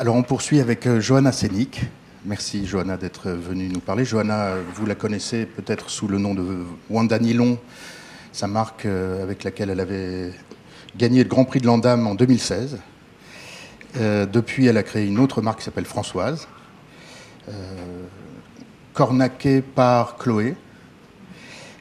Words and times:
Alors 0.00 0.14
on 0.14 0.22
poursuit 0.22 0.60
avec 0.60 0.86
euh, 0.86 1.00
Johanna 1.00 1.32
Sénic. 1.32 1.80
Merci 2.24 2.64
Johanna 2.66 2.96
d'être 2.96 3.30
venue 3.30 3.66
nous 3.66 3.80
parler. 3.80 4.04
Johanna, 4.04 4.54
vous 4.76 4.86
la 4.86 4.94
connaissez 4.94 5.44
peut-être 5.44 5.90
sous 5.90 6.06
le 6.06 6.18
nom 6.18 6.34
de 6.34 6.44
Wanda 6.88 7.18
Nylon, 7.18 7.58
sa 8.30 8.46
marque 8.46 8.86
euh, 8.86 9.24
avec 9.24 9.42
laquelle 9.42 9.70
elle 9.70 9.80
avait 9.80 10.32
gagné 10.96 11.24
le 11.24 11.28
Grand 11.28 11.44
Prix 11.44 11.58
de 11.60 11.66
l'Andam 11.66 12.06
en 12.06 12.14
2016. 12.14 12.78
Euh, 13.96 14.24
depuis, 14.24 14.66
elle 14.66 14.76
a 14.76 14.84
créé 14.84 15.04
une 15.04 15.18
autre 15.18 15.42
marque 15.42 15.58
qui 15.58 15.64
s'appelle 15.64 15.84
Françoise, 15.84 16.46
cornaquée 18.94 19.62
par 19.62 20.16
Chloé. 20.16 20.54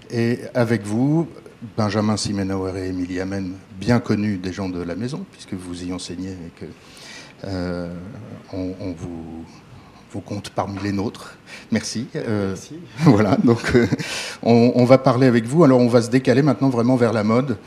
Et 0.09 0.39
avec 0.55 0.87
vous, 0.87 1.27
Benjamin 1.77 2.17
Simenauer 2.17 2.79
et 2.79 2.87
Émilie 2.87 3.19
Amen, 3.19 3.53
bien 3.79 3.99
connus 3.99 4.37
des 4.37 4.53
gens 4.53 4.69
de 4.69 4.81
la 4.81 4.95
maison, 4.95 5.23
puisque 5.31 5.53
vous 5.53 5.83
y 5.83 5.93
enseignez 5.93 6.31
et 6.31 6.51
que 6.59 6.65
on, 7.43 8.73
on 8.79 8.91
vous, 8.91 9.45
compte 10.21 10.49
parmi 10.49 10.79
les 10.81 10.91
nôtres. 10.91 11.35
Merci. 11.71 12.07
Euh, 12.15 12.49
Merci. 12.49 12.75
Voilà, 12.99 13.37
donc 13.43 13.75
euh, 13.75 13.87
on, 14.43 14.71
on 14.75 14.85
va 14.85 14.97
parler 14.97 15.27
avec 15.27 15.45
vous. 15.45 15.63
Alors 15.63 15.79
on 15.79 15.87
va 15.87 16.01
se 16.01 16.09
décaler 16.09 16.41
maintenant 16.41 16.69
vraiment 16.69 16.95
vers 16.95 17.13
la 17.13 17.23
mode, 17.23 17.57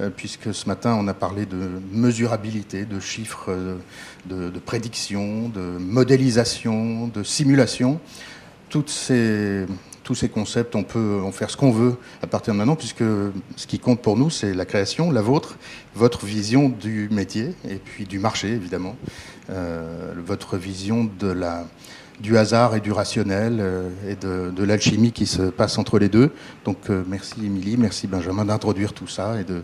euh, 0.00 0.10
puisque 0.14 0.52
ce 0.54 0.66
matin 0.66 0.96
on 0.98 1.06
a 1.08 1.14
parlé 1.14 1.46
de 1.46 1.70
mesurabilité, 1.92 2.84
de 2.84 3.00
chiffres, 3.00 3.46
euh, 3.48 3.76
de, 4.26 4.50
de 4.50 4.58
prédiction, 4.58 5.48
de 5.48 5.78
modélisation, 5.78 7.08
de 7.08 7.22
simulation. 7.22 8.00
Toutes 8.68 8.90
ces, 8.90 9.66
tous 10.10 10.16
ces 10.16 10.28
concepts, 10.28 10.74
on 10.74 10.82
peut 10.82 11.20
en 11.24 11.30
faire 11.30 11.50
ce 11.50 11.56
qu'on 11.56 11.70
veut 11.70 11.94
à 12.20 12.26
partir 12.26 12.52
de 12.52 12.58
maintenant, 12.58 12.74
puisque 12.74 13.04
ce 13.54 13.66
qui 13.68 13.78
compte 13.78 14.02
pour 14.02 14.16
nous, 14.16 14.28
c'est 14.28 14.52
la 14.54 14.64
création, 14.64 15.12
la 15.12 15.22
vôtre, 15.22 15.56
votre 15.94 16.26
vision 16.26 16.68
du 16.68 17.08
métier 17.12 17.54
et 17.68 17.76
puis 17.76 18.06
du 18.06 18.18
marché, 18.18 18.48
évidemment, 18.48 18.96
euh, 19.50 20.12
votre 20.26 20.56
vision 20.56 21.08
de 21.20 21.28
la, 21.28 21.64
du 22.18 22.36
hasard 22.36 22.74
et 22.74 22.80
du 22.80 22.90
rationnel 22.90 23.58
euh, 23.60 23.88
et 24.08 24.16
de, 24.16 24.64
l'alchimie 24.64 25.12
qui 25.12 25.26
se 25.26 25.42
passe 25.42 25.78
entre 25.78 26.00
les 26.00 26.08
deux. 26.08 26.32
Donc 26.64 26.90
euh, 26.90 27.04
merci 27.06 27.46
Émilie, 27.46 27.76
merci 27.76 28.08
Benjamin 28.08 28.44
d'introduire 28.44 28.92
tout 28.92 29.06
ça 29.06 29.40
et 29.40 29.44
de, 29.44 29.62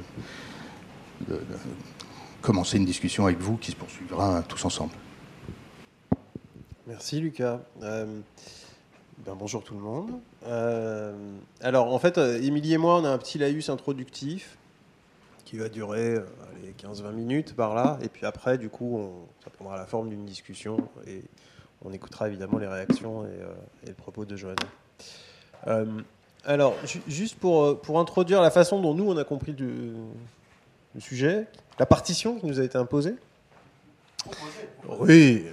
commencer 2.41 2.77
une 2.77 2.85
discussion 2.85 3.27
avec 3.27 3.41
vous 3.41 3.57
qui 3.57 3.73
se 3.73 3.77
poursuivra 3.77 4.45
tous 4.47 4.65
ensemble. 4.65 4.93
Merci 6.87 7.19
Lucas. 7.19 7.59
Ben, 9.27 9.35
bonjour 9.39 9.63
tout 9.65 9.75
le 9.75 9.81
monde. 9.81 10.11
Euh, 10.47 11.15
alors 11.61 11.93
en 11.93 11.99
fait, 11.99 12.19
euh, 12.19 12.41
Émilie 12.41 12.75
et 12.75 12.79
moi, 12.79 12.97
on 13.01 13.05
a 13.05 13.11
un 13.11 13.19
petit 13.19 13.39
laïus 13.39 13.69
introductif 13.69 14.57
qui 15.45 15.57
va 15.59 15.69
durer 15.69 16.15
euh, 16.15 16.25
allez, 16.63 16.75
15-20 16.81 17.13
minutes 17.13 17.55
par 17.55 17.75
là. 17.75 17.99
Et 18.03 18.09
puis 18.09 18.25
après, 18.27 18.59
du 18.59 18.69
coup, 18.69 18.97
on, 18.99 19.13
ça 19.45 19.51
prendra 19.51 19.77
la 19.77 19.87
forme 19.87 20.09
d'une 20.11 20.25
discussion 20.25 20.77
et 21.07 21.23
on 21.85 21.93
écoutera 21.93 22.29
évidemment 22.29 22.59
les 22.59 22.67
réactions 22.69 23.25
et, 23.25 23.29
euh, 23.31 23.53
et 23.85 23.89
le 23.89 23.95
propos 23.95 24.25
de 24.25 24.37
Johanna. 24.37 24.57
Euh, 25.67 25.87
alors, 26.45 26.75
ju- 26.85 27.03
juste 27.09 27.37
pour, 27.39 27.65
euh, 27.65 27.75
pour 27.75 27.99
introduire 27.99 28.41
la 28.41 28.51
façon 28.51 28.81
dont 28.81 28.95
nous, 28.95 29.09
on 29.11 29.17
a 29.17 29.25
compris 29.25 29.53
du- 29.53 29.93
le 30.95 31.01
sujet, 31.01 31.47
la 31.79 31.87
partition 31.87 32.37
qui 32.39 32.47
nous 32.47 32.61
a 32.61 32.65
été 32.65 32.79
imposée. 32.79 33.15
Oui, 35.01 35.45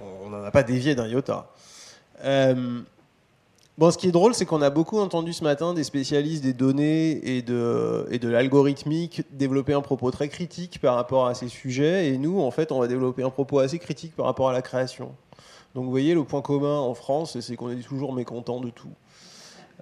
on 0.00 0.30
n'en 0.30 0.42
a 0.44 0.50
pas 0.50 0.62
dévié 0.62 0.94
d'un 0.94 1.06
iota. 1.06 1.50
Euh, 2.24 2.80
bon, 3.78 3.90
ce 3.90 3.96
qui 3.96 4.08
est 4.08 4.12
drôle, 4.12 4.34
c'est 4.34 4.44
qu'on 4.44 4.60
a 4.60 4.70
beaucoup 4.70 4.98
entendu 4.98 5.32
ce 5.32 5.44
matin 5.44 5.72
des 5.72 5.84
spécialistes 5.84 6.42
des 6.42 6.52
données 6.52 7.36
et 7.36 7.42
de, 7.42 8.28
l'algorithmique 8.28 9.22
développer 9.30 9.72
un 9.72 9.80
propos 9.80 10.10
très 10.10 10.28
critique 10.28 10.80
par 10.80 10.96
rapport 10.96 11.26
à 11.26 11.34
ces 11.34 11.48
sujets. 11.48 12.08
Et 12.08 12.18
nous, 12.18 12.40
en 12.40 12.50
fait, 12.50 12.72
on 12.72 12.80
va 12.80 12.88
développer 12.88 13.22
un 13.22 13.30
propos 13.30 13.60
assez 13.60 13.78
critique 13.78 14.14
par 14.14 14.26
rapport 14.26 14.50
à 14.50 14.52
la 14.52 14.62
création. 14.62 15.14
Donc, 15.74 15.84
vous 15.84 15.90
voyez, 15.90 16.14
le 16.14 16.24
point 16.24 16.42
commun 16.42 16.78
en 16.78 16.94
France, 16.94 17.38
c'est 17.40 17.56
qu'on 17.56 17.70
est 17.70 17.86
toujours 17.86 18.12
mécontent 18.12 18.60
de 18.60 18.70
tout. 18.70 18.92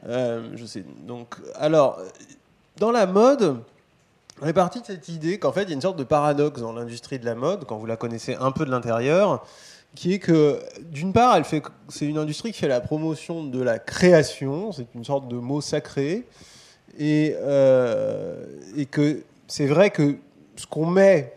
Euh, 0.07 0.51
je 0.55 0.67
sais. 0.67 0.85
Donc, 1.07 1.37
alors, 1.55 1.99
dans 2.77 2.91
la 2.91 3.07
mode, 3.07 3.63
on 4.43 4.47
est 4.47 4.53
parti 4.53 4.83
de 4.83 4.87
cette 4.87 5.09
idée 5.09 5.39
qu'en 5.39 5.53
fait, 5.53 5.63
il 5.63 5.69
y 5.71 5.73
a 5.73 5.75
une 5.75 5.81
sorte 5.81 5.99
de 5.99 6.05
paradoxe 6.05 6.61
dans 6.61 6.73
l'industrie 6.73 7.19
de 7.19 7.25
la 7.25 7.35
mode, 7.35 7.65
quand 7.65 7.79
vous 7.79 7.87
la 7.87 7.97
connaissez 7.97 8.35
un 8.35 8.53
peu 8.53 8.67
de 8.67 8.71
l'intérieur, 8.71 9.43
qui 9.97 10.13
est 10.13 10.19
que, 10.19 10.61
d'une 10.93 11.13
part, 11.13 11.37
elle 11.37 11.45
fait, 11.45 11.63
c'est 11.89 12.07
une 12.07 12.19
industrie 12.19 12.53
qui 12.53 12.59
fait 12.61 12.69
la 12.69 12.81
promotion 12.81 13.43
de 13.43 13.61
la 13.61 13.79
création, 13.81 14.71
c'est 14.71 14.87
une 14.95 15.05
sorte 15.05 15.27
de 15.27 15.37
mot 15.37 15.61
sacré, 15.61 16.27
et, 16.99 17.35
euh, 17.41 18.45
et 18.77 18.87
que 18.87 19.23
c'est 19.49 19.67
vrai 19.67 19.91
que 19.91 20.17
ce 20.55 20.67
qu'on 20.67 20.87
met 20.87 21.33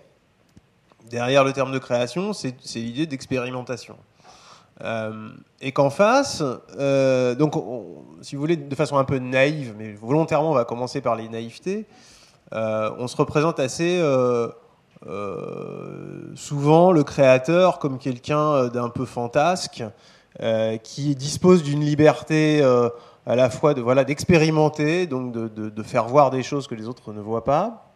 derrière 1.09 1.43
le 1.43 1.53
terme 1.53 1.71
de 1.71 1.79
création, 1.79 2.33
c'est, 2.33 2.53
l'idée 2.75 3.07
d'expérimentation. 3.07 3.95
Euh, 4.81 5.29
et 5.61 5.71
qu'en 5.71 5.89
face, 5.89 6.43
euh, 6.77 7.35
donc, 7.35 7.55
on- 7.55 8.03
si 8.21 8.35
vous 8.35 8.41
voulez, 8.41 8.55
de 8.57 8.75
façon 8.75 8.97
un 8.97 9.03
peu 9.05 9.19
naïve, 9.19 9.73
mais 9.77 9.93
volontairement, 9.93 10.51
on 10.51 10.53
va 10.53 10.65
commencer 10.65 11.01
par 11.01 11.15
les 11.15 11.27
naïvetés. 11.29 11.85
On 12.51 13.07
se 13.07 13.15
représente 13.15 13.59
assez 13.59 14.01
souvent 16.35 16.91
le 16.91 17.03
créateur 17.03 17.79
comme 17.79 17.99
quelqu'un 17.99 18.53
euh, 18.53 18.69
d'un 18.69 18.89
peu 18.89 19.05
fantasque, 19.05 19.83
euh, 20.41 20.77
qui 20.77 21.15
dispose 21.15 21.63
d'une 21.63 21.81
liberté 21.81 22.61
euh, 22.61 22.89
à 23.25 23.35
la 23.35 23.49
fois 23.49 23.73
de 23.73 23.81
voilà 23.81 24.03
d'expérimenter, 24.03 25.07
donc 25.07 25.33
de, 25.33 25.83
faire 25.83 26.05
voir 26.05 26.29
des 26.29 26.43
choses 26.43 26.67
que 26.67 26.75
les 26.75 26.87
autres 26.87 27.13
ne 27.13 27.21
voient 27.21 27.43
pas. 27.43 27.89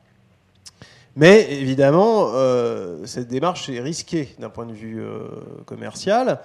Mais 1.16 1.52
évidemment, 1.54 2.32
euh, 2.34 3.06
cette 3.06 3.28
démarche 3.28 3.70
est 3.70 3.80
risquée 3.80 4.36
d'un 4.40 4.50
point 4.50 4.66
de 4.66 4.74
vue 4.74 5.02
euh, 5.02 5.28
commercial. 5.66 6.40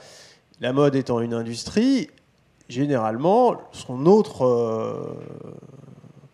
La 0.60 0.72
mode 0.74 0.94
étant 0.94 1.20
une 1.20 1.32
industrie, 1.32 2.10
généralement, 2.68 3.56
son 3.72 4.04
autre 4.04 4.44
euh, 4.44 5.14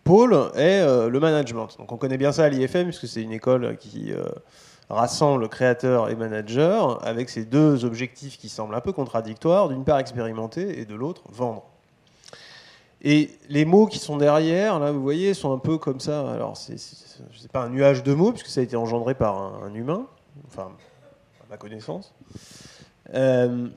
pôle 0.05 0.33
est 0.55 0.79
euh, 0.81 1.09
le 1.09 1.19
management. 1.19 1.67
Donc 1.77 1.91
on 1.91 1.97
connaît 1.97 2.17
bien 2.17 2.31
ça 2.31 2.45
à 2.45 2.49
l'IFM, 2.49 2.85
puisque 2.85 3.07
c'est 3.07 3.21
une 3.21 3.33
école 3.33 3.75
qui 3.77 4.13
euh, 4.13 4.23
rassemble 4.89 5.49
créateurs 5.49 6.09
et 6.09 6.15
managers, 6.15 6.85
avec 7.01 7.29
ces 7.29 7.43
deux 7.43 7.83
objectifs 7.83 8.37
qui 8.37 8.47
semblent 8.47 8.75
un 8.75 8.81
peu 8.81 8.93
contradictoires, 8.93 9.67
d'une 9.67 9.83
part 9.83 9.99
expérimenter 9.99 10.79
et 10.79 10.85
de 10.85 10.95
l'autre 10.95 11.23
vendre. 11.29 11.63
Et 13.01 13.31
les 13.49 13.65
mots 13.65 13.87
qui 13.87 13.99
sont 13.99 14.17
derrière, 14.17 14.79
là, 14.79 14.91
vous 14.91 15.01
voyez, 15.01 15.33
sont 15.33 15.53
un 15.53 15.59
peu 15.59 15.77
comme 15.77 15.99
ça. 15.99 16.31
Alors, 16.31 16.55
c'est 16.55 17.51
pas 17.51 17.63
un 17.63 17.69
nuage 17.69 18.03
de 18.03 18.13
mots, 18.13 18.31
puisque 18.31 18.47
ça 18.47 18.61
a 18.61 18.63
été 18.63 18.77
engendré 18.77 19.13
par 19.13 19.37
un, 19.37 19.67
un 19.67 19.73
humain, 19.73 20.07
enfin, 20.47 20.71
à 21.43 21.49
ma 21.49 21.57
connaissance. 21.57 22.13
Euh, 23.13 23.67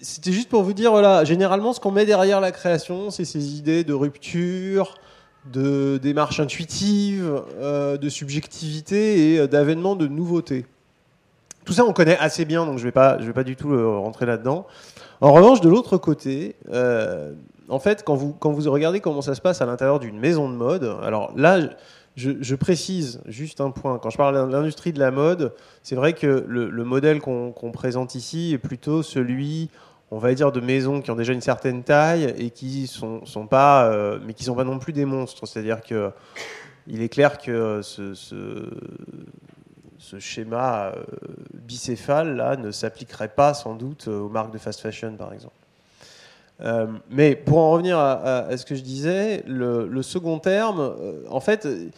C'était 0.00 0.32
juste 0.32 0.48
pour 0.48 0.62
vous 0.62 0.72
dire, 0.74 0.90
voilà, 0.90 1.24
généralement, 1.24 1.72
ce 1.72 1.80
qu'on 1.80 1.90
met 1.90 2.04
derrière 2.04 2.40
la 2.40 2.52
création, 2.52 3.10
c'est 3.10 3.24
ces 3.24 3.56
idées 3.56 3.82
de 3.82 3.94
rupture, 3.94 4.94
de 5.52 5.98
démarche 6.02 6.40
intuitive, 6.40 7.42
euh, 7.58 7.96
de 7.96 8.08
subjectivité 8.08 9.32
et 9.32 9.38
euh, 9.38 9.46
d'avènement 9.46 9.96
de 9.96 10.06
nouveautés. 10.06 10.66
Tout 11.64 11.72
ça, 11.72 11.84
on 11.84 11.92
connaît 11.92 12.18
assez 12.18 12.44
bien, 12.44 12.66
donc 12.66 12.78
je 12.78 12.82
ne 12.82 12.88
vais, 12.88 12.92
pas- 12.92 13.16
vais 13.16 13.32
pas 13.32 13.44
du 13.44 13.56
tout 13.56 13.72
euh, 13.72 13.98
rentrer 13.98 14.26
là-dedans. 14.26 14.66
En 15.20 15.32
revanche, 15.32 15.60
de 15.60 15.68
l'autre 15.68 15.96
côté, 15.96 16.56
euh, 16.72 17.32
en 17.68 17.78
fait, 17.78 18.04
quand 18.04 18.14
vous, 18.14 18.32
quand 18.32 18.52
vous 18.52 18.70
regardez 18.70 19.00
comment 19.00 19.22
ça 19.22 19.34
se 19.34 19.40
passe 19.40 19.62
à 19.62 19.66
l'intérieur 19.66 19.98
d'une 19.98 20.18
maison 20.18 20.48
de 20.48 20.54
mode, 20.54 20.84
alors 21.02 21.32
là, 21.36 21.58
je, 22.16 22.54
précise 22.54 23.20
juste 23.26 23.60
un 23.60 23.70
point. 23.70 23.98
Quand 23.98 24.10
je 24.10 24.16
parle 24.16 24.48
de 24.48 24.52
l'industrie 24.52 24.92
de 24.92 24.98
la 24.98 25.10
mode, 25.10 25.52
c'est 25.82 25.96
vrai 25.96 26.12
que 26.12 26.44
le, 26.48 26.70
le 26.70 26.84
modèle 26.84 27.20
qu'on 27.20 27.72
présente 27.72 28.14
ici 28.14 28.52
est 28.54 28.58
plutôt 28.58 29.02
celui, 29.02 29.68
on 30.10 30.18
va 30.18 30.34
dire, 30.34 30.52
de 30.52 30.60
maisons 30.60 31.00
qui 31.00 31.10
ont 31.10 31.16
déjà 31.16 31.32
une 31.32 31.40
certaine 31.40 31.82
taille 31.82 32.34
et 32.38 32.50
qui 32.50 32.86
sont, 32.86 33.24
sont 33.26 33.46
pas, 33.46 33.86
euh, 33.86 34.18
mais 34.24 34.34
qui 34.34 34.44
sont 34.44 34.54
pas 34.54 34.64
non 34.64 34.78
plus 34.78 34.92
des 34.92 35.04
monstres. 35.04 35.46
C'est-à-dire 35.46 35.82
que 35.82 36.10
il 36.86 37.02
est 37.02 37.08
clair 37.08 37.38
que 37.38 37.80
ce, 37.82 38.14
schéma 40.20 40.92
euh, 40.94 41.02
bicéphale 41.54 42.36
là 42.36 42.56
ne 42.56 42.70
s'appliquerait 42.70 43.28
pas 43.28 43.54
sans 43.54 43.74
doute 43.74 44.06
aux 44.06 44.28
marques 44.28 44.52
de 44.52 44.58
fast 44.58 44.80
fashion, 44.80 45.16
par 45.16 45.32
exemple. 45.32 45.54
Euh, 46.62 46.86
mais 47.10 47.36
pour 47.36 47.58
en 47.58 47.70
revenir 47.70 47.98
à, 47.98 48.56
ce 48.56 48.64
que 48.64 48.74
je 48.74 48.82
disais, 48.82 49.42
le, 49.46 50.02
second 50.02 50.38
terme, 50.38 50.80
euh, 50.80 51.22
en 51.28 51.40
fait, 51.40 51.66
euh, 51.66 51.88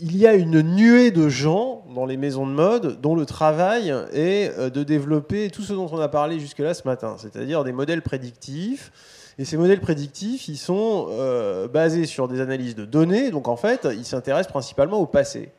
il 0.00 0.16
y 0.16 0.26
a 0.26 0.34
une 0.34 0.60
nuée 0.62 1.10
de 1.10 1.28
gens 1.28 1.84
dans 1.94 2.06
les 2.06 2.16
maisons 2.16 2.46
de 2.46 2.52
mode 2.52 3.00
dont 3.00 3.14
le 3.14 3.24
travail 3.24 3.94
est 4.12 4.52
euh, 4.58 4.70
de 4.70 4.82
développer 4.82 5.50
tout 5.50 5.62
ce 5.62 5.72
dont 5.72 5.88
on 5.90 6.00
a 6.00 6.08
parlé 6.08 6.38
jusque-là 6.38 6.74
ce 6.74 6.86
matin, 6.86 7.16
c'est-à-dire 7.18 7.64
des 7.64 7.72
modèles 7.72 8.02
prédictifs. 8.02 8.92
Et 9.38 9.44
ces 9.44 9.56
modèles 9.56 9.80
prédictifs, 9.80 10.48
ils 10.48 10.56
sont 10.56 11.08
euh, 11.10 11.68
basés 11.68 12.06
sur 12.06 12.28
des 12.28 12.40
analyses 12.40 12.74
de 12.74 12.84
données, 12.84 13.30
donc 13.30 13.48
en 13.48 13.56
fait, 13.56 13.86
ils 13.92 14.04
s'intéressent 14.04 14.52
principalement 14.52 14.98
au 14.98 15.06
passé. 15.06 15.50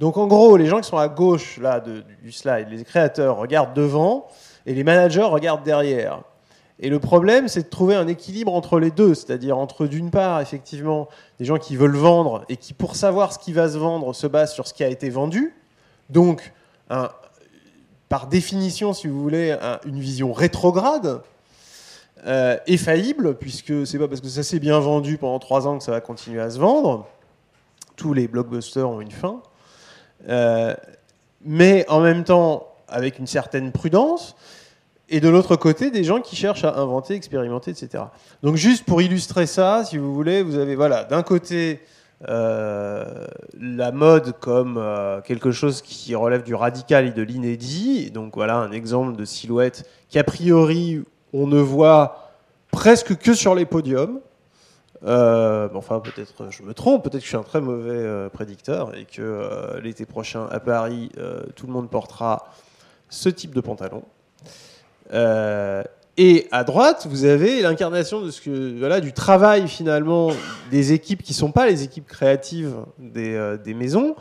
Donc 0.00 0.16
en 0.16 0.26
gros, 0.26 0.56
les 0.56 0.66
gens 0.66 0.80
qui 0.80 0.88
sont 0.88 0.98
à 0.98 1.08
gauche 1.08 1.58
là, 1.58 1.80
du 1.80 2.32
slide, 2.32 2.68
les 2.70 2.82
créateurs 2.82 3.36
regardent 3.36 3.74
devant 3.74 4.26
et 4.66 4.74
les 4.74 4.82
managers 4.82 5.22
regardent 5.22 5.62
derrière. 5.62 6.22
Et 6.80 6.88
le 6.88 6.98
problème, 6.98 7.48
c'est 7.48 7.62
de 7.62 7.68
trouver 7.68 7.94
un 7.94 8.08
équilibre 8.08 8.52
entre 8.52 8.78
les 8.80 8.90
deux, 8.90 9.14
c'est-à-dire 9.14 9.56
entre 9.56 9.86
d'une 9.86 10.10
part, 10.10 10.40
effectivement, 10.40 11.08
des 11.38 11.44
gens 11.44 11.58
qui 11.58 11.76
veulent 11.76 11.96
vendre 11.96 12.44
et 12.48 12.56
qui, 12.56 12.74
pour 12.74 12.96
savoir 12.96 13.32
ce 13.32 13.38
qui 13.38 13.52
va 13.52 13.68
se 13.68 13.78
vendre, 13.78 14.12
se 14.12 14.26
basent 14.26 14.52
sur 14.52 14.66
ce 14.66 14.74
qui 14.74 14.82
a 14.82 14.88
été 14.88 15.08
vendu. 15.08 15.54
Donc, 16.10 16.52
par 18.08 18.26
définition, 18.26 18.92
si 18.92 19.06
vous 19.06 19.22
voulez, 19.22 19.56
une 19.86 20.00
vision 20.00 20.32
rétrograde 20.32 21.22
euh, 22.26 22.56
et 22.66 22.76
faillible, 22.76 23.36
puisque 23.36 23.86
c'est 23.86 23.98
pas 23.98 24.08
parce 24.08 24.20
que 24.20 24.28
ça 24.28 24.42
s'est 24.42 24.58
bien 24.58 24.78
vendu 24.80 25.18
pendant 25.18 25.38
trois 25.38 25.66
ans 25.66 25.78
que 25.78 25.84
ça 25.84 25.92
va 25.92 26.00
continuer 26.00 26.40
à 26.40 26.50
se 26.50 26.58
vendre. 26.58 27.06
Tous 27.96 28.14
les 28.14 28.28
blockbusters 28.28 28.88
ont 28.88 29.00
une 29.00 29.10
fin. 29.10 29.42
Euh, 30.28 30.74
mais 31.42 31.84
en 31.88 32.00
même 32.00 32.24
temps, 32.24 32.68
avec 32.88 33.18
une 33.18 33.26
certaine 33.26 33.72
prudence. 33.72 34.36
Et 35.14 35.20
de 35.20 35.28
l'autre 35.28 35.54
côté, 35.54 35.92
des 35.92 36.02
gens 36.02 36.20
qui 36.20 36.34
cherchent 36.34 36.64
à 36.64 36.74
inventer, 36.74 37.14
expérimenter, 37.14 37.70
etc. 37.70 38.02
Donc 38.42 38.56
juste 38.56 38.84
pour 38.84 39.00
illustrer 39.00 39.46
ça, 39.46 39.84
si 39.84 39.96
vous 39.96 40.12
voulez, 40.12 40.42
vous 40.42 40.58
avez 40.58 40.74
voilà, 40.74 41.04
d'un 41.04 41.22
côté 41.22 41.78
euh, 42.28 43.24
la 43.56 43.92
mode 43.92 44.32
comme 44.40 44.76
euh, 44.76 45.20
quelque 45.20 45.52
chose 45.52 45.82
qui 45.82 46.16
relève 46.16 46.42
du 46.42 46.56
radical 46.56 47.06
et 47.06 47.12
de 47.12 47.22
l'inédit. 47.22 48.10
Donc 48.10 48.34
voilà 48.34 48.56
un 48.56 48.72
exemple 48.72 49.14
de 49.14 49.24
silhouette 49.24 49.88
qu'a 50.10 50.24
priori 50.24 51.04
on 51.32 51.46
ne 51.46 51.60
voit 51.60 52.32
presque 52.72 53.16
que 53.16 53.34
sur 53.34 53.54
les 53.54 53.66
podiums. 53.66 54.18
Euh, 55.06 55.68
enfin, 55.76 56.00
peut-être 56.00 56.50
je 56.50 56.64
me 56.64 56.74
trompe, 56.74 57.04
peut-être 57.04 57.20
que 57.20 57.24
je 57.24 57.28
suis 57.28 57.36
un 57.36 57.44
très 57.44 57.60
mauvais 57.60 58.28
prédicteur 58.30 58.96
et 58.96 59.04
que 59.04 59.78
l'été 59.80 60.06
prochain 60.06 60.48
à 60.50 60.58
Paris, 60.58 61.12
tout 61.54 61.68
le 61.68 61.72
monde 61.72 61.88
portera 61.88 62.48
ce 63.10 63.28
type 63.28 63.54
de 63.54 63.60
pantalon. 63.60 64.02
Et 66.16 66.46
à 66.52 66.62
droite, 66.62 67.08
vous 67.10 67.24
avez 67.24 67.60
l'incarnation 67.60 68.20
de 68.20 68.30
ce 68.30 68.40
que 68.40 68.78
voilà 68.78 69.00
du 69.00 69.12
travail 69.12 69.66
finalement 69.66 70.30
des 70.70 70.92
équipes 70.92 71.22
qui 71.22 71.34
sont 71.34 71.50
pas 71.50 71.66
les 71.66 71.82
équipes 71.82 72.06
créatives 72.06 72.72
des, 73.00 73.34
euh, 73.34 73.56
des 73.56 73.74
maisons, 73.74 74.14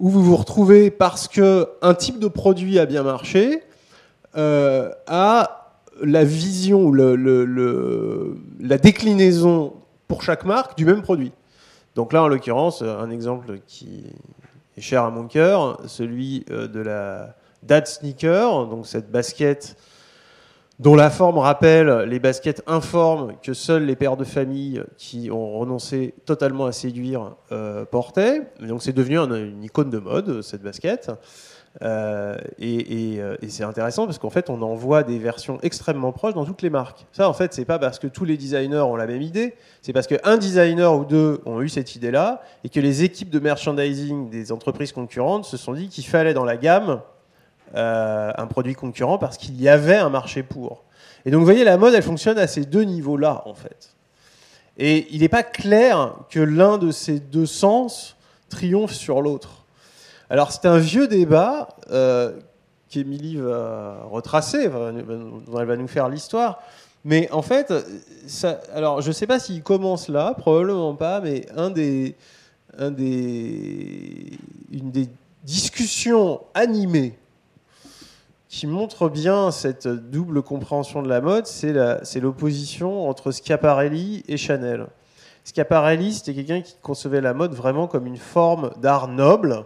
où 0.00 0.08
vous 0.08 0.22
vous 0.22 0.36
retrouvez 0.36 0.90
parce 0.90 1.28
que 1.28 1.68
un 1.82 1.92
type 1.92 2.18
de 2.18 2.28
produit 2.28 2.78
a 2.78 2.86
bien 2.86 3.02
marché, 3.02 3.62
euh, 4.36 4.90
à 5.06 5.76
la 6.02 6.24
vision 6.24 6.86
ou 6.86 6.92
le, 6.92 7.14
le, 7.14 8.36
la 8.58 8.78
déclinaison 8.78 9.74
pour 10.08 10.22
chaque 10.22 10.46
marque 10.46 10.78
du 10.78 10.86
même 10.86 11.02
produit. 11.02 11.32
Donc 11.94 12.14
là, 12.14 12.22
en 12.22 12.28
l'occurrence, 12.28 12.80
un 12.80 13.10
exemple 13.10 13.58
qui 13.66 14.04
est 14.78 14.80
cher 14.80 15.04
à 15.04 15.10
mon 15.10 15.26
cœur, 15.26 15.78
celui 15.86 16.46
euh, 16.50 16.68
de 16.68 16.80
la 16.80 17.36
Dad 17.62 17.86
Sneaker, 17.86 18.66
donc 18.66 18.86
cette 18.86 19.10
basket 19.10 19.76
dont 20.78 20.94
la 20.94 21.10
forme 21.10 21.38
rappelle 21.38 22.04
les 22.08 22.18
baskets 22.18 22.62
informes 22.66 23.34
que 23.42 23.54
seuls 23.54 23.84
les 23.84 23.96
pères 23.96 24.16
de 24.16 24.24
famille 24.24 24.82
qui 24.96 25.30
ont 25.30 25.58
renoncé 25.58 26.14
totalement 26.24 26.66
à 26.66 26.72
séduire 26.72 27.36
euh, 27.52 27.84
portaient. 27.84 28.42
donc 28.60 28.82
c'est 28.82 28.92
devenu 28.92 29.18
une 29.18 29.62
icône 29.62 29.90
de 29.90 29.98
mode, 29.98 30.42
cette 30.42 30.62
basket. 30.62 31.10
Euh, 31.82 32.36
euh, 32.62 33.36
et, 33.42 33.48
c'est 33.48 33.64
intéressant 33.64 34.06
parce 34.06 34.18
qu'en 34.18 34.30
fait, 34.30 34.48
on 34.50 34.62
en 34.62 34.74
voit 34.74 35.02
des 35.02 35.18
versions 35.18 35.58
extrêmement 35.62 36.12
proches 36.12 36.34
dans 36.34 36.44
toutes 36.44 36.62
les 36.62 36.70
marques. 36.70 37.06
Ça, 37.12 37.28
en 37.28 37.32
fait, 37.32 37.52
c'est 37.52 37.64
pas 37.64 37.78
parce 37.78 37.98
que 37.98 38.06
tous 38.06 38.24
les 38.24 38.36
designers 38.36 38.80
ont 38.80 38.96
la 38.96 39.06
même 39.06 39.22
idée, 39.22 39.54
c'est 39.82 39.92
parce 39.92 40.06
qu'un 40.06 40.36
designer 40.36 40.96
ou 40.96 41.04
deux 41.04 41.40
ont 41.46 41.60
eu 41.60 41.68
cette 41.68 41.96
idée-là 41.96 42.42
et 42.62 42.68
que 42.68 42.80
les 42.80 43.02
équipes 43.02 43.30
de 43.30 43.40
merchandising 43.40 44.30
des 44.30 44.52
entreprises 44.52 44.92
concurrentes 44.92 45.44
se 45.44 45.56
sont 45.56 45.72
dit 45.72 45.88
qu'il 45.88 46.04
fallait 46.04 46.34
dans 46.34 46.44
la 46.44 46.56
gamme 46.56 47.00
euh, 47.74 48.32
un 48.36 48.46
produit 48.46 48.74
concurrent 48.74 49.18
parce 49.18 49.36
qu'il 49.36 49.60
y 49.60 49.68
avait 49.68 49.96
un 49.96 50.10
marché 50.10 50.42
pour. 50.42 50.84
Et 51.26 51.30
donc 51.30 51.40
vous 51.40 51.46
voyez, 51.46 51.64
la 51.64 51.76
mode, 51.76 51.94
elle 51.94 52.02
fonctionne 52.02 52.38
à 52.38 52.46
ces 52.46 52.64
deux 52.64 52.82
niveaux-là, 52.84 53.42
en 53.46 53.54
fait. 53.54 53.90
Et 54.76 55.06
il 55.10 55.20
n'est 55.20 55.28
pas 55.28 55.42
clair 55.42 56.14
que 56.30 56.40
l'un 56.40 56.78
de 56.78 56.90
ces 56.90 57.20
deux 57.20 57.46
sens 57.46 58.16
triomphe 58.48 58.92
sur 58.92 59.22
l'autre. 59.22 59.64
Alors 60.30 60.52
c'est 60.52 60.66
un 60.66 60.78
vieux 60.78 61.06
débat 61.06 61.68
euh, 61.90 62.32
qu'Émilie 62.88 63.36
va 63.36 63.98
retracer, 64.10 64.68
dont 64.68 65.58
elle 65.58 65.66
va 65.66 65.76
nous 65.76 65.88
faire 65.88 66.08
l'histoire. 66.08 66.62
Mais 67.04 67.30
en 67.32 67.42
fait, 67.42 67.72
alors 68.74 69.02
je 69.02 69.08
ne 69.08 69.12
sais 69.12 69.26
pas 69.26 69.38
s'il 69.38 69.62
commence 69.62 70.08
là, 70.08 70.34
probablement 70.34 70.94
pas, 70.94 71.20
mais 71.20 71.46
un 71.56 71.70
des, 71.70 72.14
un 72.78 72.90
des, 72.90 74.38
une 74.72 74.90
des 74.90 75.08
discussions 75.44 76.40
animées 76.54 77.14
qui 78.54 78.68
montre 78.68 79.08
bien 79.08 79.50
cette 79.50 79.88
double 79.88 80.40
compréhension 80.42 81.02
de 81.02 81.08
la 81.08 81.20
mode, 81.20 81.44
c'est 81.44 82.20
l'opposition 82.20 83.08
entre 83.08 83.32
Schiaparelli 83.32 84.22
et 84.28 84.36
Chanel. 84.36 84.86
Schiaparelli, 85.42 86.14
c'était 86.14 86.34
quelqu'un 86.34 86.60
qui 86.60 86.76
concevait 86.80 87.20
la 87.20 87.34
mode 87.34 87.52
vraiment 87.52 87.88
comme 87.88 88.06
une 88.06 88.16
forme 88.16 88.70
d'art 88.80 89.08
noble, 89.08 89.64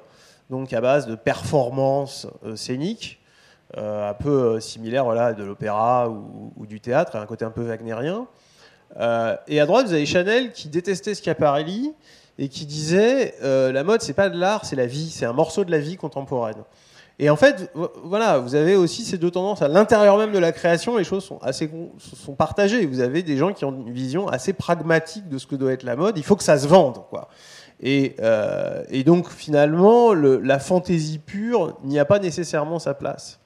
donc 0.49 0.73
à 0.73 0.81
base 0.81 1.07
de 1.07 1.17
performance 1.17 2.29
euh, 2.47 2.57
scénique, 2.57 3.21
euh, 3.77 4.09
un 4.09 4.15
peu 4.15 4.55
euh, 4.55 4.61
similaire 4.61 5.05
voilà, 5.05 5.35
de 5.35 5.45
l'opéra 5.45 6.09
ou, 6.09 6.65
du 6.65 6.81
théâtre, 6.81 7.17
un 7.17 7.27
côté 7.27 7.45
un 7.45 7.51
peu 7.51 7.65
wagnérien. 7.65 8.27
et 8.99 9.61
à 9.61 9.67
droite, 9.67 9.87
vous 9.87 9.93
avez 9.93 10.07
Chanel 10.07 10.51
qui 10.53 10.69
détestait 10.69 11.15
Schiaparelli 11.15 11.93
et 12.39 12.49
qui 12.49 12.65
disait 12.65 13.35
la 13.43 13.85
mode, 13.85 14.01
c'est 14.01 14.15
pas 14.15 14.31
de 14.31 14.39
l'art, 14.39 14.65
c'est 14.65 14.77
la 14.77 14.87
vie, 14.87 15.11
c'est 15.11 15.27
un 15.27 15.35
morceau 15.35 15.67
de 15.67 15.71
la 15.71 15.79
vie 15.79 15.99
contemporaine. 15.99 16.65
Et 17.21 17.31
en 17.31 17.37
fait, 17.37 17.73
voilà, 18.05 18.39
vous 18.39 18.55
avez 18.55 18.77
aussi 18.77 19.05
ces 19.05 19.19
deux 19.19 19.31
tendances. 19.31 19.61
À 19.61 19.69
l'intérieur 19.69 20.17
même 20.19 20.31
de 20.31 20.39
la 20.39 20.53
création, 20.53 20.97
les 20.97 21.05
choses 21.05 21.25
sont 21.25 21.39
assez 21.39 21.69
sont 21.99 22.35
partagées. 22.35 22.87
Vous 22.87 23.01
avez 23.01 23.25
des 23.25 23.37
gens 23.37 23.53
qui 23.53 23.65
ont 23.65 23.73
une 23.73 23.93
vision 23.93 24.29
assez 24.29 24.53
pragmatique 24.53 25.29
de 25.29 25.39
ce 25.39 25.47
que 25.47 25.57
doit 25.57 25.73
être 25.73 25.83
la 25.83 25.97
mode. 25.97 26.17
Il 26.17 26.23
faut 26.23 26.37
que 26.37 26.45
ça 26.45 26.59
se 26.59 26.69
vende, 26.69 27.03
quoi. 27.11 27.29
Et, 27.81 28.15
euh, 28.21 28.85
donc 29.05 29.31
finalement, 29.31 30.13
le, 30.13 30.39
la 30.39 30.59
fantaisie 30.61 31.19
pure 31.19 31.77
n'y 31.85 31.99
a 31.99 32.05
pas 32.05 32.21
nécessairement 32.21 32.79
sa 32.79 32.95
place. 32.95 33.41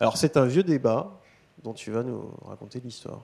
Alors 0.00 0.16
c'est 0.16 0.36
un 0.36 0.44
vieux 0.46 0.62
débat 0.62 1.20
dont 1.62 1.72
tu 1.72 1.90
vas 1.90 2.02
nous 2.02 2.30
raconter 2.46 2.80
l'histoire. 2.82 3.20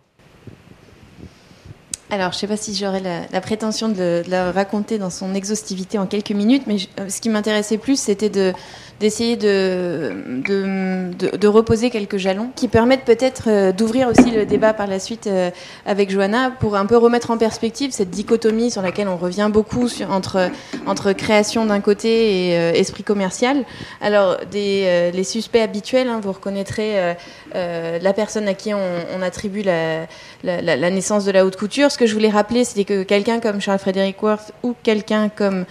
Alors, 2.13 2.33
je 2.33 2.39
ne 2.39 2.41
sais 2.41 2.47
pas 2.49 2.57
si 2.57 2.75
j'aurais 2.75 3.01
la, 3.01 3.41
prétention 3.41 3.89
de, 3.89 4.25
de, 4.25 4.31
la 4.31 4.51
raconter 4.51 4.99
dans 4.99 5.11
son 5.11 5.33
exhaustivité 5.33 5.97
en 5.97 6.07
quelques 6.07 6.33
minutes, 6.33 6.65
mais 6.67 6.77
euh, 6.99 7.09
ce 7.09 7.21
qui 7.21 7.29
m'intéressait 7.29 7.79
plus, 7.79 8.01
c'était 8.01 8.31
de, 8.31 8.53
d'essayer 9.01 9.37
de, 9.37 10.13
de, 10.47 11.37
de, 11.37 11.49
reposer 11.49 11.89
quelques 11.89 12.19
jalons 12.19 12.51
qui 12.55 12.69
permettent 12.69 13.07
peut-être 13.07 13.45
euh, 13.49 13.73
d'ouvrir 13.73 14.09
aussi 14.09 14.31
le 14.31 14.45
débat 14.45 14.75
par 14.75 14.87
la 14.87 14.99
suite 14.99 15.27
euh, 15.27 15.51
avec 15.87 16.11
Johanna 16.11 16.51
pour 16.61 16.77
un 16.77 16.85
peu 16.85 16.99
remettre 16.99 17.31
en 17.31 17.39
perspective 17.39 17.93
cette 17.93 18.11
dichotomie 18.11 18.71
sur 18.71 18.83
laquelle 18.83 19.09
on 19.09 19.17
revient 19.17 19.49
beaucoup 19.51 19.89
entre, 20.11 20.51
entre 20.87 21.13
création 21.13 21.65
d'un 21.65 21.81
côté 21.81 22.51
et 22.51 22.59
euh, 22.59 22.73
esprit 22.73 23.03
commercial. 23.03 23.65
Alors, 24.03 24.37
des, 24.51 25.11
les 25.15 25.25
suspects 25.25 25.63
habituels, 25.63 26.09
hein, 26.09 26.21
vous 26.23 26.33
reconnaîtrez 26.33 27.15
la 27.55 28.13
personne 28.13 28.49
à 28.49 28.55
qui 28.55 28.75
on, 28.75 29.23
attribue 29.23 29.63
la, 29.63 30.07
la, 30.45 30.77
la, 30.77 30.91
naissance 30.91 31.25
de 31.25 31.31
la 31.31 31.47
haute 31.47 31.57
couture. 31.57 31.91
Ce 31.91 31.97
que 31.97 32.07
je 32.07 32.13
voulais 32.13 32.29
rappeler, 32.29 32.65
c'était 32.65 32.85
que 32.85 33.03
quelqu'un 33.03 33.41
comme 33.41 33.61
Charles 33.61 33.79
Frederick 33.79 34.23
Worth 34.23 34.53
ou 34.63 34.75
quelqu'un 34.83 35.31
comme 35.31 35.65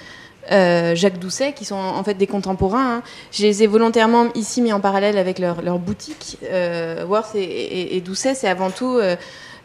euh, 0.51 0.95
Jacques 0.95 1.19
Doucet, 1.19 1.53
qui 1.53 1.65
sont 1.65 1.75
en 1.75 2.03
fait 2.03 2.15
des 2.15 2.27
contemporains. 2.27 2.95
Hein. 2.97 3.03
Je 3.31 3.43
les 3.43 3.63
ai 3.63 3.67
volontairement 3.67 4.27
ici 4.35 4.61
mis 4.61 4.73
en 4.73 4.79
parallèle 4.79 5.17
avec 5.17 5.39
leur, 5.39 5.61
leur 5.61 5.79
boutique. 5.79 6.37
Euh, 6.43 7.05
Worth 7.05 7.35
et, 7.35 8.01
Doucet, 8.01 8.35
c'est 8.35 8.47
avant 8.47 8.71
tout, 8.71 8.97
euh, 8.97 9.15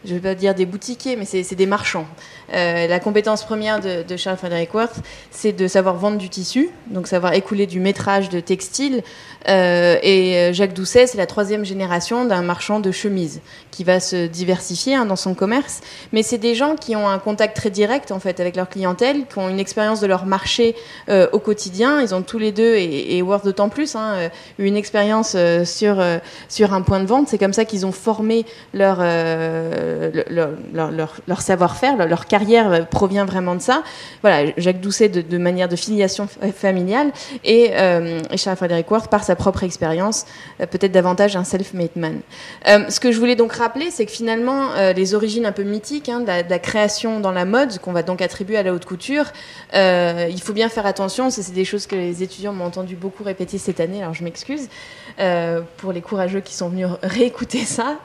je 0.05 0.13
ne 0.13 0.19
vais 0.19 0.29
pas 0.29 0.35
dire 0.35 0.55
des 0.55 0.65
boutiquiers, 0.65 1.15
mais 1.15 1.25
c'est 1.25 1.55
des 1.55 1.65
marchands. 1.65 2.05
Euh, 2.53 2.87
la 2.87 2.99
compétence 2.99 3.43
première 3.43 3.79
de, 3.79 4.17
Charles 4.17 4.37
Frederick 4.37 4.73
Worth, 4.73 4.97
c'est 5.31 5.51
de 5.51 5.67
savoir 5.67 5.95
vendre 5.95 6.17
du 6.17 6.29
tissu, 6.29 6.69
donc 6.87 7.07
savoir 7.07 7.33
écouler 7.33 7.67
du 7.67 7.79
métrage 7.79 8.29
de 8.29 8.39
textile. 8.39 9.03
Euh, 9.47 9.97
et 10.01 10.53
Jacques 10.53 10.73
Doucet, 10.73 11.07
c'est 11.07 11.17
la 11.17 11.27
troisième 11.27 11.65
génération 11.65 12.25
d'un 12.25 12.41
marchand 12.41 12.79
de 12.79 12.91
chemises 12.91 13.41
qui 13.75 13.83
va 13.83 13.99
se 13.99 14.27
diversifier 14.27 14.95
hein, 14.95 15.05
dans 15.05 15.17
son 15.17 15.33
commerce. 15.33 15.81
Mais 16.13 16.23
c'est 16.23 16.37
des 16.37 16.55
gens 16.55 16.75
qui 16.75 16.95
ont 16.95 17.09
un 17.09 17.19
contact 17.19 17.57
très 17.57 17.69
direct 17.69 18.11
en 18.11 18.19
fait 18.19 18.39
avec 18.39 18.55
leur 18.55 18.69
clientèle, 18.69 19.25
qui 19.27 19.37
ont 19.37 19.49
une 19.49 19.59
expérience 19.59 19.99
de 19.99 20.07
leur 20.07 20.25
marché 20.25 20.75
euh, 21.09 21.27
au 21.33 21.39
quotidien. 21.39 22.01
Ils 22.01 22.15
ont 22.15 22.21
tous 22.21 22.37
les 22.37 22.53
deux 22.53 22.75
et, 22.75 23.21
Worth 23.21 23.43
d'autant 23.43 23.69
plus 23.69 23.95
hein, 23.95 24.13
euh, 24.15 24.29
une 24.59 24.77
expérience 24.77 25.33
euh, 25.35 25.65
sur 25.65 26.03
sur 26.47 26.73
un 26.73 26.81
point 26.81 27.01
de 27.01 27.05
vente. 27.05 27.27
C'est 27.27 27.37
comme 27.37 27.53
ça 27.53 27.65
qu'ils 27.65 27.85
ont 27.85 27.91
formé 27.91 28.45
leur 28.73 28.99
leur, 31.27 31.41
savoir-faire, 31.41 32.07
leur, 32.07 32.25
carrière 32.25 32.71
euh, 32.71 32.81
provient 32.81 33.25
vraiment 33.25 33.55
de 33.55 33.61
ça. 33.61 33.83
Voilà, 34.21 34.51
Jacques 34.57 34.81
Doucet 34.81 35.09
de, 35.09 35.37
manière 35.37 35.67
de 35.67 35.75
filiation 35.75 36.27
familiale 36.55 37.11
et, 37.43 37.71
euh, 37.73 38.19
Charles 38.35 38.57
Frederick 38.57 38.89
Worth 38.89 39.09
par 39.09 39.23
sa 39.23 39.35
propre 39.35 39.63
expérience, 39.63 40.25
euh, 40.61 40.65
peut-être 40.65 40.91
davantage 40.91 41.35
un 41.35 41.43
self-made 41.43 41.95
man. 41.95 42.19
ce 42.65 42.99
que 42.99 43.11
je 43.11 43.19
voulais 43.19 43.35
donc 43.35 43.53
rappeler, 43.53 43.91
c'est 43.91 44.05
que 44.05 44.11
finalement, 44.11 44.69
les 44.95 45.13
origines 45.13 45.45
un 45.45 45.51
peu 45.51 45.63
mythiques 45.63 46.09
hein, 46.09 46.21
de, 46.21 46.49
la, 46.49 46.59
création 46.59 47.19
dans 47.19 47.31
la 47.31 47.45
mode, 47.45 47.79
qu'on 47.79 47.91
va 47.91 48.03
donc 48.03 48.21
attribuer 48.21 48.57
à 48.57 48.63
la 48.63 48.73
haute 48.73 48.85
couture, 48.85 49.25
il 49.73 50.41
faut 50.43 50.53
bien 50.53 50.69
faire 50.69 50.85
attention. 50.85 51.29
C'est 51.29 51.53
des 51.53 51.65
choses 51.65 51.87
que 51.87 51.95
les 51.95 52.23
étudiants 52.23 52.53
m'ont 52.53 52.65
entendu 52.65 52.95
beaucoup 52.95 53.23
répéter 53.23 53.57
cette 53.57 53.79
année, 53.79 54.01
alors 54.01 54.13
je 54.13 54.23
m'excuse 54.23 54.69
pour 55.77 55.91
les 55.91 56.01
courageux 56.01 56.41
qui 56.41 56.53
sont 56.53 56.69
venus 56.69 56.87
réécouter 57.03 57.65
ça. 57.65 57.97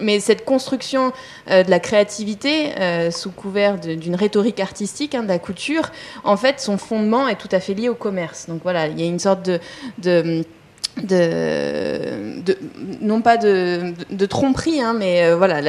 mais 0.00 0.20
cette 0.20 0.44
construction 0.44 1.03
de 1.48 1.70
la 1.70 1.80
créativité 1.80 2.72
sous 3.10 3.30
couvert 3.30 3.78
d'une 3.78 4.14
rhétorique 4.14 4.60
artistique, 4.60 5.14
hein, 5.14 5.22
de 5.22 5.28
la 5.28 5.38
couture, 5.38 5.90
en 6.24 6.36
fait, 6.36 6.60
son 6.60 6.78
fondement 6.78 7.28
est 7.28 7.36
tout 7.36 7.48
à 7.52 7.60
fait 7.60 7.74
lié 7.74 7.88
au 7.88 7.94
commerce. 7.94 8.46
Donc 8.48 8.60
voilà, 8.62 8.86
il 8.88 8.98
y 8.98 9.02
a 9.02 9.06
une 9.06 9.18
sorte 9.18 9.50
de, 9.98 10.44
non 13.00 13.20
pas 13.20 13.36
de, 13.36 14.26
tromperie, 14.26 14.80
hein, 14.80 14.94
mais 14.96 15.24
euh, 15.24 15.36
voilà, 15.36 15.60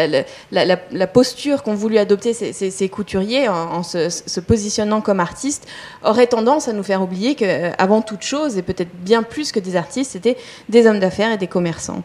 la, 0.52 1.08
posture 1.08 1.64
qu'ont 1.64 1.74
voulu 1.74 1.98
adopter 1.98 2.34
ces, 2.34 2.90
couturiers 2.90 3.48
en, 3.50 3.84
se, 3.84 4.40
positionnant 4.40 5.02
comme 5.02 5.20
artistes 5.20 5.68
aurait 6.04 6.28
tendance 6.28 6.68
à 6.68 6.74
nous 6.74 6.84
faire 6.84 7.02
oublier 7.02 7.36
qu'avant 7.36 8.02
toute 8.02 8.22
chose, 8.22 8.58
et 8.58 8.62
peut-être 8.62 8.92
bien 9.02 9.24
plus 9.24 9.52
que 9.52 9.60
des 9.60 9.76
artistes, 9.76 10.12
c'était 10.12 10.38
des 10.70 10.88
hommes 10.88 11.00
d'affaires 11.00 11.32
et 11.32 11.38
des 11.38 11.48
commerçants. 11.48 12.04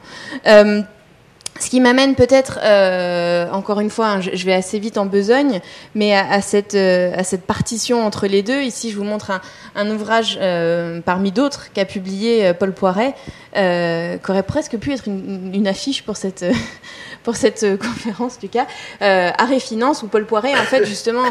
Ce 1.60 1.68
qui 1.68 1.80
m'amène 1.80 2.14
peut-être, 2.14 2.58
euh, 2.64 3.46
encore 3.50 3.80
une 3.80 3.90
fois, 3.90 4.06
hein, 4.06 4.20
je, 4.22 4.46
vais 4.46 4.54
assez 4.54 4.78
vite 4.78 4.96
en 4.96 5.04
besogne, 5.04 5.60
mais 5.94 6.16
à, 6.16 6.40
cette, 6.40 6.74
euh, 6.74 7.12
à 7.14 7.22
cette 7.22 7.42
partition 7.42 8.02
entre 8.02 8.26
les 8.26 8.42
deux. 8.42 8.62
Ici, 8.62 8.90
je 8.90 8.96
vous 8.96 9.04
montre 9.04 9.30
un, 9.74 9.90
ouvrage 9.90 10.38
euh, 10.40 11.02
parmi 11.02 11.32
d'autres 11.32 11.70
qu'a 11.74 11.84
publié 11.84 12.54
Paul 12.54 12.72
Poiret, 12.72 13.14
qui 13.54 14.30
aurait 14.30 14.42
presque 14.42 14.78
pu 14.78 14.92
être 14.94 15.06
une, 15.06 15.68
affiche 15.68 16.02
pour 16.02 16.16
cette, 16.16 16.46
pour 17.24 17.36
cette 17.36 17.78
conférence, 17.78 18.38
en 18.38 18.40
tout 18.40 18.48
cas. 18.48 18.66
Art 19.00 19.52
et 19.52 19.60
Finance, 19.60 20.02
où 20.02 20.06
Paul 20.06 20.24
Poiret, 20.24 20.54
en 20.54 20.64
fait, 20.64 20.86
justement, 20.86 21.24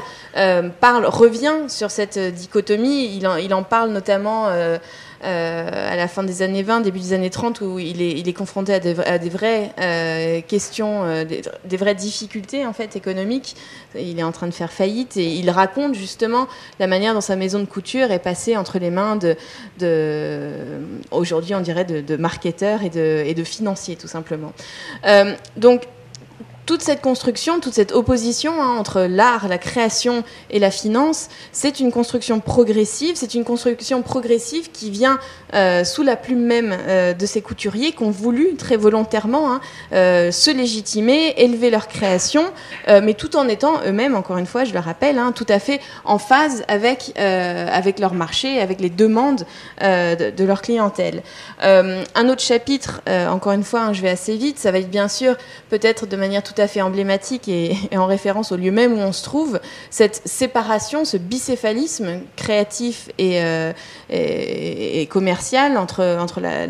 parle, 0.79 1.07
revient 1.07 1.69
sur 1.69 1.89
cette 1.89 2.19
dichotomie. 2.19 3.15
Il 3.15 3.53
en, 3.55 3.63
parle 3.63 3.89
notamment 3.89 4.47
à 5.21 5.95
la 5.95 6.07
fin 6.07 6.23
des 6.23 6.41
années 6.41 6.63
20, 6.63 6.81
début 6.81 6.99
des 6.99 7.13
années 7.13 7.29
30, 7.29 7.61
où 7.61 7.79
il 7.79 8.01
est, 8.01 8.33
confronté 8.33 8.73
à 8.73 8.79
des, 8.79 8.93
vraies 9.29 9.71
euh, 9.79 10.41
questions, 10.41 11.03
euh, 11.03 11.25
des, 11.25 11.77
vraies 11.77 11.95
difficultés 11.95 12.65
en 12.65 12.73
fait 12.73 12.95
économiques. 12.95 13.55
Il 13.95 14.19
est 14.19 14.23
en 14.23 14.31
train 14.31 14.47
de 14.47 14.53
faire 14.53 14.71
faillite 14.71 15.17
et 15.17 15.25
il 15.25 15.49
raconte 15.49 15.95
justement 15.95 16.47
la 16.79 16.87
manière 16.87 17.13
dont 17.13 17.21
sa 17.21 17.35
maison 17.35 17.59
de 17.59 17.65
couture 17.65 18.11
est 18.11 18.19
passée 18.19 18.55
entre 18.55 18.79
les 18.79 18.91
mains 18.91 19.17
de, 19.17 20.55
aujourd'hui 21.11 21.55
on 21.55 21.61
dirait 21.61 21.85
de, 21.85 22.01
de 22.01 22.15
marketeurs 22.15 22.83
et 22.83 22.89
de, 22.89 23.23
et 23.25 23.33
de 23.33 23.43
financiers 23.43 23.95
tout 23.95 24.07
simplement. 24.07 24.53
donc 25.57 25.83
toute 26.69 26.83
cette 26.83 27.01
construction, 27.01 27.59
toute 27.59 27.73
cette 27.73 27.93
opposition 27.93 28.61
hein, 28.61 28.77
entre 28.77 29.01
l'art, 29.01 29.47
la 29.47 29.57
création 29.57 30.23
et 30.51 30.59
la 30.59 30.69
finance, 30.69 31.29
c'est 31.51 31.79
une 31.79 31.91
construction 31.91 32.39
progressive. 32.39 33.15
C'est 33.15 33.33
une 33.33 33.43
construction 33.43 34.03
progressive 34.03 34.69
qui 34.71 34.91
vient 34.91 35.17
euh, 35.55 35.83
sous 35.83 36.03
la 36.03 36.15
plume 36.15 36.43
même 36.43 36.71
euh, 36.71 37.15
de 37.15 37.25
ces 37.25 37.41
couturiers 37.41 37.93
qui 37.93 38.03
ont 38.03 38.11
voulu 38.11 38.55
très 38.55 38.77
volontairement 38.77 39.51
hein, 39.51 39.61
euh, 39.93 40.29
se 40.29 40.51
légitimer, 40.51 41.33
élever 41.37 41.71
leur 41.71 41.87
création, 41.87 42.43
mais 42.87 43.15
tout 43.15 43.35
en 43.35 43.47
étant 43.47 43.81
eux-mêmes, 43.87 44.13
encore 44.13 44.37
une 44.37 44.45
fois, 44.45 44.63
je 44.63 44.73
le 44.73 44.79
rappelle, 44.79 45.17
hein, 45.17 45.31
tout 45.31 45.47
à 45.49 45.57
fait 45.57 45.79
en 46.05 46.19
phase 46.19 46.63
avec 46.67 47.17
avec 47.17 47.99
leur 47.99 48.13
marché, 48.13 48.59
avec 48.59 48.79
les 48.79 48.89
demandes 48.89 49.45
de, 49.81 50.29
de, 50.29 50.43
leur 50.43 50.61
clientèle. 50.61 51.23
un 51.61 52.29
autre 52.29 52.41
chapitre, 52.41 53.01
encore 53.07 53.53
une 53.53 53.63
fois, 53.63 53.91
je 53.93 54.01
vais 54.01 54.09
assez 54.09 54.35
vite, 54.35 54.59
ça 54.59 54.71
va 54.71 54.79
être 54.79 54.89
bien 54.89 55.07
sûr 55.07 55.35
peut-être 55.69 56.05
de 56.05 56.15
manière 56.15 56.43
tout 56.43 56.58
à 56.59 56.67
fait 56.67 56.81
emblématique 56.81 57.47
et, 57.47 57.75
en 57.95 58.05
référence 58.05 58.51
au 58.51 58.57
lieu 58.57 58.71
même 58.71 58.93
où 58.93 59.01
on 59.01 59.11
se 59.11 59.23
trouve, 59.23 59.59
cette 59.89 60.21
séparation, 60.25 61.05
ce 61.05 61.17
bicéphalisme 61.17 62.21
créatif 62.35 63.09
et, 63.17 63.41
euh, 63.41 63.73
commercial 65.09 65.77
entre, 65.77 66.17
entre 66.19 66.41
la, 66.41 66.67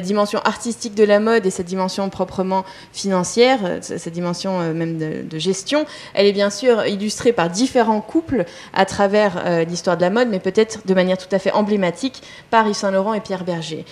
dimension 0.00 0.40
artistique 0.44 0.94
de 0.94 1.04
la 1.04 1.20
mode 1.20 1.46
et 1.46 1.50
cette 1.50 1.66
dimension 1.66 2.08
proprement 2.10 2.64
financière, 2.92 3.78
cette 3.80 4.12
dimension 4.12 4.60
euh, 4.60 4.72
même 4.72 4.98
de, 4.98 5.38
gestion, 5.38 5.86
elle 6.14 6.26
est 6.26 6.32
bien 6.32 6.50
sûr 6.50 6.86
illustrée 6.86 7.32
par 7.32 7.50
différents 7.50 8.00
couples 8.00 8.44
à 8.74 8.84
travers 8.84 9.42
euh, 9.44 9.64
l'histoire 9.64 9.96
de 9.96 10.02
la 10.02 10.10
mode, 10.10 10.28
mais 10.28 10.38
peut-être 10.38 10.86
de 10.86 10.94
manière 10.94 11.18
tout 11.18 11.32
à 11.34 11.38
fait 11.38 11.52
emblématique 11.52 12.22
par 12.50 12.66
Yves 12.68 12.76
Saint 12.76 12.90
Laurent 12.90 13.14
et 13.14 13.20
Pierre 13.20 13.44
Berger 13.44 13.84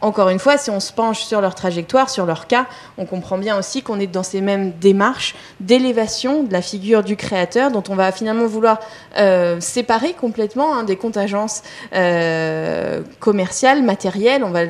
encore 0.00 0.28
une 0.28 0.38
fois, 0.38 0.58
si 0.58 0.70
on 0.70 0.78
se 0.78 0.92
penche 0.92 1.24
sur 1.24 1.40
leur 1.40 1.56
trajectoire, 1.56 2.08
sur 2.08 2.24
leur 2.24 2.46
cas, 2.46 2.66
on 2.98 3.04
comprend 3.04 3.36
bien 3.36 3.58
aussi 3.58 3.82
qu'on 3.82 3.98
est 3.98 4.06
dans 4.06 4.22
ces 4.22 4.40
mêmes 4.40 4.72
démarches 4.80 5.34
d'élévation 5.58 6.44
de 6.44 6.52
la 6.52 6.62
figure 6.62 7.02
du 7.02 7.16
créateur, 7.16 7.72
dont 7.72 7.82
on 7.88 7.96
va 7.96 8.12
finalement 8.12 8.46
vouloir 8.46 8.78
euh, 9.16 9.60
séparer 9.60 10.12
complètement 10.12 10.74
hein, 10.74 10.84
des 10.84 10.94
contingences 10.96 11.62
euh, 11.94 13.02
commerciales, 13.18 13.82
matérielles. 13.82 14.44
On 14.44 14.50
va 14.50 14.60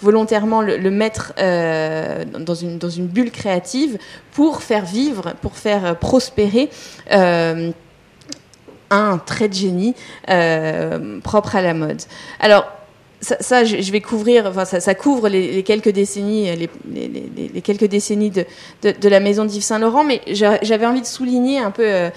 volontairement 0.00 0.62
le, 0.62 0.90
mettre 0.90 1.34
euh, 1.38 2.24
dans, 2.38 2.54
une, 2.54 2.78
dans 2.78 2.88
une 2.88 3.08
bulle 3.08 3.30
créative 3.30 3.98
pour 4.32 4.62
faire 4.62 4.86
vivre, 4.86 5.34
pour 5.42 5.56
faire 5.56 5.96
prospérer 5.96 6.70
un 8.90 9.18
trait 9.18 9.48
de 9.48 9.54
génie 9.54 9.94
propre 11.22 11.56
à 11.56 11.60
la 11.60 11.74
mode. 11.74 12.00
Alors, 12.40 12.77
ça, 13.20 13.64
je 13.64 13.92
vais 13.92 14.00
couvrir, 14.00 14.46
enfin, 14.46 14.64
ça, 14.64 14.94
couvre 14.94 15.28
les, 15.28 15.62
quelques 15.62 15.90
décennies, 15.90 16.48
les, 16.56 17.60
quelques 17.62 17.86
décennies 17.86 18.30
de, 18.30 18.44
de, 18.82 19.08
la 19.08 19.20
maison 19.20 19.44
d'Yves 19.44 19.62
Saint 19.62 19.78
Laurent, 19.78 20.04
mais 20.04 20.20
j'avais 20.32 20.86
envie 20.86 21.00
de 21.00 21.06
souligner 21.06 21.58
un 21.58 21.70
peu 21.70 22.10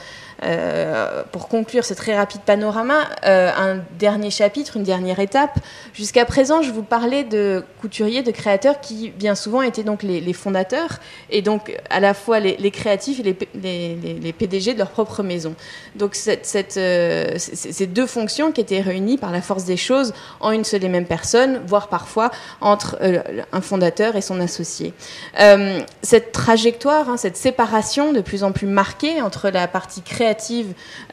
euh, 0.43 1.23
pour 1.31 1.47
conclure 1.47 1.85
ce 1.85 1.93
très 1.93 2.15
rapide 2.15 2.41
panorama, 2.41 3.09
euh, 3.25 3.51
un 3.55 3.79
dernier 3.99 4.31
chapitre, 4.31 4.77
une 4.77 4.83
dernière 4.83 5.19
étape. 5.19 5.59
Jusqu'à 5.93 6.25
présent, 6.25 6.63
je 6.63 6.71
vous 6.71 6.81
parlais 6.81 7.23
de 7.23 7.63
couturiers, 7.79 8.23
de 8.23 8.31
créateurs 8.31 8.81
qui 8.81 9.09
bien 9.09 9.35
souvent 9.35 9.61
étaient 9.61 9.83
donc 9.83 10.01
les, 10.01 10.33
fondateurs 10.33 10.99
et 11.29 11.41
donc 11.41 11.77
à 11.89 11.99
la 11.99 12.13
fois 12.13 12.39
les, 12.39 12.71
créatifs 12.71 13.19
et 13.19 13.35
les, 13.53 14.33
PDG 14.33 14.73
de 14.73 14.79
leur 14.79 14.89
propre 14.89 15.21
maison. 15.21 15.53
Donc 15.95 16.17
euh, 16.27 17.33
ces 17.37 17.87
deux 17.87 18.07
fonctions 18.07 18.51
qui 18.51 18.61
étaient 18.61 18.81
réunies 18.81 19.17
par 19.17 19.31
la 19.31 19.41
force 19.41 19.65
des 19.65 19.77
choses 19.77 20.13
en 20.39 20.51
une 20.51 20.63
seule 20.63 20.83
et 20.83 20.89
même 20.89 21.05
personne, 21.05 21.61
voire 21.67 21.87
parfois 21.89 22.31
entre 22.61 22.97
un 23.51 23.61
fondateur 23.61 24.15
et 24.15 24.21
son 24.21 24.39
associé. 24.39 24.93
cette 26.01 26.31
trajectoire, 26.31 27.09
hein, 27.09 27.17
cette 27.17 27.37
séparation 27.37 28.11
de 28.11 28.21
plus 28.21 28.43
en 28.43 28.51
plus 28.51 28.67
marquée 28.67 29.21
entre 29.21 29.49
la 29.49 29.67
partie 29.67 30.01
créative 30.01 30.30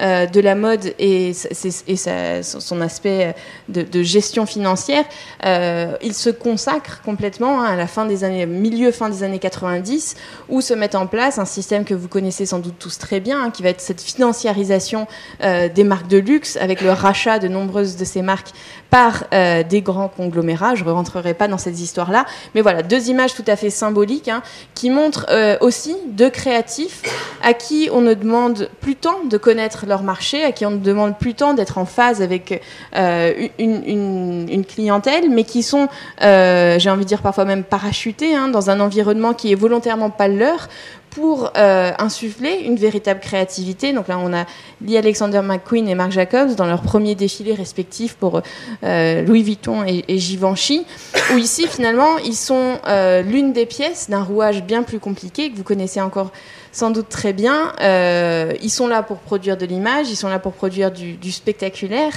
euh, 0.00 0.26
de 0.26 0.40
la 0.40 0.54
mode 0.54 0.94
et, 0.98 1.32
son 1.34 2.80
aspect 2.80 3.34
de, 3.68 4.02
gestion 4.02 4.46
financière, 4.46 5.04
euh, 5.44 5.96
il 6.02 6.14
se 6.14 6.30
consacre 6.30 7.02
complètement 7.02 7.62
à 7.62 7.76
la 7.76 7.86
fin 7.86 8.06
des 8.06 8.24
années, 8.24 8.46
milieu 8.46 8.92
fin 8.92 9.08
des 9.08 9.22
années 9.22 9.38
90, 9.38 10.16
où 10.48 10.60
se 10.60 10.74
met 10.74 10.94
en 10.96 11.06
place 11.06 11.38
un 11.38 11.44
système 11.44 11.84
que 11.84 11.94
vous 11.94 12.08
connaissez 12.08 12.46
sans 12.46 12.58
doute 12.58 12.78
tous 12.78 12.98
très 12.98 13.20
bien, 13.20 13.42
hein, 13.42 13.50
qui 13.50 13.62
va 13.62 13.70
être 13.70 13.80
cette 13.80 14.00
financiarisation 14.00 15.06
euh, 15.42 15.68
des 15.68 15.84
marques 15.84 16.08
de 16.08 16.18
luxe 16.18 16.56
avec 16.56 16.80
le 16.80 16.92
rachat 16.92 17.38
de 17.38 17.48
nombreuses 17.48 17.96
de 17.96 18.04
ces 18.04 18.22
marques 18.22 18.52
par 18.90 19.24
des 19.68 19.82
grands 19.82 20.08
conglomérats. 20.08 20.74
Je 20.74 20.84
ne 20.84 20.90
rentrerai 20.90 21.34
pas 21.34 21.48
dans 21.48 21.58
cette 21.58 21.78
histoire-là, 21.78 22.24
mais 22.54 22.60
voilà 22.60 22.82
deux 22.82 23.08
images 23.10 23.34
tout 23.34 23.44
à 23.46 23.56
fait 23.56 23.70
symboliques 23.70 24.28
hein, 24.28 24.42
qui 24.74 24.90
montrent 24.90 25.26
aussi 25.60 25.96
deux 26.08 26.30
créatifs 26.30 27.02
à 27.42 27.54
qui 27.54 27.88
on 27.92 28.00
ne 28.00 28.14
demande 28.14 28.70
plutôt 28.80 29.24
de 29.28 29.36
connaître 29.36 29.86
leur 29.86 30.02
marché, 30.02 30.44
à 30.44 30.52
qui 30.52 30.66
on 30.66 30.70
ne 30.70 30.78
demande 30.78 31.18
plus 31.18 31.34
tant 31.34 31.54
d'être 31.54 31.78
en 31.78 31.84
phase 31.84 32.22
avec 32.22 32.62
euh, 32.96 33.48
une, 33.58 34.64
clientèle, 34.66 35.30
mais 35.30 35.44
qui 35.44 35.62
sont, 35.62 35.88
euh, 36.22 36.78
j'ai 36.78 36.90
envie 36.90 37.04
de 37.04 37.08
dire 37.08 37.22
parfois 37.22 37.44
même 37.44 37.64
parachutés 37.64 38.34
hein, 38.34 38.48
dans 38.48 38.70
un 38.70 38.80
environnement 38.80 39.34
qui 39.34 39.52
est 39.52 39.54
volontairement 39.54 40.10
pas 40.10 40.28
leur 40.28 40.68
pour 41.10 41.52
euh, 41.56 41.92
insuffler 41.98 42.62
une 42.64 42.76
véritable 42.76 43.20
créativité. 43.20 43.92
Donc 43.92 44.08
là, 44.08 44.18
on 44.18 44.32
a 44.32 44.44
Lee 44.80 44.96
Alexander 44.96 45.40
McQueen 45.42 45.88
et 45.88 45.94
Marc 45.94 46.12
Jacobs 46.12 46.54
dans 46.54 46.66
leur 46.66 46.82
premier 46.82 47.14
défilé 47.14 47.54
respectif 47.54 48.14
pour 48.14 48.42
Louis 48.82 49.42
Vuitton 49.42 49.84
et, 49.84 50.18
Givenchy, 50.18 50.84
où 51.32 51.38
ici, 51.38 51.66
finalement, 51.66 52.18
ils 52.18 52.36
sont 52.36 52.78
l'une 53.24 53.52
des 53.52 53.66
pièces 53.66 54.08
d'un 54.10 54.22
rouage 54.22 54.62
bien 54.62 54.82
plus 54.82 54.98
compliqué 54.98 55.50
que 55.50 55.56
vous 55.56 55.64
connaissez 55.64 56.00
encore 56.00 56.32
sans 56.72 56.90
doute 56.90 57.08
très 57.08 57.32
bien. 57.32 57.72
Euh, 57.80 58.52
ils 58.62 58.70
sont 58.70 58.86
là 58.86 59.02
pour 59.02 59.18
produire 59.18 59.56
de 59.56 59.66
l'image, 59.66 60.08
ils 60.10 60.16
sont 60.16 60.28
là 60.28 60.38
pour 60.38 60.52
produire 60.52 60.90
du, 60.90 61.32
spectaculaire, 61.32 62.12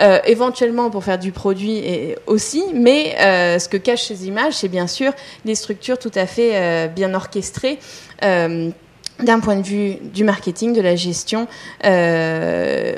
euh, 0.00 0.18
éventuellement 0.24 0.90
pour 0.90 1.04
faire 1.04 1.18
du 1.18 1.32
produit 1.32 1.82
aussi, 2.26 2.64
mais 2.74 3.16
euh, 3.20 3.58
ce 3.58 3.68
que 3.68 3.76
cachent 3.76 4.06
ces 4.06 4.26
images, 4.26 4.54
c'est 4.54 4.68
bien 4.68 4.86
sûr 4.86 5.12
des 5.44 5.54
structures 5.54 5.98
tout 5.98 6.10
à 6.14 6.26
fait 6.26 6.88
bien 6.88 7.14
orchestrées 7.14 7.78
Um, 8.22 8.74
d'un 9.22 9.40
point 9.40 9.56
de 9.56 9.62
vue 9.62 9.94
du 10.02 10.24
marketing, 10.24 10.72
de 10.72 10.80
la 10.80 10.94
gestion, 10.94 11.48
euh, 11.84 12.94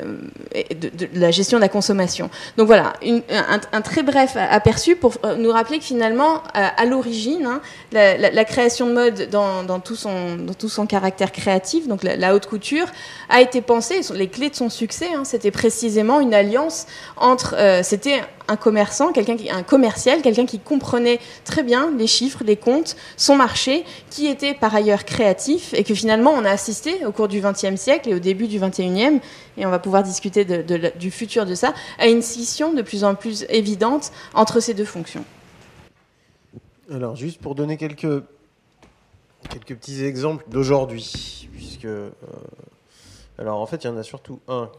de, 0.53 1.07
la 1.13 1.31
gestion 1.31 1.57
de 1.57 1.61
la 1.61 1.69
consommation. 1.69 2.29
Donc 2.57 2.67
voilà, 2.67 2.93
un, 3.71 3.81
très 3.81 4.03
bref 4.03 4.35
aperçu 4.35 4.95
pour 4.95 5.13
euh, 5.23 5.35
nous 5.35 5.51
rappeler 5.51 5.79
que 5.79 5.85
finalement, 5.85 6.43
euh, 6.55 6.67
à, 6.75 6.85
l'origine, 6.85 7.45
hein, 7.45 7.61
la, 7.91 8.45
création 8.45 8.87
de 8.87 8.93
mode 8.93 9.29
dans, 9.29 9.79
tout 9.79 9.95
son, 9.95 10.35
dans 10.35 10.53
tout 10.53 10.69
son 10.69 10.85
caractère 10.85 11.31
créatif, 11.31 11.87
donc 11.87 12.03
la, 12.03 12.35
haute 12.35 12.47
couture, 12.47 12.87
a 13.29 13.41
été 13.41 13.61
pensée. 13.61 14.01
Les 14.13 14.27
clés 14.27 14.49
de 14.49 14.55
son 14.55 14.69
succès, 14.69 15.09
hein, 15.15 15.23
c'était 15.23 15.51
précisément 15.51 16.19
une 16.19 16.33
alliance 16.33 16.85
entre, 17.17 17.55
c'était 17.83 18.21
un 18.49 18.55
commerçant, 18.55 19.11
quelqu'un 19.11 19.37
qui, 19.37 19.49
un 19.49 19.63
commercial, 19.63 20.21
quelqu'un 20.21 20.45
qui 20.45 20.59
comprenait 20.59 21.19
très 21.45 21.61
bien 21.61 21.91
les 21.97 22.07
chiffres, 22.07 22.43
les 22.43 22.55
comptes, 22.55 22.95
son 23.15 23.35
marché, 23.35 23.85
qui 24.09 24.25
était 24.25 24.55
par 24.55 24.73
ailleurs 24.75 25.05
créatif 25.05 25.73
et 25.73 25.83
que 25.83 25.93
finalement 25.93 26.08
on 26.17 26.45
a 26.45 26.51
assisté 26.51 27.05
au 27.05 27.11
cours 27.11 27.27
du 27.27 27.41
XXe 27.41 27.75
siècle 27.75 28.09
et 28.09 28.15
au 28.15 28.19
début 28.19 28.47
du 28.47 28.59
XXIe, 28.59 29.19
et 29.57 29.65
on 29.65 29.69
va 29.69 29.79
pouvoir 29.79 30.03
discuter 30.03 30.45
du 30.45 31.11
futur 31.11 31.45
de 31.45 31.55
ça, 31.55 31.73
à 31.97 32.07
une 32.07 32.21
scission 32.21 32.73
de 32.73 32.81
plus 32.81 33.03
en 33.03 33.15
plus 33.15 33.45
évidente 33.49 34.11
entre 34.33 34.59
ces 34.59 34.73
deux 34.73 34.85
fonctions. 34.85 35.25
Alors, 36.91 37.15
juste 37.15 37.39
pour 37.39 37.53
donner 37.55 37.77
quelques, 37.77 38.23
quelques 39.49 39.75
petits 39.75 40.03
exemples 40.03 40.45
d'aujourd'hui, 40.47 41.47
puisque. 41.53 41.85
euh, 41.85 42.09
alors, 43.37 43.59
en 43.61 43.65
fait, 43.67 43.83
il 43.83 43.87
y 43.87 43.89
en 43.89 43.97
a 43.97 44.03
surtout 44.03 44.39
un 44.47 44.69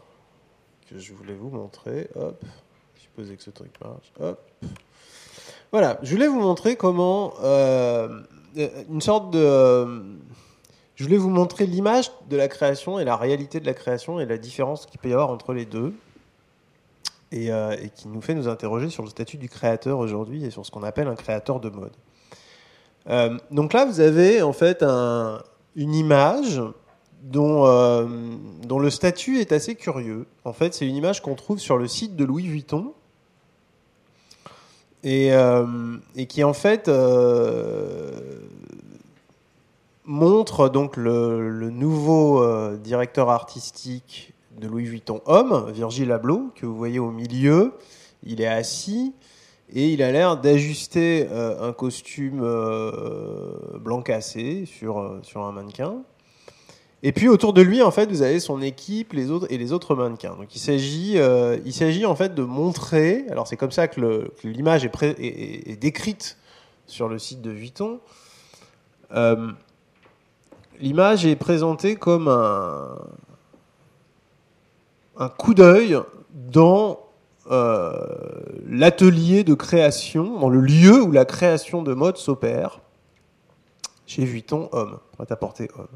que 0.89 0.99
je 0.99 1.13
voulais 1.13 1.33
vous 1.33 1.49
montrer. 1.49 2.09
Hop, 2.15 2.43
supposez 2.95 3.35
que 3.37 3.43
ce 3.43 3.49
truc 3.49 3.71
marche. 3.81 4.11
Hop. 4.19 4.39
Voilà, 5.71 5.99
je 6.03 6.11
voulais 6.11 6.27
vous 6.27 6.41
montrer 6.41 6.75
comment. 6.75 7.33
euh, 7.41 8.21
une 8.89 9.01
sorte 9.01 9.31
de. 9.31 10.17
Je 11.01 11.07
voulais 11.07 11.17
vous 11.17 11.31
montrer 11.31 11.65
l'image 11.65 12.11
de 12.29 12.37
la 12.37 12.47
création 12.47 12.99
et 12.99 13.03
la 13.05 13.15
réalité 13.15 13.59
de 13.59 13.65
la 13.65 13.73
création 13.73 14.19
et 14.19 14.27
la 14.27 14.37
différence 14.37 14.85
qu'il 14.85 14.99
peut 14.99 15.09
y 15.09 15.13
avoir 15.13 15.31
entre 15.31 15.51
les 15.51 15.65
deux. 15.65 15.95
Et, 17.31 17.51
euh, 17.51 17.75
qui 17.95 18.07
nous 18.07 18.21
fait 18.21 18.35
nous 18.35 18.47
interroger 18.47 18.89
sur 18.91 19.01
le 19.01 19.09
statut 19.09 19.37
du 19.37 19.49
créateur 19.49 19.97
aujourd'hui 19.97 20.45
et 20.45 20.51
sur 20.51 20.63
ce 20.63 20.69
qu'on 20.69 20.83
appelle 20.83 21.07
un 21.07 21.15
créateur 21.15 21.59
de 21.59 21.69
mode. 21.69 21.93
Euh, 23.09 23.35
donc 23.49 23.73
là, 23.73 23.85
vous 23.85 23.99
avez 23.99 24.43
en 24.43 24.53
fait 24.53 24.83
un- 24.83 25.41
une 25.75 25.95
image 25.95 26.61
dont, 27.23 27.65
euh, 27.65 28.05
dont 28.67 28.77
le 28.77 28.91
statut 28.91 29.39
est 29.39 29.51
assez 29.53 29.73
curieux. 29.73 30.27
En 30.45 30.53
fait, 30.53 30.75
c'est 30.75 30.85
une 30.87 30.95
image 30.95 31.21
qu'on 31.23 31.33
trouve 31.33 31.57
sur 31.57 31.77
le 31.79 31.87
site 31.87 32.15
de 32.15 32.25
Louis 32.25 32.47
Vuitton 32.47 32.93
et, 35.03 35.31
qui 36.27 36.43
en 36.43 36.53
fait 36.53 36.87
montre 40.11 40.67
donc 40.67 40.97
le, 40.97 41.69
nouveau 41.69 42.43
euh, 42.43 42.77
directeur 42.77 43.29
artistique 43.29 44.33
de 44.59 44.67
Louis 44.67 44.83
Vuitton 44.83 45.21
homme, 45.25 45.71
Virgil 45.71 46.11
Abloh, 46.11 46.51
que 46.53 46.65
vous 46.65 46.75
voyez 46.75 46.99
au 46.99 47.11
milieu. 47.11 47.73
Il 48.23 48.41
est 48.41 48.47
assis 48.47 49.13
et 49.73 49.87
il 49.87 50.03
a 50.03 50.11
l'air 50.11 50.37
d'ajuster 50.37 51.27
euh, 51.31 51.67
un 51.67 51.71
costume 51.71 52.41
euh, 52.43 53.53
blanc 53.79 54.01
cassé 54.01 54.65
sur, 54.65 54.97
un 54.99 55.51
mannequin. 55.53 56.03
Et 57.03 57.13
puis 57.13 57.29
autour 57.29 57.53
de 57.53 57.61
lui, 57.61 57.81
en 57.81 57.89
fait, 57.89 58.11
vous 58.11 58.21
avez 58.21 58.41
son 58.41 58.61
équipe, 58.61 59.13
les 59.13 59.31
autres 59.31 59.47
et 59.49 59.57
les 59.57 59.71
autres 59.71 59.95
mannequins. 59.95 60.35
Donc 60.35 60.53
il 60.53 60.59
s'agit, 60.59 62.05
en 62.05 62.15
fait 62.15 62.35
de 62.35 62.43
montrer. 62.43 63.25
Alors 63.31 63.47
c'est 63.47 63.57
comme 63.57 63.71
ça 63.71 63.87
que 63.87 64.29
l'image 64.43 64.83
est 64.83 65.79
décrite 65.79 66.37
sur 66.85 67.07
le 67.07 67.17
site 67.17 67.41
de 67.41 67.49
Vuitton. 67.49 68.01
L'image 70.79 71.25
est 71.25 71.35
présentée 71.35 71.95
comme 71.95 72.27
un, 72.27 72.97
un 75.17 75.29
coup 75.29 75.53
d'œil 75.53 75.99
dans 76.33 76.99
euh, 77.51 77.91
l'atelier 78.67 79.43
de 79.43 79.53
création, 79.53 80.39
dans 80.39 80.49
le 80.49 80.61
lieu 80.61 81.01
où 81.03 81.11
la 81.11 81.25
création 81.25 81.83
de 81.83 81.93
mode 81.93 82.17
s'opère, 82.17 82.79
chez 84.07 84.25
Vuitton 84.25 84.69
Homme, 84.71 84.97
prêt-à-porter 85.13 85.69
Homme. 85.77 85.87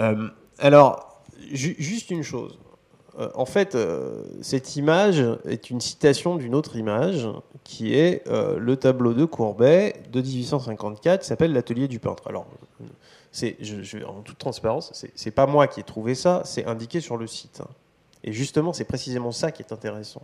Euh, 0.00 0.28
alors, 0.58 1.22
ju- 1.52 1.76
juste 1.78 2.10
une 2.10 2.22
chose. 2.22 2.58
Euh, 3.18 3.30
en 3.34 3.46
fait, 3.46 3.76
cette 4.42 4.76
image 4.76 5.24
est 5.46 5.70
une 5.70 5.80
citation 5.80 6.36
d'une 6.36 6.54
autre 6.54 6.76
image 6.76 7.28
qui 7.64 7.94
est 7.94 8.24
le 8.28 8.76
tableau 8.76 9.14
de 9.14 9.24
Courbet 9.24 10.02
de 10.12 10.20
1854 10.20 11.22
qui 11.22 11.26
s'appelle 11.26 11.52
L'atelier 11.52 11.88
du 11.88 11.98
peintre. 11.98 12.26
Alors, 12.26 12.46
en 14.06 14.22
toute 14.22 14.38
transparence, 14.38 14.90
c'est, 14.94 15.10
c'est 15.14 15.30
pas 15.30 15.46
moi 15.46 15.66
qui 15.66 15.80
ai 15.80 15.82
trouvé 15.82 16.14
ça, 16.14 16.42
c'est 16.44 16.66
indiqué 16.66 17.00
sur 17.00 17.16
le 17.16 17.26
site. 17.26 17.60
hein. 17.60 17.68
Et 18.24 18.32
justement, 18.32 18.72
c'est 18.72 18.84
précisément 18.84 19.32
ça 19.32 19.50
qui 19.50 19.62
est 19.62 19.72
intéressant. 19.72 20.22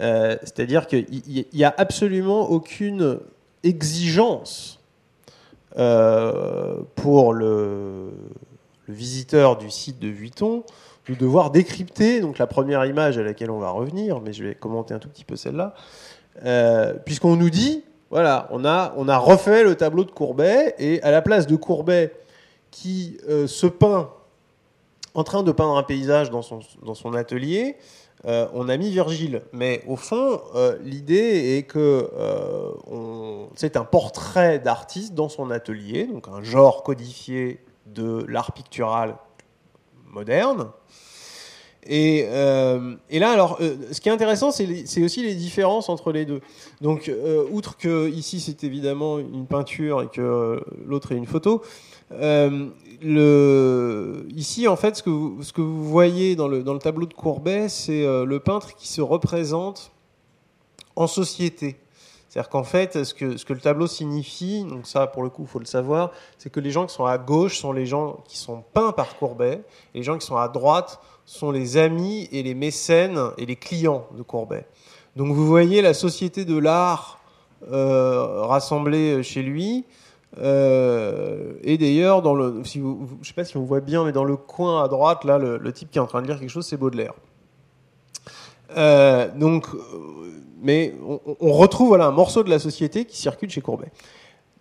Euh, 0.00 0.36
c'est-à-dire 0.42 0.86
qu'il 0.86 1.06
n'y 1.52 1.64
a 1.64 1.74
absolument 1.76 2.50
aucune 2.50 3.20
exigence 3.62 4.80
euh, 5.76 6.76
pour 6.96 7.34
le, 7.34 8.10
le 8.86 8.94
visiteur 8.94 9.58
du 9.58 9.70
site 9.70 9.98
de 9.98 10.08
Vuitton 10.08 10.64
de 11.08 11.14
devoir 11.14 11.50
décrypter 11.50 12.20
donc 12.20 12.38
la 12.38 12.46
première 12.46 12.84
image 12.84 13.18
à 13.18 13.22
laquelle 13.22 13.50
on 13.50 13.58
va 13.58 13.70
revenir, 13.70 14.20
mais 14.20 14.32
je 14.32 14.44
vais 14.44 14.54
commenter 14.54 14.94
un 14.94 14.98
tout 14.98 15.08
petit 15.08 15.24
peu 15.24 15.36
celle-là, 15.36 15.74
euh, 16.44 16.94
puisqu'on 16.94 17.36
nous 17.36 17.50
dit, 17.50 17.84
voilà, 18.12 18.46
on 18.50 18.66
a, 18.66 19.16
refait 19.16 19.64
le 19.64 19.74
tableau 19.74 20.04
de 20.04 20.10
Courbet, 20.10 20.74
et 20.78 21.02
à 21.02 21.10
la 21.10 21.22
place 21.22 21.46
de 21.46 21.56
Courbet 21.56 22.12
qui 22.70 23.16
euh, 23.26 23.46
se 23.46 23.66
peint 23.66 24.10
en 25.14 25.24
train 25.24 25.42
de 25.42 25.50
peindre 25.50 25.78
un 25.78 25.82
paysage 25.82 26.30
dans 26.30 26.42
son, 26.42 27.14
atelier, 27.14 27.76
euh, 28.26 28.46
on 28.52 28.68
a 28.68 28.76
mis 28.76 28.90
Virgile. 28.90 29.40
Mais 29.52 29.82
au 29.86 29.96
fond, 29.96 30.42
euh, 30.54 30.76
l'idée 30.82 31.56
est 31.56 31.62
que 31.62 32.10
c'est 33.54 33.78
un 33.78 33.84
portrait 33.84 34.58
d'artiste 34.58 35.14
dans 35.14 35.30
son 35.30 35.50
atelier, 35.50 36.04
donc 36.04 36.28
un 36.28 36.42
genre 36.42 36.82
codifié 36.82 37.64
de 37.86 38.26
l'art 38.28 38.52
pictural 38.52 39.16
moderne. 40.06 40.70
Et, 41.84 42.26
euh, 42.28 42.94
et 43.10 43.18
là, 43.18 43.32
alors, 43.32 43.58
euh, 43.60 43.74
ce 43.90 44.00
qui 44.00 44.08
est 44.08 44.12
intéressant, 44.12 44.52
c'est 44.52 45.02
aussi 45.02 45.22
les 45.22 45.34
différences 45.34 45.88
entre 45.88 46.12
les 46.12 46.24
deux. 46.24 46.40
Donc, 46.80 47.08
euh, 47.08 47.44
outre 47.50 47.76
que 47.76 48.08
ici 48.08 48.38
c'est 48.38 48.62
évidemment 48.62 49.18
une 49.18 49.46
peinture 49.46 50.02
et 50.02 50.08
que 50.08 50.62
l'autre 50.86 51.12
est 51.12 51.16
une 51.16 51.26
photo, 51.26 51.62
ici, 54.36 54.68
en 54.68 54.76
fait, 54.76 54.96
ce 54.96 55.02
que 55.02 55.60
vous, 55.60 55.84
voyez 55.84 56.36
dans 56.36 56.46
le, 56.46 56.62
tableau 56.78 57.06
de 57.06 57.14
Courbet, 57.14 57.68
c'est 57.68 58.04
le 58.04 58.38
peintre 58.38 58.76
qui 58.76 58.86
se 58.86 59.00
représente 59.00 59.90
en 60.94 61.08
société. 61.08 61.76
C'est-à-dire 62.28 62.48
qu'en 62.48 62.64
fait, 62.64 63.04
ce 63.04 63.12
que, 63.12 63.36
ce 63.36 63.44
que 63.44 63.52
le 63.52 63.60
tableau 63.60 63.86
signifie, 63.86 64.64
donc 64.64 64.86
ça, 64.86 65.06
pour 65.06 65.22
le 65.22 65.28
coup, 65.28 65.42
il 65.42 65.48
faut 65.48 65.58
le 65.58 65.66
savoir, 65.66 66.12
c'est 66.38 66.48
que 66.48 66.60
les 66.60 66.70
gens 66.70 66.86
qui 66.86 66.94
sont 66.94 67.04
à 67.04 67.18
gauche 67.18 67.58
sont 67.58 67.72
les 67.72 67.84
gens 67.84 68.22
qui 68.26 68.38
sont 68.38 68.64
peints 68.72 68.92
par 68.92 69.16
Courbet, 69.16 69.62
et 69.94 69.98
les 69.98 70.02
gens 70.02 70.16
qui 70.16 70.26
sont 70.26 70.38
à 70.38 70.48
droite 70.48 70.98
sont 71.24 71.50
les 71.50 71.76
amis 71.76 72.28
et 72.32 72.42
les 72.42 72.54
mécènes 72.54 73.18
et 73.38 73.46
les 73.46 73.56
clients 73.56 74.06
de 74.16 74.22
Courbet. 74.22 74.66
Donc 75.16 75.34
vous 75.34 75.46
voyez 75.46 75.82
la 75.82 75.94
société 75.94 76.44
de 76.44 76.56
l'art 76.56 77.20
euh, 77.70 78.42
rassemblée 78.42 79.22
chez 79.22 79.42
lui. 79.42 79.84
Euh, 80.38 81.52
et 81.62 81.76
d'ailleurs, 81.76 82.22
dans 82.22 82.34
le, 82.34 82.64
si 82.64 82.82
je 83.20 83.28
sais 83.28 83.34
pas 83.34 83.44
si 83.44 83.56
on 83.56 83.64
voit 83.64 83.80
bien, 83.80 84.04
mais 84.04 84.12
dans 84.12 84.24
le 84.24 84.36
coin 84.36 84.82
à 84.82 84.88
droite, 84.88 85.24
là, 85.24 85.38
le, 85.38 85.72
type 85.72 85.90
qui 85.90 85.98
est 85.98 86.00
en 86.00 86.06
train 86.06 86.22
de 86.22 86.26
lire 86.26 86.40
quelque 86.40 86.48
chose, 86.48 86.66
c'est 86.66 86.78
Baudelaire. 86.78 87.12
Euh, 88.76 89.28
donc, 89.36 89.66
mais 90.62 90.94
on, 91.40 91.52
retrouve 91.52 91.88
voilà 91.88 92.06
un 92.06 92.12
morceau 92.12 92.42
de 92.42 92.50
la 92.50 92.58
société 92.58 93.04
qui 93.04 93.18
circule 93.18 93.50
chez 93.50 93.60
Courbet. 93.60 93.92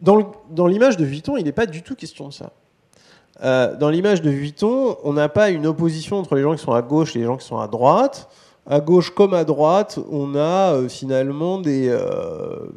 Dans 0.01 0.67
l'image 0.67 0.97
de 0.97 1.05
Vuitton, 1.05 1.37
il 1.37 1.45
n'est 1.45 1.51
pas 1.51 1.67
du 1.67 1.83
tout 1.83 1.95
question 1.95 2.27
de 2.27 2.33
ça. 2.33 2.51
Euh, 3.43 3.75
dans 3.75 3.89
l'image 3.89 4.21
de 4.21 4.29
Vuitton, 4.29 4.97
on 5.03 5.13
n'a 5.13 5.29
pas 5.29 5.49
une 5.49 5.65
opposition 5.65 6.19
entre 6.19 6.35
les 6.35 6.43
gens 6.43 6.55
qui 6.55 6.61
sont 6.61 6.73
à 6.73 6.81
gauche 6.81 7.15
et 7.15 7.19
les 7.19 7.25
gens 7.25 7.37
qui 7.37 7.45
sont 7.45 7.57
à 7.57 7.67
droite. 7.67 8.29
À 8.67 8.79
gauche 8.79 9.09
comme 9.09 9.33
à 9.33 9.43
droite, 9.43 9.97
on 10.11 10.35
a 10.35 10.75
euh, 10.75 10.87
finalement 10.87 11.59
des, 11.59 11.89
euh, 11.89 12.67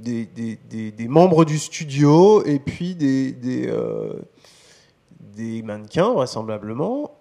des, 0.00 1.08
membres 1.08 1.44
du 1.44 1.58
studio 1.58 2.44
et 2.44 2.58
puis 2.58 2.96
des, 2.96 3.70
mannequins, 5.62 6.12
vraisemblablement. 6.12 7.12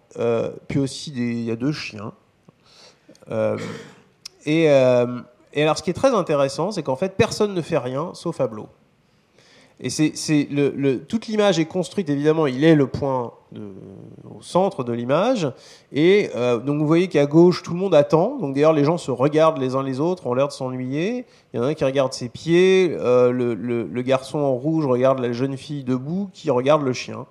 Puis 0.67 0.80
aussi, 0.80 1.13
il 1.15 1.43
y 1.43 1.52
a 1.52 1.56
deux 1.56 1.72
chiens. 1.72 2.13
Et, 4.46 4.63
et 4.63 5.62
alors, 5.62 5.78
ce 5.78 5.84
qui 5.84 5.91
est 5.91 5.93
très 5.93 6.13
intéressant, 6.15 6.72
c'est 6.72 6.82
qu'en 6.82 6.96
fait, 6.96 7.15
personne 7.15 7.54
ne 7.54 7.62
fait 7.62 7.78
rien 7.78 8.12
sauf 8.15 8.41
Ablo. 8.41 8.67
Et 9.80 9.90
c'est, 9.90 10.14
le, 10.52 10.70
le- 10.70 11.00
toute 11.00 11.28
l'image 11.28 11.60
est 11.60 11.66
construite, 11.66 12.10
évidemment, 12.10 12.48
il 12.48 12.64
est 12.64 12.76
le 12.76 12.88
point 12.88 13.34
au 13.56 14.42
centre 14.42 14.84
de 14.84 14.94
l'image. 14.94 15.52
Et 15.92 16.30
euh, 16.36 16.58
donc 16.58 16.80
vous 16.80 16.88
voyez 16.88 17.08
qu'à 17.08 17.26
gauche, 17.26 17.62
tout 17.64 17.74
le 17.74 17.80
monde 17.80 17.94
attend. 17.94 18.38
Donc 18.40 18.56
d'ailleurs, 18.56 18.74
les 18.74 18.84
gens 18.84 18.98
se 18.98 19.12
regardent 19.12 19.58
les 19.60 19.76
uns 19.76 19.84
les 19.84 20.00
autres, 20.00 20.26
ont 20.28 20.34
l'air 20.34 20.48
de 20.48 20.54
s'ennuyer. 20.54 21.26
Il 21.54 21.58
y 21.58 21.60
en 21.60 21.64
a 21.64 21.68
un 21.68 21.74
qui 21.74 21.84
regarde 21.84 22.14
ses 22.14 22.30
pieds, 22.30 22.96
euh, 23.00 23.32
le, 23.32 23.54
le- 23.56 24.02
garçon 24.04 24.40
en 24.40 24.54
rouge 24.54 24.86
regarde 24.86 25.20
la 25.20 25.32
jeune 25.34 25.58
fille 25.58 25.84
debout 25.84 26.30
qui 26.34 26.50
regarde 26.50 26.84
le 26.84 26.94
chien. 26.94 27.26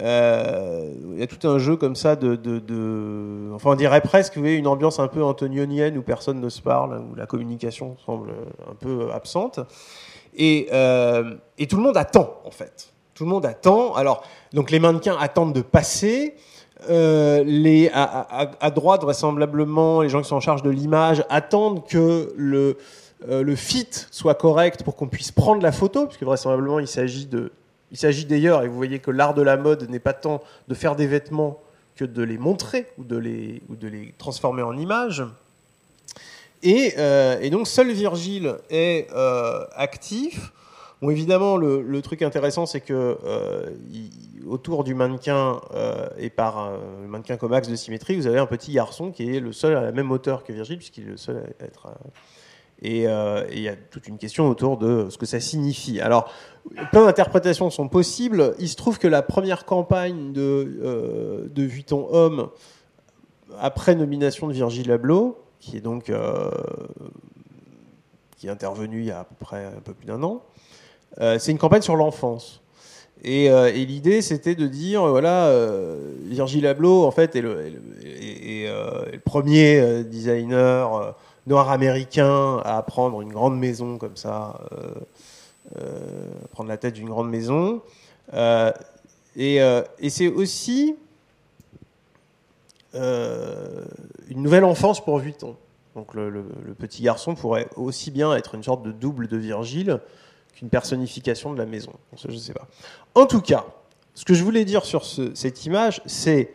Euh, 0.00 0.92
Il 1.12 1.20
y 1.20 1.22
a 1.22 1.26
tout 1.26 1.46
un 1.46 1.58
jeu 1.58 1.76
comme 1.76 1.94
ça 1.94 2.16
de, 2.16 2.34
de, 2.36 3.52
Enfin, 3.54 3.70
on 3.70 3.74
dirait 3.76 4.00
presque, 4.00 4.36
une 4.36 4.66
ambiance 4.66 4.98
un 4.98 5.08
peu 5.08 5.22
antonionienne 5.22 5.96
où 5.96 6.02
personne 6.02 6.40
ne 6.40 6.48
se 6.48 6.60
parle, 6.60 7.00
où 7.12 7.14
la 7.14 7.26
communication 7.26 7.96
semble 8.04 8.30
un 8.70 8.74
peu 8.74 9.10
absente. 9.12 9.60
Et, 10.36 10.68
euh, 10.72 11.34
et 11.58 11.66
tout 11.66 11.76
le 11.76 11.82
monde 11.82 11.96
attend, 11.96 12.40
en 12.44 12.50
fait. 12.50 12.92
Tout 13.14 13.24
le 13.24 13.30
monde 13.30 13.46
attend. 13.46 13.94
Alors, 13.94 14.24
donc 14.52 14.70
les 14.70 14.80
mannequins 14.80 15.16
attendent 15.18 15.52
de 15.52 15.62
passer. 15.62 16.34
Euh, 16.90 17.44
les, 17.44 17.90
à 17.92 18.70
droite, 18.70 19.02
vraisemblablement, 19.02 20.02
les 20.02 20.08
gens 20.08 20.20
qui 20.20 20.28
sont 20.28 20.36
en 20.36 20.40
charge 20.40 20.62
de 20.62 20.70
l'image 20.70 21.24
attendent 21.30 21.86
que 21.86 22.32
le, 22.36 22.76
euh, 23.28 23.42
le 23.42 23.56
fit 23.56 23.88
soit 24.10 24.34
correct 24.34 24.82
pour 24.82 24.96
qu'on 24.96 25.06
puisse 25.06 25.32
prendre 25.32 25.62
la 25.62 25.72
photo, 25.72 26.06
puisque 26.06 26.24
vraisemblablement, 26.24 26.80
il 26.80 26.88
s'agit 26.88 27.26
de. 27.26 27.52
Il 27.90 27.96
s'agit 27.96 28.24
d'ailleurs, 28.24 28.64
et 28.64 28.68
vous 28.68 28.74
voyez 28.74 28.98
que 28.98 29.12
l'art 29.12 29.34
de 29.34 29.42
la 29.42 29.56
mode 29.56 29.88
n'est 29.88 30.00
pas 30.00 30.14
tant 30.14 30.42
de 30.66 30.74
faire 30.74 30.96
des 30.96 31.06
vêtements 31.06 31.60
que 31.94 32.04
de 32.04 32.22
les 32.24 32.38
montrer 32.38 32.86
ou 32.98 33.04
de 33.04 33.16
les, 33.16 33.62
ou 33.68 33.76
de 33.76 33.86
les 33.86 34.12
transformer 34.18 34.62
en 34.62 34.76
images. 34.76 35.22
Et, 36.64 36.94
et, 37.42 37.50
donc 37.50 37.68
seul 37.68 37.92
Virgile 37.92 38.56
est 38.70 39.06
actif. 39.76 40.52
Bon, 41.02 41.10
évidemment, 41.10 41.58
le, 41.58 42.00
truc 42.00 42.22
intéressant, 42.22 42.64
c'est 42.64 42.80
que 42.80 43.18
autour 44.46 44.82
du 44.82 44.94
mannequin 44.94 45.60
et 46.16 46.30
par 46.30 46.72
le 47.02 47.06
mannequin 47.06 47.36
comme 47.36 47.52
axe 47.52 47.68
de 47.68 47.76
symétrie, 47.76 48.16
vous 48.16 48.26
avez 48.26 48.38
un 48.38 48.46
petit 48.46 48.72
garçon 48.72 49.12
qui 49.12 49.36
est 49.36 49.40
le 49.40 49.52
seul 49.52 49.76
à 49.76 49.82
la 49.82 49.92
même 49.92 50.10
hauteur 50.10 50.42
que 50.42 50.54
Virgile, 50.54 50.78
puisqu'il 50.78 51.04
est 51.04 51.10
le 51.10 51.16
seul 51.18 51.36
à 51.60 51.64
être 51.64 51.92
euh, 52.84 53.46
et 53.48 53.56
il 53.56 53.62
y 53.62 53.68
a 53.68 53.76
toute 53.76 54.08
une 54.08 54.18
question 54.18 54.48
autour 54.48 54.76
de 54.76 55.08
ce 55.08 55.18
que 55.18 55.26
ça 55.26 55.40
signifie. 55.40 56.00
Alors, 56.00 56.30
plein 56.90 57.04
d'interprétations 57.04 57.70
sont 57.70 57.88
possibles. 57.88 58.54
Il 58.58 58.68
se 58.68 58.76
trouve 58.76 58.98
que 58.98 59.08
la 59.08 59.22
première 59.22 59.64
campagne 59.64 60.32
de, 60.32 60.80
euh, 60.82 61.48
de 61.48 61.62
Vuitton 61.62 62.06
Homme, 62.10 62.50
après 63.60 63.94
nomination 63.94 64.48
de 64.48 64.52
Virgil 64.52 64.90
Abloh, 64.90 65.38
qui 65.64 65.76
est 65.76 65.80
donc 65.80 66.10
euh, 66.10 66.50
qui 68.36 68.46
est 68.46 68.50
intervenue 68.50 69.00
il 69.00 69.06
y 69.06 69.10
a 69.10 69.20
à 69.20 69.24
peu 69.24 69.34
près 69.38 69.64
un 69.64 69.80
peu 69.82 69.94
plus 69.94 70.06
d'un 70.06 70.22
an, 70.22 70.42
c'est 71.38 71.52
une 71.52 71.58
campagne 71.58 71.82
sur 71.82 71.96
l'enfance. 71.96 72.60
Et, 73.22 73.48
l'idée, 73.86 74.20
c'était 74.20 74.54
de 74.54 74.66
dire, 74.66 75.06
voilà, 75.06 75.50
Virgil 76.24 76.66
Abloh, 76.66 77.04
en 77.04 77.10
fait, 77.10 77.36
est 77.36 77.40
le, 77.40 77.72
premier 79.24 80.04
designer 80.04 81.14
noir 81.46 81.70
américain 81.70 82.58
à 82.64 82.82
prendre 82.82 83.20
une 83.20 83.32
grande 83.32 83.58
maison 83.58 83.98
comme 83.98 84.16
ça, 84.16 84.60
euh, 84.72 84.94
euh, 85.78 86.30
prendre 86.52 86.68
la 86.68 86.76
tête 86.76 86.94
d'une 86.94 87.08
grande 87.08 87.30
maison. 87.30 87.82
Euh, 88.32 88.72
et, 89.36 89.60
c'est 90.08 90.28
aussi 90.28 90.96
une 92.94 94.42
nouvelle 94.42 94.64
enfance 94.64 95.04
pour 95.04 95.18
Vuitton. 95.18 95.56
Donc 95.94 96.14
le, 96.14 96.44
petit 96.78 97.02
garçon 97.02 97.34
pourrait 97.34 97.68
aussi 97.76 98.10
bien 98.10 98.34
être 98.34 98.54
une 98.54 98.62
sorte 98.62 98.82
de 98.82 98.92
double 98.92 99.28
de 99.28 99.36
Virgile 99.36 100.00
qu'une 100.54 100.68
personnification 100.68 101.52
de 101.52 101.58
la 101.58 101.66
maison. 101.66 101.92
je 102.16 102.30
ne 102.30 102.36
sais 102.36 102.52
pas. 102.52 102.68
En 103.14 103.26
tout 103.26 103.40
cas, 103.40 103.64
ce 104.14 104.24
que 104.24 104.34
je 104.34 104.42
voulais 104.44 104.64
dire 104.64 104.84
sur 104.84 105.04
cette 105.04 105.66
image, 105.66 106.00
c'est 106.06 106.52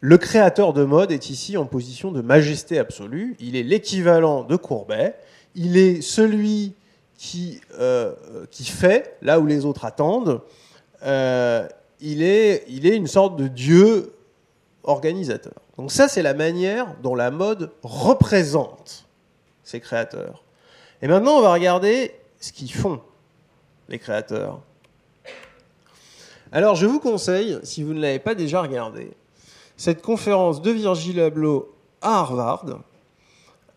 le 0.00 0.18
créateur 0.18 0.74
de 0.74 0.84
mode 0.84 1.12
est 1.12 1.30
ici 1.30 1.56
en 1.56 1.64
position 1.64 2.12
de 2.12 2.20
majesté 2.20 2.78
absolue. 2.78 3.36
Il 3.40 3.56
est 3.56 3.62
l'équivalent 3.62 4.44
de 4.44 4.56
Courbet. 4.56 5.14
Il 5.54 5.78
est 5.78 6.02
celui 6.02 6.74
qui, 7.16 7.60
euh, 7.78 8.12
qui 8.50 8.64
fait 8.64 9.16
là 9.22 9.40
où 9.40 9.46
les 9.46 9.64
autres 9.64 9.86
attendent. 9.86 10.42
Euh, 11.04 11.66
il, 12.00 12.22
est, 12.22 12.64
il 12.68 12.86
est 12.86 12.96
une 12.96 13.06
sorte 13.06 13.36
de 13.36 13.48
dieu 13.48 14.12
organisateur. 14.84 15.54
Donc 15.76 15.90
ça, 15.90 16.08
c'est 16.08 16.22
la 16.22 16.34
manière 16.34 16.94
dont 17.02 17.14
la 17.14 17.30
mode 17.30 17.72
représente 17.82 19.06
ses 19.62 19.80
créateurs. 19.80 20.44
Et 21.02 21.08
maintenant, 21.08 21.38
on 21.38 21.40
va 21.40 21.52
regarder 21.52 22.12
ce 22.40 22.52
qu'ils 22.52 22.72
font, 22.72 23.00
les 23.88 23.98
créateurs. 23.98 24.60
Alors, 26.52 26.76
je 26.76 26.86
vous 26.86 27.00
conseille, 27.00 27.58
si 27.62 27.82
vous 27.82 27.94
ne 27.94 28.00
l'avez 28.00 28.20
pas 28.20 28.34
déjà 28.34 28.62
regardé, 28.62 29.10
cette 29.76 30.02
conférence 30.02 30.62
de 30.62 30.70
Virgil 30.70 31.20
Abloh 31.20 31.74
à 32.00 32.20
Harvard, 32.20 32.66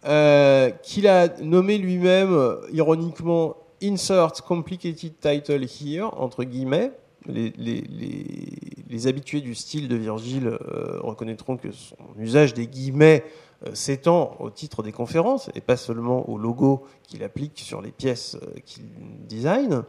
euh, 0.05 0.69
qu'il 0.83 1.07
a 1.07 1.27
nommé 1.41 1.77
lui-même, 1.77 2.57
ironiquement, 2.71 3.57
Insert 3.81 4.43
Complicated 4.43 5.13
Title 5.19 5.63
Here, 5.63 6.09
entre 6.17 6.43
guillemets. 6.43 6.91
Les, 7.27 9.07
habitués 9.07 9.41
du 9.41 9.53
style 9.53 9.87
de 9.87 9.95
Virgile 9.95 10.47
euh, 10.47 10.99
reconnaîtront 11.01 11.57
que 11.57 11.71
son 11.71 11.95
usage 12.17 12.53
des 12.53 12.67
guillemets 12.67 13.23
euh, 13.65 13.75
s'étend 13.75 14.35
au 14.39 14.49
titre 14.49 14.81
des 14.81 14.91
conférences 14.91 15.49
et 15.53 15.61
pas 15.61 15.77
seulement 15.77 16.27
au 16.29 16.37
logo 16.37 16.83
qu'il 17.03 17.23
applique 17.23 17.59
sur 17.59 17.81
les 17.81 17.91
pièces 17.91 18.37
qu'il 18.65 18.85
design. 19.27 19.83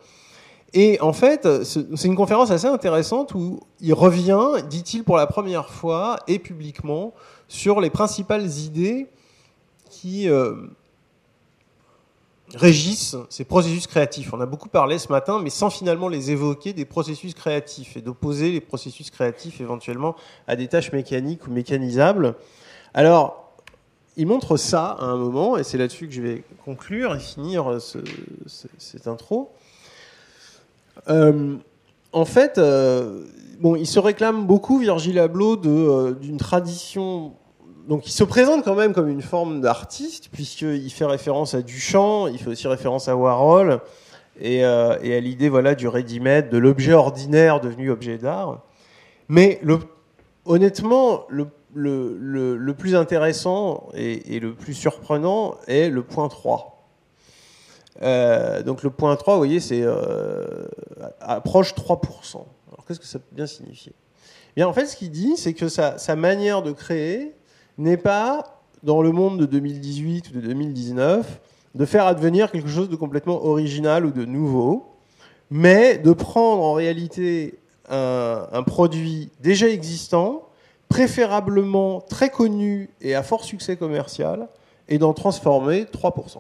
Et 0.75 1.01
en 1.01 1.15
fait, 1.15 1.65
c'est 1.65 2.05
une 2.05 2.17
conférence 2.17 2.51
assez 2.51 2.67
intéressante 2.67 3.35
où 3.35 3.61
il 3.81 3.95
revient, 3.95 4.63
dit-il 4.69 5.03
pour 5.03 5.17
la 5.17 5.27
première 5.27 5.71
fois 5.71 6.19
et 6.27 6.39
publiquement, 6.39 7.15
sur 7.49 7.81
les 7.81 7.89
principales 7.89 8.47
idées 8.59 9.07
qui 9.89 10.29
euh, 10.29 10.55
régissent 12.55 13.17
ces 13.29 13.45
processus 13.45 13.87
créatifs. 13.87 14.33
On 14.33 14.41
a 14.41 14.47
beaucoup 14.47 14.69
parlé 14.69 14.99
ce 14.99 15.11
matin, 15.11 15.41
mais 15.43 15.51
sans 15.51 15.71
finalement 15.71 16.09
les 16.09 16.31
évoquer, 16.31 16.73
des 16.73 16.85
processus 16.85 17.35
créatifs 17.35 17.97
et 17.97 18.01
d'opposer 18.01 18.51
les 18.51 18.61
processus 18.61 19.11
créatifs 19.11 19.61
éventuellement 19.61 20.17
à 20.47 20.57
des 20.57 20.69
tâches 20.69 20.93
mécaniques 20.93 21.47
ou 21.47 21.51
mécanisables. 21.51 22.35
Alors, 22.95 23.53
il 24.17 24.27
montre 24.27 24.57
ça 24.57 24.97
à 24.99 25.05
un 25.05 25.17
moment, 25.17 25.57
et 25.57 25.65
c'est 25.65 25.79
là-dessus 25.79 26.09
que 26.09 26.15
je 26.15 26.23
vais 26.23 26.43
conclure 26.65 27.15
et 27.15 27.21
finir 27.21 27.79
cette 28.79 29.07
intro. 29.07 29.53
Euh, 31.09 31.57
en 32.13 32.25
fait, 32.25 32.59
euh, 32.59 33.25
bon, 33.61 33.77
il 33.77 33.87
se 33.87 34.01
réclame 34.01 34.47
beaucoup, 34.47 34.79
Virgil 34.79 35.19
Abloh, 35.19 35.61
euh, 35.65 36.13
d'une 36.15 36.39
tradition. 36.39 37.33
Donc, 37.89 38.07
il 38.07 38.13
se 38.13 38.23
présente 38.23 38.65
quand 38.65 38.75
même 38.75 38.93
comme 38.93 39.09
une 39.09 39.23
forme 39.23 39.61
d'artiste, 39.61 40.29
puisqu'il 40.31 40.91
fait 40.91 41.07
référence 41.07 41.55
à 41.55 41.63
Duchamp, 41.63 42.29
il 42.29 42.39
fait 42.39 42.51
aussi 42.51 42.69
référence 42.69 43.09
à 43.09 43.17
Warhol, 43.17 43.81
et, 44.41 44.63
à 44.63 44.99
l'idée 45.21 45.49
voilà, 45.49 45.75
du 45.75 45.89
ready-made, 45.89 46.51
de 46.51 46.59
l'objet 46.59 46.93
ordinaire 46.93 47.61
devenu 47.61 47.91
objet 47.91 48.19
d'art. 48.19 48.61
Mais 49.29 49.61
honnêtement, 50.45 51.27
le, 51.31 52.73
plus 52.77 52.95
intéressant 52.95 53.89
et, 53.95 54.39
le 54.39 54.55
plus 54.55 54.75
surprenant 54.75 55.57
est 55.67 55.89
le 55.89 56.03
point 56.03 56.29
3. 56.29 56.75
Euh, 58.03 58.63
donc 58.63 58.83
le 58.83 58.91
point 58.91 59.17
3, 59.17 59.35
vous 59.35 59.41
voyez, 59.41 59.61
c'est 59.61 59.83
euh, 59.83 60.69
approche 61.21 61.75
3%. 61.75 62.37
Alors 62.37 62.85
qu'est-ce 62.87 63.01
que 63.01 63.07
ça 63.07 63.19
peut 63.19 63.35
bien 63.35 63.47
signifier? 63.47 63.93
Bien, 64.57 64.69
en 64.69 64.73
fait, 64.73 64.87
ce 64.87 64.97
qu'il 64.97 65.11
dit, 65.11 65.37
c'est 65.37 65.55
que 65.55 65.69
sa, 65.69 66.17
manière 66.17 66.63
de 66.63 66.73
créer 66.73 67.35
n'est 67.79 67.97
pas, 67.97 68.63
dans 68.83 69.03
le 69.03 69.13
monde 69.13 69.39
de 69.39 69.47
2018 69.47 70.31
ou 70.31 70.33
de 70.33 70.41
2019, 70.41 71.41
de 71.75 71.85
faire 71.85 72.07
advenir 72.07 72.51
quelque 72.51 72.69
chose 72.69 72.89
de 72.89 72.97
complètement 72.97 73.45
original 73.45 74.05
ou 74.05 74.11
de 74.11 74.25
nouveau, 74.25 74.95
mais 75.51 75.97
de 75.99 76.13
prendre 76.13 76.63
en 76.63 76.75
réalité 76.75 77.59
un, 77.89 78.63
produit 78.67 79.31
déjà 79.41 79.69
existant, 79.69 80.49
préférablement 80.89 82.01
très 82.01 82.31
connu 82.31 82.91
et 83.01 83.15
à 83.15 83.23
fort 83.23 83.45
succès 83.45 83.77
commercial, 83.77 84.49
et 84.89 84.99
d'en 84.99 85.13
transformer 85.13 85.85
3%. 85.85 86.39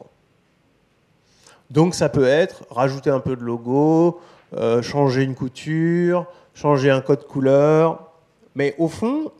Donc 1.70 1.94
ça 1.94 2.08
peut 2.08 2.26
être 2.26 2.64
rajouter 2.70 3.10
un 3.10 3.20
peu 3.20 3.36
de 3.36 3.42
logo, 3.42 4.20
euh, 4.56 4.80
changer 4.80 5.22
une 5.22 5.34
couture, 5.34 6.26
changer 6.54 6.90
un 6.90 7.02
code 7.02 7.26
couleur. 7.26 8.10
Mais 8.54 8.74
au 8.78 8.88
fond, 8.88 9.30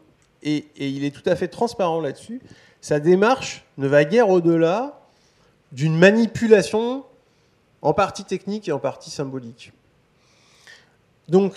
et, 0.43 0.67
il 0.77 1.05
est 1.05 1.11
tout 1.11 1.29
à 1.29 1.37
fait 1.37 1.49
transparent 1.49 2.01
là-dessus, 2.01 2.41
sa 2.81 3.01
démarche 3.01 3.65
ne 3.77 3.89
va 3.89 4.05
guère 4.05 4.29
au-delà 4.29 5.01
d'une 5.73 5.97
manipulation 5.97 7.05
en 7.83 7.93
partie 7.93 8.25
technique 8.25 8.69
et 8.69 8.73
en 8.73 8.79
partie 8.79 9.11
symbolique. 9.11 9.73
Donc, 11.29 11.55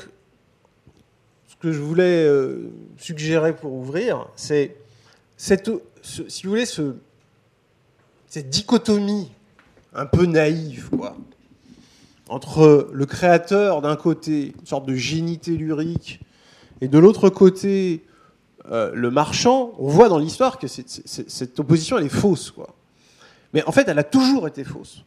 ce 1.48 1.56
que 1.56 1.72
je 1.72 1.80
voulais 1.80 2.26
euh, 2.26 2.72
suggérer 2.98 3.56
pour 3.56 3.74
ouvrir, 3.74 4.28
c'est 4.36 4.76
cette, 5.38 5.72
si 6.02 6.44
vous 6.44 6.50
voulez, 6.50 6.65
ce, 6.65 6.96
cette 8.28 8.50
dichotomie 8.50 9.32
un 9.94 10.06
peu 10.06 10.26
naïf, 10.26 10.89
quoi. 10.89 11.15
Entre 12.30 12.89
le 12.94 13.06
créateur 13.06 13.82
d'un 13.82 13.98
côté, 13.98 14.54
une 14.58 14.65
sorte 14.65 14.86
de 14.86 14.96
génie 14.96 15.38
tellurique, 15.38 16.22
et 16.80 16.88
de 16.88 16.98
l'autre 16.98 17.30
côté, 17.30 18.04
euh, 18.71 18.91
le 18.93 19.12
marchand, 19.12 19.73
on 19.79 19.88
voit 19.88 20.10
dans 20.10 20.17
l'histoire 20.17 20.57
que 20.57 20.67
cette 20.67 21.60
opposition, 21.60 21.97
elle 21.97 22.05
est 22.05 22.10
fausse, 22.10 22.51
quoi. 22.51 22.75
Mais 23.53 23.63
en 23.65 23.71
fait, 23.71 23.88
elle 23.88 23.99
a 23.99 24.03
toujours 24.03 24.47
été 24.47 24.63
fausse. 24.63 25.03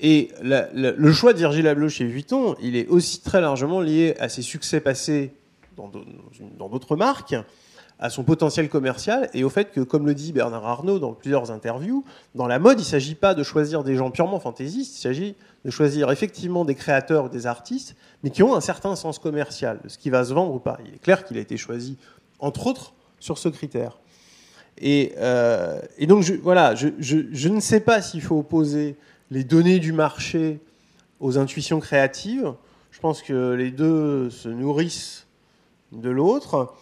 Et 0.00 0.30
le 0.42 1.12
choix 1.12 1.32
de 1.32 1.38
Virgil 1.38 1.88
chez 1.88 2.04
Vuitton, 2.04 2.54
il 2.60 2.76
est 2.76 2.86
aussi 2.88 3.20
très 3.20 3.40
largement 3.40 3.80
lié 3.80 4.14
à 4.20 4.28
ses 4.28 4.42
succès 4.42 4.80
passés 4.80 5.32
dans 5.76 6.68
d'autres 6.68 6.96
marques, 6.96 7.34
à 7.98 8.10
son 8.10 8.22
potentiel 8.22 8.68
commercial 8.68 9.28
et 9.34 9.42
au 9.42 9.50
fait 9.50 9.72
que, 9.72 9.80
comme 9.80 10.06
le 10.06 10.14
dit 10.14 10.32
Bernard 10.32 10.66
Arnault 10.66 10.98
dans 10.98 11.12
plusieurs 11.12 11.50
interviews, 11.50 12.04
dans 12.34 12.46
la 12.46 12.58
mode, 12.58 12.78
il 12.78 12.82
ne 12.82 12.88
s'agit 12.88 13.16
pas 13.16 13.34
de 13.34 13.42
choisir 13.42 13.82
des 13.82 13.96
gens 13.96 14.10
purement 14.10 14.38
fantaisistes, 14.38 14.96
il 14.96 15.00
s'agit 15.00 15.34
de 15.64 15.70
choisir 15.70 16.10
effectivement 16.10 16.64
des 16.64 16.76
créateurs 16.76 17.24
ou 17.24 17.28
des 17.28 17.46
artistes, 17.46 17.96
mais 18.22 18.30
qui 18.30 18.42
ont 18.42 18.54
un 18.54 18.60
certain 18.60 18.94
sens 18.94 19.18
commercial, 19.18 19.80
de 19.82 19.88
ce 19.88 19.98
qui 19.98 20.10
va 20.10 20.24
se 20.24 20.32
vendre 20.32 20.54
ou 20.54 20.60
pas. 20.60 20.78
Il 20.86 20.94
est 20.94 20.98
clair 20.98 21.24
qu'il 21.24 21.36
a 21.38 21.40
été 21.40 21.56
choisi, 21.56 21.96
entre 22.38 22.66
autres, 22.66 22.94
sur 23.20 23.38
ce 23.38 23.48
critère. 23.48 23.98
Et, 24.80 25.12
euh, 25.18 25.80
donc, 26.02 26.22
je, 26.22 26.34
voilà, 26.34 26.74
je, 26.74 27.48
ne 27.48 27.60
sais 27.60 27.80
pas 27.80 28.00
s'il 28.00 28.22
faut 28.22 28.38
opposer 28.38 28.96
les 29.30 29.44
données 29.44 29.78
du 29.78 29.92
marché 29.92 30.60
aux 31.20 31.38
intuitions 31.38 31.80
créatives. 31.80 32.52
Je 32.90 33.00
pense 33.00 33.22
que 33.22 33.52
les 33.52 33.70
deux 33.70 34.30
se 34.30 34.48
nourrissent 34.48 35.26
de 35.92 36.10
l'autre. 36.10 36.74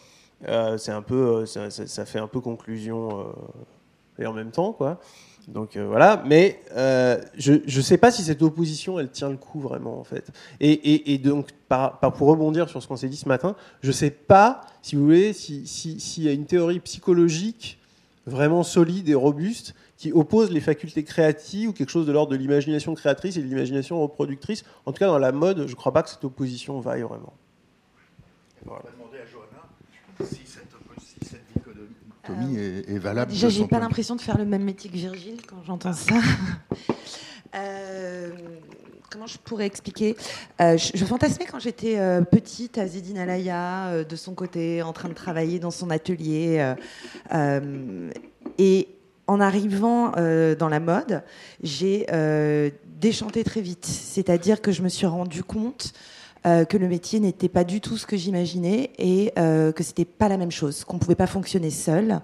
Euh, 0.46 0.76
c'est 0.76 0.92
un 0.92 1.02
peu, 1.02 1.46
euh, 1.46 1.46
ça, 1.46 2.04
fait 2.04 2.18
un 2.18 2.28
peu 2.28 2.40
conclusion 2.40 3.34
et 4.18 4.26
en 4.26 4.32
même 4.32 4.50
temps, 4.50 4.72
quoi. 4.72 5.00
Donc 5.48 5.76
euh, 5.76 5.86
voilà, 5.86 6.24
mais 6.26 6.60
euh, 6.72 7.20
je 7.38 7.52
ne 7.52 7.82
sais 7.82 7.98
pas 7.98 8.10
si 8.10 8.22
cette 8.22 8.42
opposition, 8.42 8.98
elle 8.98 9.10
tient 9.10 9.30
le 9.30 9.36
coup 9.36 9.60
vraiment, 9.60 10.00
en 10.00 10.04
fait. 10.04 10.32
Et, 10.58 11.18
donc, 11.18 11.50
par, 11.68 12.00
pour 12.00 12.28
rebondir 12.28 12.68
sur 12.68 12.82
ce 12.82 12.88
qu'on 12.88 12.96
s'est 12.96 13.08
dit 13.08 13.16
ce 13.16 13.28
matin, 13.28 13.54
je 13.80 13.88
ne 13.88 13.92
sais 13.92 14.10
pas, 14.10 14.62
si 14.82 14.96
vous 14.96 15.04
voulez, 15.04 15.32
s'il 15.32 15.68
si, 15.68 16.22
y 16.22 16.28
a 16.28 16.32
une 16.32 16.46
théorie 16.46 16.80
psychologique 16.80 17.78
vraiment 18.26 18.64
solide 18.64 19.08
et 19.08 19.14
robuste 19.14 19.76
qui 19.96 20.12
oppose 20.12 20.50
les 20.50 20.60
facultés 20.60 21.04
créatives 21.04 21.68
ou 21.68 21.72
quelque 21.72 21.90
chose 21.90 22.06
de 22.06 22.12
l'ordre 22.12 22.32
de 22.32 22.36
l'imagination 22.36 22.92
créatrice 22.94 23.36
et 23.36 23.40
de 23.40 23.46
l'imagination 23.46 24.02
reproductrice. 24.02 24.64
En 24.84 24.92
tout 24.92 24.98
cas, 24.98 25.06
dans 25.06 25.18
la 25.18 25.30
mode, 25.30 25.66
je 25.66 25.70
ne 25.70 25.76
crois 25.76 25.92
pas 25.92 26.02
que 26.02 26.10
cette 26.10 26.24
opposition 26.24 26.80
vaille 26.80 27.02
vraiment. 27.02 27.32
On 28.66 28.72
va 28.72 28.82
demander 28.92 29.18
à 29.18 29.26
Johanna 29.26 29.62
si 30.28 30.44
cette, 30.44 30.66
dichotomie 32.26 32.56
euh, 32.58 32.82
est, 32.88 32.98
valable. 32.98 33.32
Déjà, 33.32 33.48
j'ai 33.48 33.66
pas 33.66 33.78
l'impression 33.78 34.16
de 34.16 34.20
faire 34.20 34.38
le 34.38 34.44
même 34.44 34.62
métier 34.62 34.90
que 34.90 34.96
Virgile 34.96 35.40
quand 35.46 35.62
j'entends 35.66 35.92
ça. 35.92 36.14
Euh, 37.54 38.32
comment 39.08 39.26
je 39.26 39.38
pourrais 39.38 39.64
expliquer 39.64 40.14
euh, 40.60 40.76
je, 40.76 41.04
fantasmais 41.06 41.46
quand 41.46 41.60
j'étais 41.60 41.96
petite 42.30 42.76
à 42.76 42.86
Zedine 42.86 43.16
Alaya, 43.16 44.04
de 44.04 44.16
son 44.16 44.34
côté, 44.34 44.82
en 44.82 44.92
train 44.92 45.08
de 45.08 45.14
travailler 45.14 45.58
dans 45.58 45.70
son 45.70 45.88
atelier. 45.88 46.74
et 48.58 48.88
en 49.26 49.40
arrivant 49.40 50.10
dans 50.10 50.68
la 50.68 50.80
mode, 50.80 51.22
j'ai 51.62 52.04
déchanté 52.84 53.42
très 53.42 53.62
vite. 53.62 53.86
C'est-à-dire 53.86 54.60
que 54.60 54.72
je 54.72 54.82
me 54.82 54.88
suis 54.88 55.06
rendu 55.06 55.42
compte 55.42 55.94
euh, 56.46 56.64
que 56.64 56.76
le 56.76 56.88
métier 56.88 57.20
n'était 57.20 57.48
pas 57.48 57.64
du 57.64 57.80
tout 57.80 57.96
ce 57.96 58.06
que 58.06 58.16
j'imaginais 58.16 58.90
et 58.98 59.32
que 59.36 59.82
c'était 59.82 60.04
pas 60.04 60.28
la 60.28 60.36
même 60.36 60.50
chose, 60.50 60.84
qu'on 60.84 60.98
pouvait 60.98 61.14
pas 61.14 61.26
fonctionner 61.26 61.70
seul, 61.70 62.20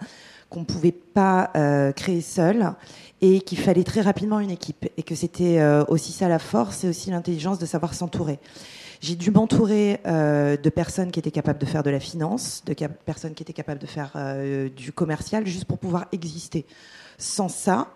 qu'on 0.48 0.64
pouvait 0.64 0.92
pas 0.92 1.50
créer 1.96 2.20
seul 2.20 2.72
et 3.20 3.40
qu'il 3.40 3.58
fallait 3.58 3.84
très 3.84 4.00
rapidement 4.00 4.40
une 4.40 4.50
équipe 4.50 4.88
et 4.96 5.02
que 5.02 5.14
c'était 5.14 5.62
aussi 5.88 6.12
ça 6.12 6.28
la 6.28 6.38
force 6.38 6.84
et 6.84 6.88
aussi 6.88 7.10
l'intelligence 7.10 7.58
de 7.58 7.66
savoir 7.66 7.94
s'entourer. 7.94 8.38
J'ai 9.00 9.16
dû 9.16 9.30
m'entourer 9.30 10.00
de 10.04 10.70
personnes 10.70 11.10
qui 11.10 11.18
étaient 11.18 11.30
capables 11.30 11.58
de 11.58 11.66
faire 11.66 11.82
de 11.82 11.90
la 11.90 12.00
finance, 12.00 12.62
de 12.64 12.74
personnes 13.04 13.34
qui 13.34 13.42
étaient 13.42 13.52
capables 13.52 13.80
de 13.80 13.86
faire 13.86 14.12
du 14.74 14.92
commercial, 14.92 15.46
juste 15.46 15.64
pour 15.64 15.78
pouvoir 15.78 16.06
exister. 16.12 16.66
Sans 17.18 17.48
ça, 17.48 17.88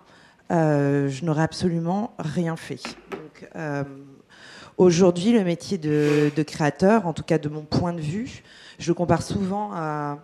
euh, 0.51 1.09
je 1.09 1.25
n'aurais 1.25 1.43
absolument 1.43 2.15
rien 2.19 2.57
fait. 2.57 2.81
Euh, 3.57 3.83
aujourd'hui, 4.79 5.33
le 5.33 5.45
métier 5.45 5.79
de, 5.79 6.43
créateur, 6.43 7.07
en 7.07 7.13
tout 7.13 7.23
cas 7.23 7.39
de 7.39 7.49
mon 7.49 7.63
point 7.63 7.93
de 7.93 8.01
vue, 8.01 8.43
je 8.79 8.89
le 8.89 8.95
compare 8.95 9.23
souvent 9.23 9.71
à, 9.73 10.19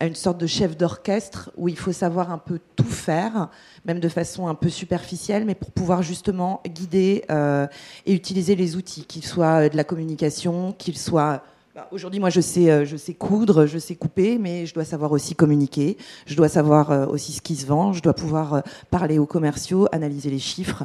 une 0.00 0.14
sorte 0.14 0.38
de 0.38 0.46
chef 0.46 0.78
d'orchestre 0.78 1.50
où 1.58 1.68
il 1.68 1.76
faut 1.76 1.92
savoir 1.92 2.32
un 2.32 2.38
peu 2.38 2.58
tout 2.74 2.84
faire, 2.84 3.50
même 3.84 4.00
de 4.00 4.08
façon 4.08 4.48
un 4.48 4.54
peu 4.54 4.70
superficielle, 4.70 5.44
mais 5.44 5.54
pour 5.54 5.70
pouvoir 5.72 6.02
justement 6.02 6.62
guider 6.66 7.24
euh, 7.30 7.66
et 8.06 8.14
utiliser 8.14 8.56
les 8.56 8.76
outils, 8.76 9.04
qu'ils 9.04 9.26
soient 9.26 9.68
de 9.68 9.76
la 9.76 9.84
communication, 9.84 10.72
qu'ils 10.72 10.96
soient 10.96 11.42
bah, 11.74 11.86
aujourd'hui, 11.92 12.18
moi, 12.18 12.30
je 12.30 12.40
sais, 12.40 12.68
euh, 12.68 12.84
je 12.84 12.96
sais 12.96 13.14
coudre, 13.14 13.66
je 13.66 13.78
sais 13.78 13.94
couper, 13.94 14.38
mais 14.38 14.66
je 14.66 14.74
dois 14.74 14.84
savoir 14.84 15.12
aussi 15.12 15.36
communiquer. 15.36 15.96
Je 16.26 16.34
dois 16.34 16.48
savoir 16.48 16.90
euh, 16.90 17.06
aussi 17.06 17.32
ce 17.32 17.40
qui 17.40 17.54
se 17.54 17.64
vend. 17.64 17.92
Je 17.92 18.02
dois 18.02 18.12
pouvoir 18.12 18.54
euh, 18.54 18.60
parler 18.90 19.20
aux 19.20 19.26
commerciaux, 19.26 19.86
analyser 19.92 20.30
les 20.30 20.40
chiffres. 20.40 20.84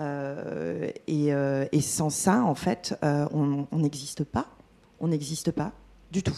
Et, 0.00 1.80
sans 1.80 2.10
ça, 2.10 2.42
en 2.42 2.54
fait, 2.54 2.96
on 3.02 3.66
n'existe 3.72 4.24
pas. 4.24 4.46
On 5.00 5.08
n'existe 5.08 5.50
pas 5.50 5.72
du 6.10 6.22
tout. 6.22 6.36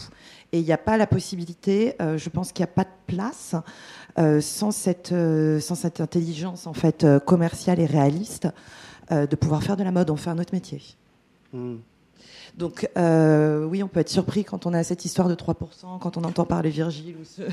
Et 0.51 0.59
il 0.59 0.65
n'y 0.65 0.71
a 0.71 0.77
pas 0.77 0.97
la 0.97 1.07
possibilité, 1.07 1.95
je 1.99 2.29
pense 2.29 2.51
qu'il 2.51 2.63
n'y 2.63 2.69
a 2.69 2.73
pas 2.73 2.83
de 2.83 3.15
place 3.15 3.55
sans, 4.39 4.71
cette, 4.71 5.13
sans 5.59 5.75
cette 5.75 5.99
intelligence 5.99 6.67
en 6.67 6.73
fait 6.73 7.05
commerciale 7.25 7.79
et 7.79 7.85
réaliste 7.85 8.47
de 9.09 9.35
pouvoir 9.35 9.63
faire 9.63 9.77
de 9.77 9.83
la 9.83 9.91
mode. 9.91 10.09
On 10.11 10.15
fait 10.15 10.29
un 10.29 10.37
autre 10.37 10.53
métier. 10.53 10.81
Hmm. 11.53 11.77
Donc 12.57 12.87
euh, 12.97 13.65
oui, 13.65 13.81
on 13.81 13.87
peut 13.87 13.99
être 13.99 14.09
surpris 14.09 14.43
quand 14.43 14.67
on 14.67 14.73
a 14.73 14.83
cette 14.83 15.05
histoire 15.05 15.27
de 15.27 15.33
3%, 15.33 15.55
quand 15.99 16.17
on 16.17 16.23
entend 16.23 16.45
parler 16.45 16.69
Virgile 16.69 17.15
ou 17.19 17.43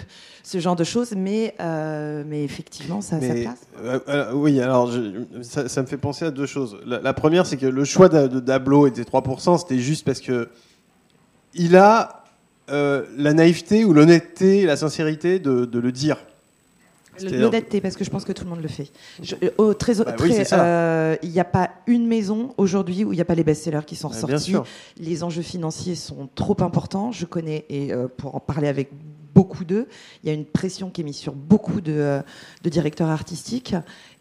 ce, 0.42 0.58
genre 0.58 0.76
de 0.76 0.84
choses, 0.84 1.12
mais, 1.16 1.54
euh, 1.60 2.22
mais 2.26 2.44
effectivement, 2.44 3.00
ça 3.00 3.16
place. 3.16 3.66
Euh, 3.82 4.32
oui, 4.34 4.60
alors 4.60 4.92
ça, 5.42 5.82
me 5.82 5.86
fait 5.86 5.96
penser 5.96 6.26
à 6.26 6.30
deux 6.30 6.44
choses. 6.44 6.78
La, 6.84 7.14
première, 7.14 7.46
c'est 7.46 7.56
que 7.56 7.66
le 7.66 7.84
choix 7.84 8.10
de, 8.10 8.26
de 8.26 8.40
Dablo 8.40 8.86
était 8.86 9.02
3%, 9.02 9.58
c'était 9.58 9.78
juste 9.78 10.04
parce 10.04 10.20
que 10.20 10.50
il 11.54 11.76
a 11.76 12.24
la 12.68 13.34
naïveté 13.34 13.84
ou 13.84 13.92
l'honnêteté, 13.92 14.64
la 14.64 14.76
sincérité 14.76 15.38
de 15.38 15.78
le 15.78 15.92
dire. 15.92 16.18
L'honnêteté, 17.22 17.80
parce 17.80 17.96
que 17.96 18.04
je 18.04 18.10
pense 18.10 18.24
que 18.24 18.32
tout 18.32 18.44
le 18.44 18.50
monde 18.50 18.62
le 18.62 18.68
fait. 18.68 18.90
Euh, 19.42 19.74
très, 19.74 19.94
bah 19.96 20.14
euh, 20.52 21.16
il 21.22 21.30
n'y 21.30 21.40
a 21.40 21.44
pas 21.44 21.70
une 21.86 22.06
maison 22.06 22.54
aujourd'hui 22.56 23.04
où 23.04 23.12
il 23.12 23.16
n'y 23.16 23.22
a 23.22 23.24
pas 23.24 23.34
les 23.34 23.44
best-sellers 23.44 23.84
qui 23.86 23.96
sont 23.96 24.08
bah, 24.08 24.14
ressortis. 24.14 24.54
Les 24.98 25.22
enjeux 25.22 25.42
financiers 25.42 25.94
sont 25.94 26.28
trop 26.34 26.56
importants. 26.60 27.12
Je 27.12 27.26
connais, 27.26 27.64
et 27.68 27.92
euh, 27.92 28.08
pour 28.08 28.34
en 28.34 28.40
parler 28.40 28.68
avec 28.68 28.90
beaucoup 29.34 29.64
d'eux, 29.64 29.86
il 30.22 30.28
y 30.28 30.30
a 30.30 30.34
une 30.34 30.44
pression 30.44 30.90
qui 30.90 31.00
est 31.00 31.04
mise 31.04 31.16
sur 31.16 31.34
beaucoup 31.34 31.80
de, 31.80 32.20
directeurs 32.64 33.08
artistiques. 33.08 33.74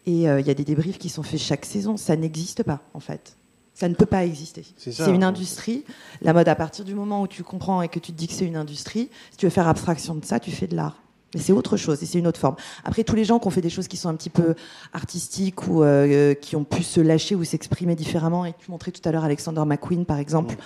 Et 0.06 0.22
il 0.22 0.46
y 0.46 0.50
a 0.50 0.54
des 0.54 0.64
débriefs 0.64 0.98
qui 0.98 1.08
sont 1.08 1.22
faits 1.22 1.40
chaque 1.40 1.64
saison. 1.64 1.96
Ça 1.96 2.16
n'existe 2.16 2.62
pas, 2.62 2.80
en 2.94 3.00
fait. 3.00 3.36
Ça 3.74 3.88
ne 3.88 3.94
peut 3.94 4.06
pas 4.06 4.26
exister. 4.26 4.64
C'est 4.76 5.10
une 5.10 5.24
industrie. 5.24 5.84
La 6.20 6.34
mode, 6.34 6.48
à 6.48 6.54
partir 6.54 6.84
du 6.84 6.94
moment 6.94 7.22
où 7.22 7.26
tu 7.26 7.42
comprends 7.42 7.80
et 7.80 7.88
que 7.88 7.98
tu 7.98 8.12
te 8.12 8.18
dis 8.18 8.26
que 8.28 8.34
c'est 8.34 8.44
une 8.44 8.56
industrie, 8.56 9.08
si 9.30 9.38
tu 9.38 9.46
veux 9.46 9.50
faire 9.50 9.68
abstraction 9.68 10.14
de 10.14 10.24
ça, 10.24 10.38
tu 10.38 10.50
fais 10.50 10.66
de 10.66 10.76
l'art. 10.76 11.02
Mais 11.34 11.40
c'est 11.40 11.52
autre 11.52 11.76
chose 11.76 12.02
et 12.02 12.06
c'est 12.06 12.18
une 12.18 12.26
autre 12.26 12.40
forme. 12.40 12.56
Après, 12.84 13.04
tous 13.04 13.14
les 13.14 13.24
gens 13.24 13.38
qui 13.38 13.46
ont 13.46 13.50
fait 13.50 13.60
des 13.60 13.70
choses 13.70 13.86
qui 13.86 13.96
sont 13.96 14.08
un 14.08 14.14
petit 14.14 14.30
peu 14.30 14.54
artistiques 14.92 15.68
ou 15.68 15.82
euh, 15.82 16.34
qui 16.34 16.56
ont 16.56 16.64
pu 16.64 16.82
se 16.82 17.00
lâcher 17.00 17.36
ou 17.36 17.44
s'exprimer 17.44 17.94
différemment, 17.94 18.44
et 18.44 18.54
tu 18.58 18.70
montrais 18.70 18.90
tout 18.90 19.06
à 19.08 19.12
l'heure 19.12 19.24
Alexander 19.24 19.62
McQueen, 19.64 20.04
par 20.04 20.18
exemple, 20.18 20.56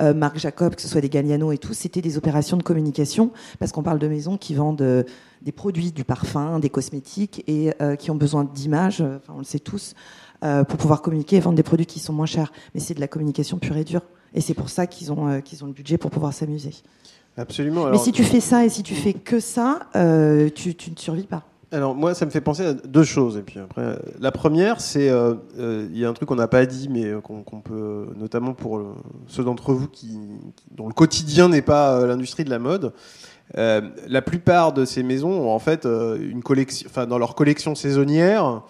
euh, 0.00 0.14
Marc 0.14 0.38
Jacob, 0.38 0.76
que 0.76 0.82
ce 0.82 0.88
soit 0.88 1.02
des 1.02 1.10
Galliano 1.10 1.52
et 1.52 1.58
tout, 1.58 1.74
c'était 1.74 2.00
des 2.00 2.16
opérations 2.16 2.56
de 2.56 2.62
communication, 2.62 3.32
parce 3.58 3.72
qu'on 3.72 3.82
parle 3.82 3.98
de 3.98 4.08
maisons 4.08 4.38
qui 4.38 4.54
vendent 4.54 4.80
euh, 4.80 5.02
des 5.42 5.52
produits, 5.52 5.92
du 5.92 6.04
parfum, 6.04 6.58
des 6.58 6.70
cosmétiques, 6.70 7.44
et 7.46 7.70
qui 7.98 8.10
ont 8.10 8.14
besoin 8.14 8.44
d'images, 8.44 9.02
enfin, 9.02 9.34
on 9.34 9.38
le 9.38 9.44
sait 9.44 9.58
tous, 9.58 9.94
pour 10.40 10.78
pouvoir 10.78 11.02
communiquer 11.02 11.36
et 11.36 11.40
vendre 11.40 11.56
des 11.56 11.62
produits 11.62 11.84
qui 11.84 12.00
sont 12.00 12.14
moins 12.14 12.24
chers. 12.24 12.50
Mais 12.72 12.80
c'est 12.80 12.94
de 12.94 13.00
la 13.00 13.08
communication 13.08 13.58
pure 13.58 13.76
et 13.76 13.84
dure. 13.84 14.00
Et 14.32 14.40
c'est 14.40 14.54
pour 14.54 14.70
ça 14.70 14.86
qu'ils 14.86 15.12
ont, 15.12 15.42
qu'ils 15.42 15.62
ont 15.62 15.66
le 15.66 15.74
budget 15.74 15.98
pour 15.98 16.10
pouvoir 16.10 16.32
s'amuser. 16.32 16.72
Absolument. 17.36 17.90
Mais 17.90 17.98
si 17.98 18.12
tu 18.12 18.22
fais 18.22 18.40
ça 18.40 18.64
et 18.64 18.68
si 18.68 18.82
tu 18.82 18.94
fais 18.94 19.12
que 19.12 19.40
ça, 19.40 19.80
euh, 19.96 20.48
tu, 20.54 20.68
ne 20.68 20.96
survis 20.96 21.26
pas. 21.26 21.42
Alors 21.72 21.94
moi, 21.94 22.14
ça 22.14 22.24
me 22.24 22.30
fait 22.30 22.40
penser 22.40 22.64
à 22.64 22.72
deux 22.74 23.02
choses. 23.02 23.36
Et 23.36 23.42
puis 23.42 23.58
après, 23.58 23.98
la 24.20 24.30
première, 24.30 24.80
c'est 24.80 25.10
euh, 25.10 25.34
euh, 25.58 25.88
il 25.90 25.98
y 25.98 26.04
a 26.04 26.08
un 26.08 26.12
truc 26.12 26.28
qu'on 26.28 26.36
n'a 26.36 26.46
pas 26.46 26.64
dit, 26.66 26.88
mais 26.88 27.12
qu'on 27.22 27.60
peut, 27.60 28.06
notamment 28.16 28.52
pour 28.52 28.80
ceux 29.26 29.42
d'entre 29.42 29.72
vous 29.72 29.88
qui, 29.88 30.16
dont 30.70 30.86
le 30.86 30.94
quotidien 30.94 31.48
n'est 31.48 31.62
pas 31.62 32.06
l'industrie 32.06 32.44
de 32.44 32.50
la 32.50 32.60
mode. 32.60 32.92
la 33.54 34.22
plupart 34.22 34.72
de 34.72 34.84
ces 34.84 35.02
maisons 35.02 35.32
ont 35.32 35.50
en 35.50 35.58
fait 35.58 35.86
une 35.86 36.42
collection, 36.42 36.88
enfin 36.88 37.06
dans 37.06 37.18
leur 37.18 37.34
collection 37.34 37.74
saisonnière, 37.74 38.62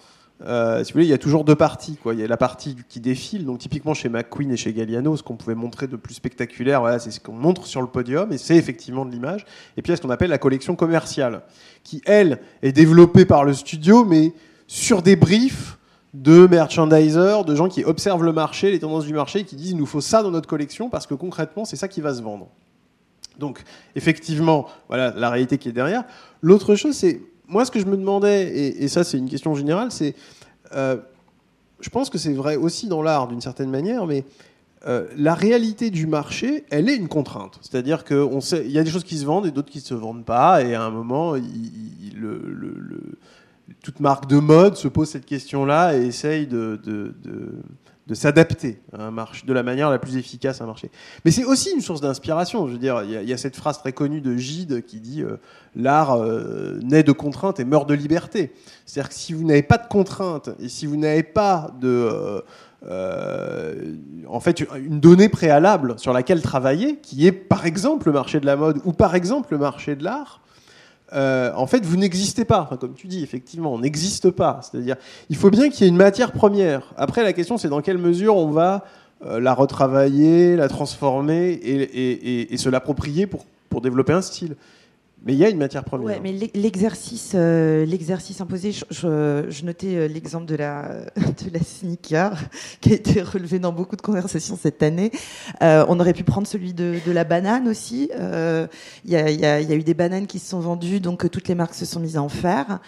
euh, 0.43 0.83
si 0.83 0.91
vous 0.91 0.97
voulez, 0.97 1.05
il 1.05 1.09
y 1.09 1.13
a 1.13 1.17
toujours 1.17 1.45
deux 1.45 1.55
parties. 1.55 1.97
Il 2.05 2.19
y 2.19 2.23
a 2.23 2.27
la 2.27 2.37
partie 2.37 2.75
qui 2.89 2.99
défile, 2.99 3.45
donc 3.45 3.59
typiquement 3.59 3.93
chez 3.93 4.09
McQueen 4.09 4.51
et 4.51 4.57
chez 4.57 4.73
Galliano, 4.73 5.15
ce 5.15 5.23
qu'on 5.23 5.37
pouvait 5.37 5.55
montrer 5.55 5.87
de 5.87 5.95
plus 5.95 6.13
spectaculaire, 6.13 6.83
c'est 6.99 7.11
ce 7.11 7.19
qu'on 7.19 7.33
montre 7.33 7.65
sur 7.65 7.81
le 7.81 7.87
podium, 7.87 8.31
et 8.31 8.37
c'est 8.37 8.55
effectivement 8.55 9.05
de 9.05 9.11
l'image. 9.11 9.45
Et 9.77 9.81
puis 9.81 9.89
il 9.89 9.91
y 9.91 9.93
a 9.93 9.97
ce 9.97 10.01
qu'on 10.01 10.09
appelle 10.09 10.29
la 10.29 10.37
collection 10.37 10.75
commerciale, 10.75 11.41
qui, 11.83 12.01
elle, 12.05 12.39
est 12.61 12.73
développée 12.73 13.25
par 13.25 13.45
le 13.45 13.53
studio, 13.53 14.03
mais 14.03 14.33
sur 14.67 15.01
des 15.01 15.15
briefs 15.15 15.77
de 16.13 16.47
merchandisers, 16.47 17.43
de 17.45 17.55
gens 17.55 17.67
qui 17.67 17.83
observent 17.83 18.23
le 18.23 18.33
marché, 18.33 18.71
les 18.71 18.79
tendances 18.79 19.05
du 19.05 19.13
marché, 19.13 19.43
qui 19.43 19.55
disent 19.55 19.71
il 19.71 19.77
nous 19.77 19.85
faut 19.85 20.01
ça 20.01 20.23
dans 20.23 20.31
notre 20.31 20.47
collection 20.47 20.89
parce 20.89 21.07
que 21.07 21.13
concrètement, 21.13 21.65
c'est 21.65 21.75
ça 21.75 21.87
qui 21.87 22.01
va 22.01 22.13
se 22.13 22.21
vendre. 22.21 22.49
Donc, 23.37 23.63
effectivement, 23.95 24.67
voilà 24.87 25.13
la 25.15 25.29
réalité 25.29 25.57
qui 25.57 25.67
est 25.67 25.73
derrière. 25.73 26.05
L'autre 26.41 26.75
chose, 26.75 26.95
c'est 26.95 27.21
moi, 27.47 27.65
ce 27.65 27.71
que 27.71 27.79
je 27.79 27.85
me 27.85 27.97
demandais, 27.97 28.57
et, 28.57 28.87
ça 28.87 29.03
c'est 29.03 29.17
une 29.17 29.29
question 29.29 29.55
générale, 29.55 29.91
c'est, 29.91 30.15
euh, 30.73 30.97
je 31.79 31.89
pense 31.89 32.09
que 32.09 32.17
c'est 32.17 32.33
vrai 32.33 32.55
aussi 32.55 32.87
dans 32.87 33.01
l'art 33.01 33.27
d'une 33.27 33.41
certaine 33.41 33.69
manière, 33.69 34.07
mais 34.07 34.23
euh, 34.87 35.07
la 35.17 35.33
réalité 35.33 35.89
du 35.89 36.07
marché, 36.07 36.65
elle 36.69 36.89
est 36.89 36.95
une 36.95 37.07
contrainte. 37.07 37.59
C'est-à-dire 37.61 38.03
qu'il 38.03 38.71
y 38.71 38.77
a 38.77 38.83
des 38.83 38.89
choses 38.91 39.03
qui 39.03 39.17
se 39.17 39.25
vendent 39.25 39.45
et 39.45 39.51
d'autres 39.51 39.71
qui 39.71 39.79
ne 39.79 39.83
se 39.83 39.93
vendent 39.93 40.25
pas, 40.25 40.63
et 40.63 40.75
à 40.75 40.83
un 40.83 40.91
moment, 40.91 41.35
toute 43.81 43.99
marque 43.99 44.27
de 44.27 44.37
mode 44.37 44.75
se 44.75 44.87
pose 44.87 45.09
cette 45.09 45.25
question-là 45.25 45.97
et 45.97 46.05
essaye 46.07 46.47
de 46.47 46.79
s'adapter 48.13 48.79
à 48.93 49.03
un 49.03 49.11
marché 49.11 49.45
de 49.47 49.53
la 49.53 49.63
manière 49.63 49.89
la 49.89 49.97
plus 49.97 50.17
efficace 50.17 50.61
à 50.61 50.65
un 50.65 50.67
marché. 50.67 50.91
Mais 51.23 51.31
c'est 51.31 51.43
aussi 51.43 51.71
une 51.71 51.81
source 51.81 52.01
d'inspiration. 52.01 52.67
Je 52.67 52.73
veux 52.73 52.77
dire, 52.77 53.01
il 53.03 53.29
y, 53.29 53.33
a 53.33 53.37
cette 53.37 53.55
phrase 53.55 53.79
très 53.79 53.93
connue 53.93 54.21
de 54.21 54.35
Gide 54.37 54.85
qui 54.85 54.99
dit 54.99 55.23
euh, 55.23 55.37
l'art 55.75 56.13
euh, 56.13 56.79
naît 56.83 57.03
de 57.03 57.11
contraintes 57.11 57.59
et 57.59 57.65
meurt 57.65 57.89
de 57.89 57.95
liberté. 57.95 58.53
C'est-à-dire 58.85 59.09
que 59.09 59.15
si 59.15 59.33
vous 59.33 59.43
n'avez 59.43 59.63
pas 59.63 59.77
de 59.77 59.87
contraintes 59.87 60.49
et 60.59 60.69
si 60.69 60.85
vous 60.85 60.97
n'avez 60.97 61.23
pas 61.23 61.71
de 61.81 62.43
euh, 62.87 63.95
en 64.27 64.39
fait 64.39 64.63
une 64.75 64.99
donnée 64.99 65.29
préalable 65.29 65.97
sur 65.97 66.13
laquelle 66.13 66.41
travailler, 66.43 66.97
qui 66.97 67.25
est 67.25 67.31
par 67.31 67.65
exemple 67.65 68.07
le 68.07 68.13
marché 68.13 68.39
de 68.39 68.45
la 68.45 68.55
mode 68.55 68.79
ou 68.85 68.93
par 68.93 69.15
exemple 69.15 69.53
le 69.53 69.57
marché 69.57 69.95
de 69.95 70.03
l'art, 70.03 70.41
euh, 71.15 71.51
en 71.55 71.67
fait, 71.67 71.85
vous 71.85 71.97
n'existez 71.97 72.45
pas. 72.45 72.69
Comme 72.79 72.93
tu 72.93 73.07
dis, 73.07 73.23
effectivement, 73.23 73.73
on 73.73 73.79
n'existe 73.79 74.31
pas. 74.31 74.59
C'est-à-dire, 74.61 74.95
il 75.29 75.35
faut 75.35 75.49
bien 75.49 75.69
qu'il 75.69 75.83
y 75.83 75.85
ait 75.85 75.89
une 75.89 75.97
matière 75.97 76.31
première. 76.31 76.93
Après, 76.97 77.23
la 77.23 77.33
question, 77.33 77.57
c'est 77.57 77.69
dans 77.69 77.81
quelle 77.81 77.97
mesure 77.97 78.35
on 78.35 78.49
va 78.49 78.85
euh, 79.25 79.39
la 79.39 79.53
retravailler, 79.53 80.55
la 80.55 80.67
transformer 80.67 81.51
et, 81.51 81.81
et, 81.81 82.53
et 82.53 82.57
se 82.57 82.69
l'approprier 82.69 83.27
pour, 83.27 83.45
pour 83.69 83.81
développer 83.81 84.13
un 84.13 84.21
style. 84.21 84.55
Mais 85.23 85.33
il 85.33 85.39
y 85.39 85.45
a 85.45 85.49
une 85.49 85.57
matière 85.57 85.83
première. 85.83 86.05
Ouais, 86.05 86.19
mais 86.21 86.33
l'exercice, 86.53 87.31
euh, 87.33 87.83
l'exercice 87.85 88.41
imposé, 88.41 88.71
je, 88.71 89.65
notais 89.65 89.95
euh, 89.95 90.07
l'exemple 90.07 90.45
de 90.45 90.55
la, 90.55 91.05
de 91.15 91.51
la 91.51 91.59
sneaker 91.61 92.37
qui 92.81 92.91
a 92.91 92.95
été 92.95 93.21
relevé 93.23 93.57
dans 93.57 93.71
beaucoup 93.71 93.95
de 93.95 94.01
conversations 94.01 94.57
cette 94.61 94.83
année. 94.83 95.11
Euh, 95.63 95.83
on 95.89 95.99
aurait 95.99 96.13
pu 96.13 96.23
prendre 96.23 96.45
celui 96.45 96.73
de, 96.73 96.99
la 97.07 97.23
banane 97.23 97.67
aussi. 97.67 98.09
Il 98.13 99.11
y, 99.11 99.15
a, 99.15 99.61
eu 99.61 99.83
des 99.83 99.93
bananes 99.93 100.27
qui 100.27 100.39
se 100.39 100.49
sont 100.49 100.59
vendues, 100.59 100.99
donc 100.99 101.29
toutes 101.31 101.47
les 101.47 101.55
marques 101.55 101.75
se 101.75 101.85
sont 101.85 101.99
mises 101.99 102.17
à 102.17 102.21
en 102.21 102.29
faire. 102.29 102.79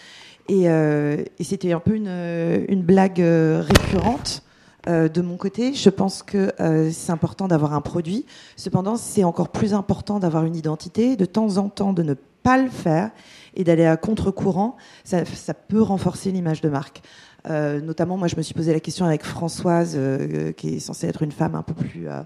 Et, 0.50 0.66
et 0.66 1.44
c'était 1.44 1.72
un 1.72 1.80
peu 1.80 1.96
une, 1.96 2.66
une 2.68 2.84
blague 2.84 3.20
récurrente. 3.20 4.44
De 4.88 5.22
mon 5.22 5.36
côté, 5.36 5.74
je 5.74 5.90
pense 5.90 6.24
que 6.24 6.54
c'est 6.92 7.12
important 7.12 7.48
d'avoir 7.48 7.74
un 7.74 7.82
produit. 7.82 8.26
Cependant, 8.56 8.96
c'est 8.96 9.24
encore 9.24 9.50
plus 9.50 9.74
important 9.74 10.20
d'avoir 10.20 10.46
une 10.46 10.56
identité, 10.56 11.16
de 11.16 11.26
temps 11.26 11.58
en 11.58 11.70
temps 11.70 11.94
de 11.94 12.04
ne 12.04 12.16
pas 12.48 12.58
le 12.58 12.70
faire 12.70 13.12
et 13.58 13.66
d'aller 13.66 13.86
à 13.86 13.98
contre-courant, 13.98 14.78
ça, 15.04 15.26
peut 15.54 15.82
renforcer 15.82 16.32
l'image 16.32 16.62
de 16.62 16.70
marque. 16.70 17.02
Euh, 17.50 17.82
notamment, 17.82 18.16
moi, 18.16 18.30
je 18.30 18.38
me 18.38 18.42
suis 18.42 18.54
posé 18.54 18.72
la 18.72 18.80
question 18.80 19.06
avec 19.06 19.26
Françoise, 19.26 19.96
euh, 19.98 20.54
qui 20.54 20.76
est 20.76 20.80
censée 20.80 21.08
être 21.08 21.24
une 21.24 21.34
femme 21.34 21.56
un 21.56 21.62
peu 21.62 21.74
plus, 21.74 22.08
euh, 22.08 22.22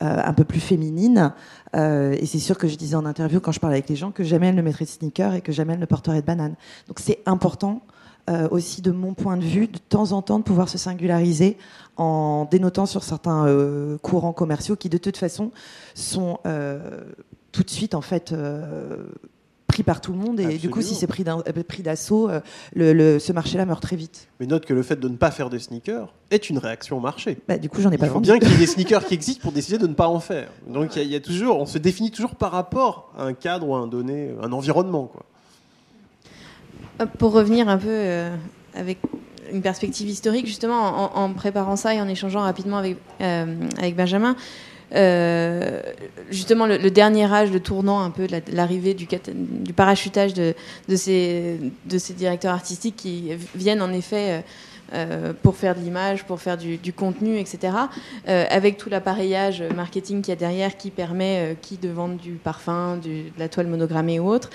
un 0.00 0.32
peu 0.32 0.44
plus 0.44 0.60
féminine. 0.60 1.32
et 1.74 2.26
c'est 2.26 2.38
sûr 2.38 2.56
que 2.56 2.68
je 2.68 2.76
disais 2.76 2.94
en 2.94 3.04
interview, 3.04 3.40
quand 3.40 3.50
je 3.50 3.58
parlais 3.58 3.76
avec 3.76 3.88
les 3.88 3.96
gens, 3.96 4.12
que 4.12 4.22
jamais 4.22 4.46
elle 4.48 4.54
ne 4.54 4.62
mettrait 4.62 4.84
de 4.84 4.90
sneakers 4.90 5.34
et 5.34 5.40
que 5.40 5.50
jamais 5.50 5.72
elle 5.72 5.80
ne 5.80 5.86
porterait 5.86 6.20
de 6.20 6.26
banane. 6.26 6.54
Donc 6.86 7.00
c'est 7.00 7.18
important 7.26 7.82
aussi, 8.50 8.82
de 8.82 8.90
mon 8.90 9.14
point 9.14 9.36
de 9.36 9.44
vue, 9.44 9.68
de 9.68 9.78
temps 9.78 10.12
en 10.12 10.22
temps, 10.22 10.38
de 10.38 10.44
pouvoir 10.44 10.68
se 10.68 10.78
singulariser 10.78 11.56
en 11.96 12.46
dénotant 12.50 12.86
sur 12.86 13.04
certains 13.04 13.46
courants 14.02 14.32
commerciaux 14.32 14.76
qui, 14.76 14.88
de 14.88 14.98
toute 14.98 15.16
façon, 15.16 15.52
sont 15.94 16.38
tout 17.56 17.62
de 17.62 17.70
suite 17.70 17.94
en 17.94 18.02
fait 18.02 18.32
euh, 18.32 19.06
pris 19.66 19.82
par 19.82 20.02
tout 20.02 20.12
le 20.12 20.18
monde. 20.18 20.38
Et 20.40 20.58
du 20.58 20.68
coup 20.68 20.82
si 20.82 20.94
c'est 20.94 21.06
pris 21.06 21.24
d'assaut 21.82 22.28
euh, 22.28 22.40
le, 22.74 23.18
ce 23.18 23.32
marché 23.32 23.56
là 23.56 23.64
meurt 23.64 23.82
très 23.82 23.96
vite. 23.96 24.28
Mais 24.40 24.46
note 24.46 24.66
que 24.66 24.74
le 24.74 24.82
fait 24.82 24.96
de 25.00 25.08
ne 25.08 25.16
pas 25.16 25.30
faire 25.30 25.48
des 25.48 25.58
sneakers 25.58 26.12
est 26.30 26.50
une 26.50 26.58
réaction 26.58 26.98
au 26.98 27.00
marché. 27.00 27.38
Bah, 27.48 27.56
du 27.56 27.70
coup 27.70 27.80
j'en 27.80 27.90
ai 27.90 27.98
pas 27.98 28.06
il 28.06 28.12
faut 28.12 28.20
bien 28.20 28.38
qu'il 28.38 28.50
y 28.50 28.54
ait 28.54 28.58
des 28.58 28.66
sneakers 28.74 29.06
qui 29.06 29.14
existent 29.14 29.40
pour 29.40 29.52
décider 29.52 29.78
de 29.78 29.86
ne 29.86 29.94
pas 29.94 30.08
en 30.08 30.20
faire. 30.20 30.50
Donc 30.68 30.96
il 30.96 31.10
y, 31.10 31.16
a 31.16 31.20
toujours 31.20 31.58
on 31.58 31.66
se 31.66 31.78
définit 31.78 32.10
toujours 32.10 32.36
par 32.36 32.52
rapport 32.52 33.10
à 33.16 33.24
un 33.24 33.32
cadre 33.32 33.68
ou 33.68 33.74
à 33.74 33.78
un 33.78 33.86
donné 33.86 34.34
un 34.42 34.52
environnement 34.52 35.06
quoi. 35.06 35.24
euh, 35.24 35.35
pour 37.18 37.32
revenir 37.32 37.68
un 37.68 37.78
peu 37.78 38.28
avec 38.74 38.98
une 39.52 39.62
perspective 39.62 40.08
historique 40.08 40.46
justement 40.46 41.16
en, 41.16 41.32
préparant 41.32 41.76
ça 41.76 41.94
et 41.94 42.00
en 42.00 42.08
échangeant 42.08 42.40
rapidement 42.40 42.78
avec, 42.78 42.96
avec 43.20 43.94
Benjamin 43.96 44.36
euh, 44.94 45.82
justement 46.30 46.66
le, 46.66 46.90
dernier 46.90 47.24
âge, 47.24 47.50
le 47.50 47.60
tournant 47.60 48.00
un 48.00 48.10
peu, 48.10 48.28
l'arrivée 48.52 48.94
du, 48.94 49.06
du, 49.06 49.72
parachutage 49.72 50.32
de, 50.32 50.54
de, 50.88 50.96
ces, 50.96 51.58
de 51.86 51.98
ces 51.98 52.14
directeurs 52.14 52.52
artistiques 52.52 52.96
qui 52.96 53.30
viennent 53.54 53.82
en 53.82 53.92
effet 53.92 54.44
euh, 54.92 55.06
euh, 55.06 55.32
pour 55.42 55.56
faire 55.56 55.74
de 55.74 55.80
l'image, 55.80 56.24
pour 56.24 56.40
faire 56.40 56.56
du, 56.56 56.92
contenu, 56.92 57.38
etc. 57.38 57.72
avec 58.26 58.76
tout 58.76 58.88
l'appareillage 58.88 59.62
marketing 59.74 60.22
qu'il 60.22 60.30
y 60.30 60.32
a 60.32 60.36
derrière 60.36 60.76
qui 60.76 60.90
permet 60.90 61.56
qui 61.62 61.76
de 61.76 61.88
vendre 61.88 62.16
du 62.16 62.32
parfum, 62.32 62.96
de 62.96 63.24
la 63.38 63.48
toile 63.48 63.66
monogrammée 63.66 64.18
ou 64.20 64.28
autre. 64.28 64.50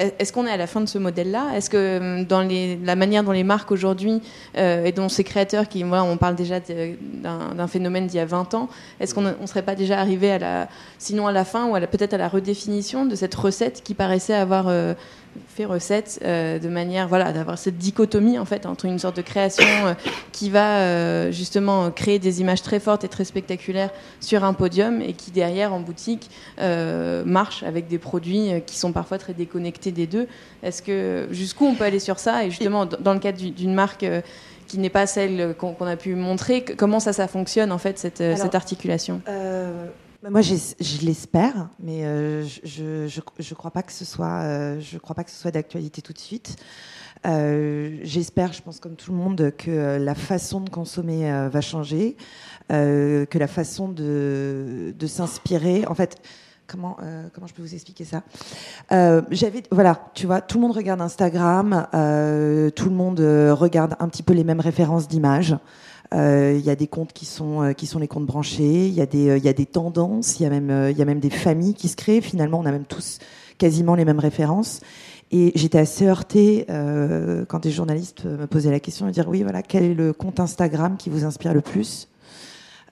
Est-ce 0.00 0.32
qu'on 0.32 0.46
est 0.46 0.50
à 0.50 0.56
la 0.56 0.66
fin 0.66 0.80
de 0.80 0.86
ce 0.86 0.98
modèle-là? 0.98 1.48
Est-ce 1.54 1.68
que 1.68 1.98
hum, 1.98 2.24
dans 2.24 2.46
la 2.84 2.96
manière 2.96 3.22
dont 3.22 3.32
les 3.32 3.44
marques 3.44 3.70
aujourd'hui 3.70 4.22
euh, 4.56 4.84
et 4.84 4.92
dont 4.92 5.08
ces 5.08 5.24
créateurs, 5.24 5.68
qui, 5.68 5.84
moi, 5.84 6.02
on 6.02 6.16
parle 6.16 6.36
déjà 6.36 6.56
d'un 6.60 7.66
phénomène 7.66 8.06
d'il 8.06 8.16
y 8.16 8.20
a 8.20 8.24
20 8.24 8.54
ans, 8.54 8.68
est-ce 8.98 9.14
qu'on 9.14 9.22
ne 9.22 9.46
serait 9.46 9.62
pas 9.62 9.74
déjà 9.74 9.98
arrivé 10.00 10.30
à 10.30 10.38
la, 10.38 10.68
sinon 10.98 11.26
à 11.26 11.32
la 11.32 11.44
fin 11.44 11.66
ou 11.66 11.74
peut-être 11.86 12.14
à 12.14 12.18
la 12.18 12.28
redéfinition 12.28 13.04
de 13.04 13.14
cette 13.14 13.34
recette 13.34 13.82
qui 13.82 13.94
paraissait 13.94 14.34
avoir 14.34 14.68
euh, 14.68 14.94
fait 15.48 15.64
recette 15.64 16.20
euh, 16.24 16.58
de 16.58 16.68
manière 16.68 17.08
voilà 17.08 17.32
d'avoir 17.32 17.58
cette 17.58 17.76
dichotomie 17.76 18.38
en 18.38 18.44
fait 18.44 18.66
entre 18.66 18.86
une 18.86 18.98
sorte 18.98 19.16
de 19.16 19.22
création 19.22 19.64
euh, 19.86 19.94
qui 20.32 20.50
va 20.50 20.78
euh, 20.78 21.32
justement 21.32 21.90
créer 21.90 22.18
des 22.18 22.40
images 22.40 22.62
très 22.62 22.80
fortes 22.80 23.04
et 23.04 23.08
très 23.08 23.24
spectaculaires 23.24 23.90
sur 24.20 24.44
un 24.44 24.52
podium 24.52 25.00
et 25.02 25.12
qui 25.12 25.30
derrière 25.30 25.72
en 25.72 25.80
boutique 25.80 26.30
marche 27.24 27.62
avec 27.62 27.88
des 27.88 27.98
produits 27.98 28.50
qui 28.66 28.78
sont 28.78 28.92
parfois 28.92 29.18
très 29.18 29.34
déconnectés 29.34 29.92
des 29.92 30.06
deux. 30.06 30.26
Est-ce 30.62 30.82
que 30.82 31.28
jusqu'où 31.30 31.66
on 31.66 31.74
peut 31.74 31.84
aller 31.84 31.98
sur 31.98 32.18
ça? 32.18 32.44
Et 32.44 32.50
justement 32.50 32.86
dans 32.86 33.14
le 33.14 33.20
cadre 33.20 33.38
d'une 33.38 33.74
marque 33.74 34.06
qui 34.66 34.78
n'est 34.78 34.90
pas 34.90 35.06
celle 35.06 35.54
qu'on 35.54 35.86
a 35.86 35.96
pu 35.96 36.14
montrer, 36.14 36.64
comment 36.64 37.00
ça 37.00 37.12
ça 37.12 37.28
fonctionne 37.28 37.72
en 37.72 37.78
fait 37.78 37.98
cette, 37.98 38.18
cette 38.18 38.54
articulation? 38.54 39.20
Bah, 40.22 40.28
moi, 40.28 40.42
je 40.42 41.06
l'espère, 41.06 41.70
mais 41.78 42.04
euh, 42.04 42.44
je 42.64 43.06
je 43.38 43.54
crois 43.54 43.70
pas 43.70 43.82
que 43.82 43.92
ce 43.92 44.04
soit 44.04 44.42
euh, 44.42 44.78
je 44.78 44.98
soit 45.28 45.50
d'actualité 45.50 46.02
tout 46.02 46.12
de 46.12 46.18
suite. 46.18 46.56
Euh, 47.26 47.98
j'espère, 48.02 48.52
je 48.52 48.60
pense 48.60 48.80
comme 48.80 48.96
tout 48.96 49.12
le 49.12 49.16
monde, 49.16 49.52
que 49.56 49.96
la 49.98 50.14
façon 50.14 50.60
de 50.60 50.68
consommer 50.68 51.48
va 51.50 51.60
changer, 51.60 52.16
que 52.68 53.38
la 53.38 53.46
façon 53.46 53.88
de, 53.88 54.94
de 54.98 55.06
s'inspirer, 55.06 55.86
en 55.86 55.94
fait. 55.94 56.16
Comment, 56.66 56.98
comment 57.34 57.48
je 57.48 57.54
peux 57.54 57.62
vous 57.62 57.74
expliquer 57.74 58.04
ça? 58.04 58.22
J'avais, 59.30 59.64
voilà, 59.72 60.10
tu 60.14 60.26
vois, 60.26 60.40
tout 60.40 60.58
le 60.58 60.62
monde 60.62 60.76
regarde 60.76 61.00
Instagram, 61.00 61.88
tout 61.90 62.88
le 62.88 62.94
monde 62.94 63.18
regarde 63.18 63.96
un 63.98 64.08
petit 64.08 64.22
peu 64.22 64.34
les 64.34 64.44
mêmes 64.44 64.60
références 64.60 65.08
d'images. 65.08 65.56
Euh, 66.12 66.56
il 66.58 66.64
y 66.64 66.70
a 66.70 66.76
des 66.76 66.88
comptes 66.88 67.12
qui 67.12 67.24
sont 67.24 67.62
euh, 67.62 67.72
qui 67.72 67.86
sont 67.86 68.00
les 68.00 68.08
comptes 68.08 68.26
branchés. 68.26 68.88
Il 68.88 68.94
y 68.94 69.00
a 69.00 69.06
des 69.06 69.28
euh, 69.28 69.38
il 69.38 69.44
y 69.44 69.48
a 69.48 69.52
des 69.52 69.66
tendances. 69.66 70.40
Il 70.40 70.42
y 70.42 70.46
a 70.46 70.50
même 70.50 70.90
il 70.90 70.98
y 70.98 71.02
a 71.02 71.04
même 71.04 71.20
des 71.20 71.30
familles 71.30 71.74
qui 71.74 71.88
se 71.88 71.96
créent. 71.96 72.20
Finalement, 72.20 72.58
on 72.58 72.66
a 72.66 72.72
même 72.72 72.84
tous 72.84 73.18
quasiment 73.58 73.94
les 73.94 74.04
mêmes 74.04 74.18
références. 74.18 74.80
Et 75.32 75.52
j'étais 75.54 75.78
assez 75.78 76.06
heurtée 76.06 76.66
euh, 76.70 77.44
quand 77.46 77.60
des 77.60 77.70
journalistes 77.70 78.24
me 78.24 78.46
posaient 78.46 78.72
la 78.72 78.80
question 78.80 79.06
de 79.06 79.12
dire 79.12 79.28
oui 79.28 79.42
voilà 79.42 79.62
quel 79.62 79.84
est 79.84 79.94
le 79.94 80.12
compte 80.12 80.40
Instagram 80.40 80.96
qui 80.98 81.10
vous 81.10 81.24
inspire 81.24 81.54
le 81.54 81.60
plus? 81.60 82.08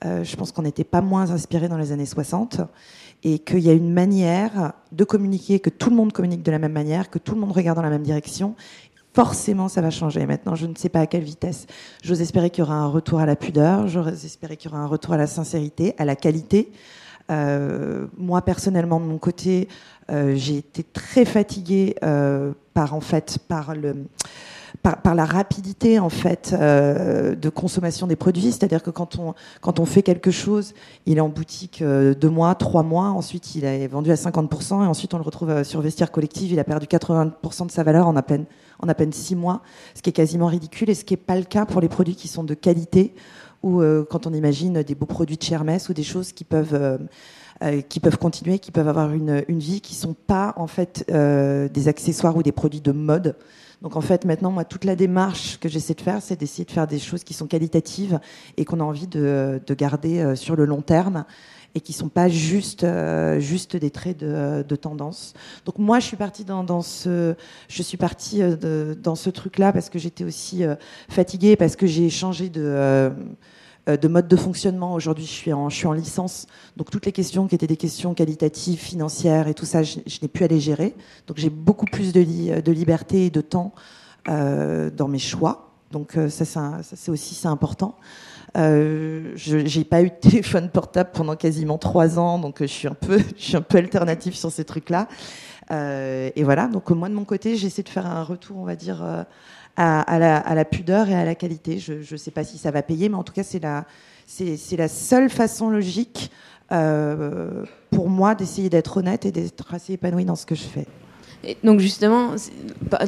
Euh, 0.04 0.22
je 0.22 0.36
pense 0.36 0.52
qu'on 0.52 0.62
n'était 0.62 0.84
pas 0.84 1.00
moins 1.00 1.32
inspiré 1.32 1.68
dans 1.68 1.76
les 1.76 1.90
années 1.90 2.06
60 2.06 2.60
et 3.24 3.40
qu'il 3.40 3.58
y 3.58 3.68
a 3.68 3.72
une 3.72 3.92
manière 3.92 4.74
de 4.92 5.02
communiquer, 5.02 5.58
que 5.58 5.70
tout 5.70 5.90
le 5.90 5.96
monde 5.96 6.12
communique 6.12 6.44
de 6.44 6.52
la 6.52 6.60
même 6.60 6.72
manière, 6.72 7.10
que 7.10 7.18
tout 7.18 7.34
le 7.34 7.40
monde 7.40 7.50
regarde 7.50 7.74
dans 7.74 7.82
la 7.82 7.90
même 7.90 8.04
direction 8.04 8.54
forcément 9.18 9.66
ça 9.66 9.80
va 9.80 9.90
changer. 9.90 10.26
Maintenant, 10.26 10.54
je 10.54 10.66
ne 10.66 10.76
sais 10.76 10.88
pas 10.88 11.00
à 11.00 11.06
quelle 11.08 11.24
vitesse. 11.24 11.66
J'ose 12.04 12.20
espérer 12.20 12.50
qu'il 12.50 12.62
y 12.62 12.66
aura 12.66 12.76
un 12.76 12.86
retour 12.86 13.18
à 13.18 13.26
la 13.26 13.34
pudeur, 13.34 13.88
j'ose 13.88 14.24
espérer 14.24 14.56
qu'il 14.56 14.70
y 14.70 14.72
aura 14.72 14.80
un 14.80 14.86
retour 14.86 15.12
à 15.14 15.16
la 15.16 15.26
sincérité, 15.26 15.96
à 15.98 16.04
la 16.04 16.14
qualité. 16.14 16.70
Euh, 17.28 18.06
moi, 18.16 18.42
personnellement, 18.42 19.00
de 19.00 19.06
mon 19.06 19.18
côté, 19.18 19.66
euh, 20.12 20.36
j'ai 20.36 20.58
été 20.58 20.84
très 20.84 21.24
fatiguée 21.24 21.96
euh, 22.04 22.52
par 22.74 22.94
en 22.94 23.00
fait 23.00 23.40
par 23.48 23.74
le 23.74 24.06
par, 24.82 25.16
la 25.16 25.24
rapidité 25.24 25.98
en 25.98 26.10
fait 26.10 26.54
de 26.54 27.48
consommation 27.48 28.06
des 28.06 28.14
produits, 28.14 28.52
c'est-à-dire 28.52 28.84
que 28.84 28.90
quand 28.90 29.18
on 29.18 29.34
quand 29.60 29.80
on 29.80 29.84
fait 29.84 30.02
quelque 30.02 30.30
chose, 30.30 30.74
il 31.06 31.18
est 31.18 31.20
en 31.20 31.28
boutique 31.28 31.82
deux 31.82 32.30
mois, 32.30 32.54
trois 32.54 32.84
mois, 32.84 33.06
ensuite 33.08 33.56
il 33.56 33.64
est 33.64 33.88
vendu 33.88 34.12
à 34.12 34.14
50% 34.14 34.84
et 34.84 34.86
ensuite 34.86 35.12
on 35.14 35.16
le 35.16 35.24
retrouve 35.24 35.64
sur 35.64 35.80
vestiaire 35.80 36.12
collectif, 36.12 36.52
il 36.52 36.60
a 36.60 36.64
perdu 36.64 36.86
80% 36.86 37.66
de 37.66 37.70
sa 37.72 37.82
valeur 37.82 38.06
en 38.06 38.14
à 38.14 38.22
peine 38.22 38.44
en 38.78 38.88
à 38.88 38.94
peine 38.94 39.12
six 39.12 39.36
mois, 39.36 39.62
ce 39.94 40.02
qui 40.02 40.10
est 40.10 40.12
quasiment 40.12 40.46
ridicule 40.46 40.90
et 40.90 40.94
ce 40.94 41.04
qui 41.04 41.14
n'est 41.14 41.18
pas 41.18 41.36
le 41.36 41.44
cas 41.44 41.66
pour 41.66 41.80
les 41.80 41.88
produits 41.88 42.16
qui 42.16 42.28
sont 42.28 42.44
de 42.44 42.54
qualité 42.54 43.14
ou 43.64 43.82
quand 44.08 44.28
on 44.28 44.32
imagine 44.32 44.84
des 44.84 44.94
beaux 44.94 45.04
produits 45.04 45.36
de 45.36 45.44
Hermès 45.52 45.88
ou 45.88 45.92
des 45.92 46.04
choses 46.04 46.30
qui 46.30 46.44
peuvent 46.44 47.00
qui 47.88 47.98
peuvent 47.98 48.18
continuer, 48.18 48.60
qui 48.60 48.70
peuvent 48.70 48.86
avoir 48.86 49.12
une, 49.12 49.42
une 49.48 49.58
vie, 49.58 49.80
qui 49.80 49.96
sont 49.96 50.14
pas 50.14 50.54
en 50.56 50.68
fait 50.68 51.04
des 51.08 51.88
accessoires 51.88 52.36
ou 52.36 52.44
des 52.44 52.52
produits 52.52 52.80
de 52.80 52.92
mode. 52.92 53.34
Donc 53.82 53.94
en 53.94 54.00
fait, 54.00 54.24
maintenant, 54.24 54.50
moi, 54.50 54.64
toute 54.64 54.84
la 54.84 54.96
démarche 54.96 55.58
que 55.60 55.68
j'essaie 55.68 55.94
de 55.94 56.00
faire, 56.00 56.20
c'est 56.20 56.38
d'essayer 56.38 56.64
de 56.64 56.70
faire 56.70 56.86
des 56.86 56.98
choses 56.98 57.22
qui 57.22 57.32
sont 57.32 57.46
qualitatives 57.46 58.18
et 58.56 58.64
qu'on 58.64 58.80
a 58.80 58.84
envie 58.84 59.06
de, 59.06 59.60
garder 59.70 60.18
euh, 60.18 60.34
sur 60.34 60.56
le 60.56 60.64
long 60.64 60.82
terme 60.82 61.24
et 61.74 61.80
qui 61.80 61.92
sont 61.92 62.08
pas 62.08 62.28
juste 62.28 62.84
euh, 62.84 63.38
juste 63.40 63.76
des 63.76 63.90
traits 63.90 64.18
de, 64.18 64.76
tendance. 64.76 65.34
Donc 65.64 65.78
moi 65.78 66.00
je 66.00 66.06
suis 66.06 66.16
partie 66.16 66.44
dans, 66.44 66.82
ce 66.82 67.34
je 67.68 67.82
suis 67.82 67.96
partie 67.96 68.42
euh, 68.42 68.94
dans 68.94 69.14
ce 69.14 69.30
truc 69.30 69.58
là 69.58 69.72
parce 69.72 69.90
que 69.90 69.98
j'étais 69.98 70.24
aussi 70.24 70.62
fatiguée 71.08 71.56
parce 71.56 71.76
que 71.76 71.86
j'ai 71.86 72.10
changé 72.10 72.48
de 72.48 73.10
euh, 73.88 73.96
de 73.96 74.08
mode 74.08 74.28
de 74.28 74.36
fonctionnement. 74.36 74.94
Aujourd'hui, 74.94 75.24
je 75.24 75.30
suis 75.30 75.52
en, 75.52 75.68
je 75.68 75.76
suis 75.76 75.86
en 75.86 75.92
licence, 75.92 76.46
donc 76.76 76.90
toutes 76.90 77.06
les 77.06 77.12
questions 77.12 77.48
qui 77.48 77.54
étaient 77.54 77.66
des 77.66 77.76
questions 77.76 78.12
qualitatives, 78.12 78.78
financières 78.78 79.48
et 79.48 79.54
tout 79.54 79.64
ça, 79.64 79.82
je, 79.82 79.98
n'ai 80.20 80.28
plus 80.28 80.44
à 80.44 80.48
les 80.48 80.60
gérer. 80.60 80.94
Donc 81.26 81.38
j'ai 81.38 81.50
beaucoup 81.50 81.86
plus 81.86 82.12
de, 82.12 82.60
de 82.60 82.72
liberté 82.72 83.26
et 83.26 83.30
de 83.30 83.40
temps 83.40 83.72
euh, 84.28 84.90
dans 84.90 85.08
mes 85.08 85.18
choix. 85.18 85.72
Donc 85.90 86.16
euh, 86.16 86.28
ça, 86.28 86.80
c'est 86.82 87.10
aussi 87.10 87.34
c'est 87.34 87.48
important. 87.48 87.96
Euh, 88.58 89.32
je 89.36 89.82
pas 89.82 90.02
eu 90.02 90.10
de 90.10 90.14
téléphone 90.20 90.68
portable 90.70 91.10
pendant 91.12 91.36
quasiment 91.36 91.78
trois 91.78 92.18
ans, 92.18 92.38
donc 92.38 92.58
je 92.60 92.66
suis 92.66 92.88
un 92.88 92.94
peu, 92.94 93.18
je 93.36 93.42
suis 93.42 93.56
un 93.56 93.62
peu 93.62 93.78
alternative 93.78 94.34
sur 94.34 94.50
ces 94.50 94.64
trucs-là. 94.64 95.08
Euh, 95.70 96.30
et 96.34 96.44
voilà, 96.44 96.66
donc 96.66 96.90
moi 96.90 97.08
de 97.08 97.14
mon 97.14 97.24
côté, 97.24 97.56
j'essaie 97.56 97.82
de 97.82 97.88
faire 97.88 98.06
un 98.06 98.22
retour, 98.24 98.56
on 98.56 98.64
va 98.64 98.76
dire, 98.76 99.02
euh, 99.02 99.22
à, 99.76 100.18
la, 100.18 100.38
à, 100.38 100.54
la, 100.54 100.64
pudeur 100.64 101.08
et 101.08 101.14
à 101.14 101.24
la 101.24 101.34
qualité. 101.34 101.78
Je 101.78 101.94
ne 101.94 102.16
sais 102.16 102.30
pas 102.30 102.44
si 102.44 102.58
ça 102.58 102.70
va 102.70 102.82
payer, 102.82 103.08
mais 103.08 103.16
en 103.16 103.22
tout 103.22 103.32
cas, 103.32 103.44
c'est 103.44 103.62
la, 103.62 103.84
c'est 104.26 104.76
la 104.76 104.88
seule 104.88 105.30
façon 105.30 105.70
logique 105.70 106.30
euh, 106.72 107.64
pour 107.90 108.10
moi 108.10 108.34
d'essayer 108.34 108.68
d'être 108.68 108.98
honnête 108.98 109.24
et 109.24 109.32
d'être 109.32 109.72
assez 109.72 109.94
épanouie 109.94 110.24
dans 110.24 110.36
ce 110.36 110.46
que 110.46 110.54
je 110.54 110.64
fais 110.64 110.86
donc 111.62 111.78
justement, 111.78 112.34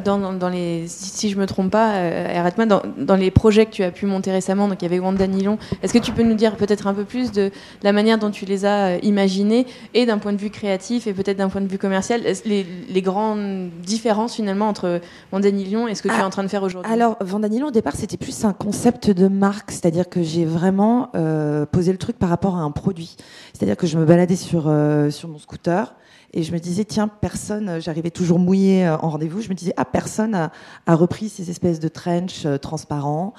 dans, 0.05 0.33
dans, 0.33 0.49
les, 0.49 0.85
si 0.87 1.29
je 1.29 1.37
me 1.37 1.45
trompe 1.45 1.71
pas, 1.71 1.95
euh, 1.95 2.39
arrête-moi, 2.39 2.65
dans, 2.65 2.81
dans, 2.97 3.15
les 3.15 3.29
projets 3.29 3.65
que 3.65 3.71
tu 3.71 3.83
as 3.83 3.91
pu 3.91 4.05
monter 4.05 4.31
récemment, 4.31 4.67
donc 4.67 4.81
il 4.81 4.85
y 4.85 4.87
avait 4.87 4.99
Wanda 4.99 5.27
Nilon, 5.27 5.57
est-ce 5.83 5.93
que 5.93 5.99
tu 5.99 6.13
peux 6.13 6.23
nous 6.23 6.35
dire 6.35 6.55
peut-être 6.55 6.87
un 6.87 6.93
peu 6.93 7.03
plus 7.03 7.31
de 7.31 7.51
la 7.83 7.91
manière 7.91 8.17
dont 8.17 8.31
tu 8.31 8.45
les 8.45 8.65
as 8.65 8.87
euh, 8.87 8.99
imaginés 9.03 9.67
et 9.93 10.05
d'un 10.05 10.17
point 10.17 10.31
de 10.31 10.37
vue 10.37 10.49
créatif 10.49 11.07
et 11.07 11.13
peut-être 11.13 11.37
d'un 11.37 11.49
point 11.49 11.61
de 11.61 11.67
vue 11.67 11.77
commercial, 11.77 12.21
les, 12.45 12.65
les, 12.89 13.01
grandes 13.01 13.69
différences 13.83 14.35
finalement 14.35 14.69
entre 14.69 15.01
Wanda 15.33 15.51
Nilon 15.51 15.87
et 15.87 15.95
ce 15.95 16.01
que 16.01 16.07
tu 16.07 16.13
es 16.13 16.21
ah, 16.21 16.25
en 16.25 16.29
train 16.29 16.43
de 16.43 16.47
faire 16.47 16.63
aujourd'hui? 16.63 16.91
Alors 16.91 17.17
Wanda 17.29 17.49
Nilon 17.49 17.67
au 17.67 17.71
départ 17.71 17.95
c'était 17.95 18.17
plus 18.17 18.45
un 18.45 18.53
concept 18.53 19.09
de 19.09 19.27
marque, 19.27 19.71
c'est-à-dire 19.71 20.07
que 20.07 20.23
j'ai 20.23 20.45
vraiment 20.45 21.09
euh, 21.15 21.65
posé 21.65 21.91
le 21.91 21.97
truc 21.97 22.17
par 22.17 22.29
rapport 22.29 22.55
à 22.55 22.61
un 22.61 22.71
produit, 22.71 23.17
c'est-à-dire 23.53 23.75
que 23.75 23.87
je 23.87 23.97
me 23.97 24.05
baladais 24.05 24.35
sur, 24.37 24.65
euh, 24.67 25.09
sur 25.09 25.27
mon 25.27 25.37
scooter 25.37 25.93
et 26.33 26.43
je 26.43 26.53
me 26.53 26.59
disais, 26.59 26.85
tiens, 26.85 27.07
personne, 27.07 27.67
euh, 27.67 27.79
j'arrivais 27.81 28.11
toujours 28.11 28.39
mouillée 28.39 28.87
euh, 28.87 28.97
en 28.97 29.09
rendez-vous, 29.09 29.41
je 29.41 29.49
me 29.49 29.53
disais, 29.53 29.73
ah, 29.75 29.85
personne 29.85 30.33
a, 30.33 30.51
a 30.85 30.95
repris 30.95 31.29
ces 31.29 31.49
espèces 31.49 31.79
de 31.79 31.89
trench 31.89 32.45
euh, 32.45 32.57
transparents. 32.57 33.33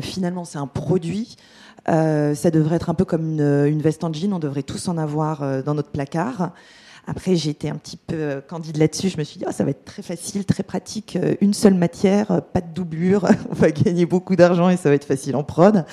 Finalement, 0.00 0.44
c'est 0.44 0.58
un 0.58 0.68
produit. 0.68 1.36
Ça 1.86 2.50
devrait 2.52 2.76
être 2.76 2.88
un 2.88 2.94
peu 2.94 3.04
comme 3.04 3.32
une, 3.32 3.66
une, 3.66 3.82
veste 3.82 4.04
en 4.04 4.12
jean, 4.12 4.32
on 4.32 4.38
devrait 4.38 4.62
tous 4.62 4.86
en 4.86 4.96
avoir 4.96 5.64
dans 5.64 5.74
notre 5.74 5.90
placard. 5.90 6.52
Après, 7.08 7.34
j'ai 7.34 7.50
été 7.50 7.68
un 7.68 7.74
petit 7.74 7.96
peu 7.96 8.40
candide 8.48 8.76
là-dessus. 8.76 9.08
Je 9.08 9.18
me 9.18 9.24
suis 9.24 9.38
dit, 9.38 9.44
oh, 9.48 9.50
ça 9.50 9.64
va 9.64 9.70
être 9.70 9.84
très 9.84 10.02
facile, 10.02 10.44
très 10.44 10.62
pratique, 10.62 11.18
une 11.40 11.52
seule 11.52 11.74
matière, 11.74 12.42
pas 12.52 12.60
de 12.60 12.72
doublure. 12.72 13.28
On 13.50 13.54
va 13.54 13.72
gagner 13.72 14.06
beaucoup 14.06 14.36
d'argent 14.36 14.68
et 14.68 14.76
ça 14.76 14.88
va 14.88 14.94
être 14.94 15.04
facile 15.04 15.34
en 15.34 15.42
prod. 15.42 15.84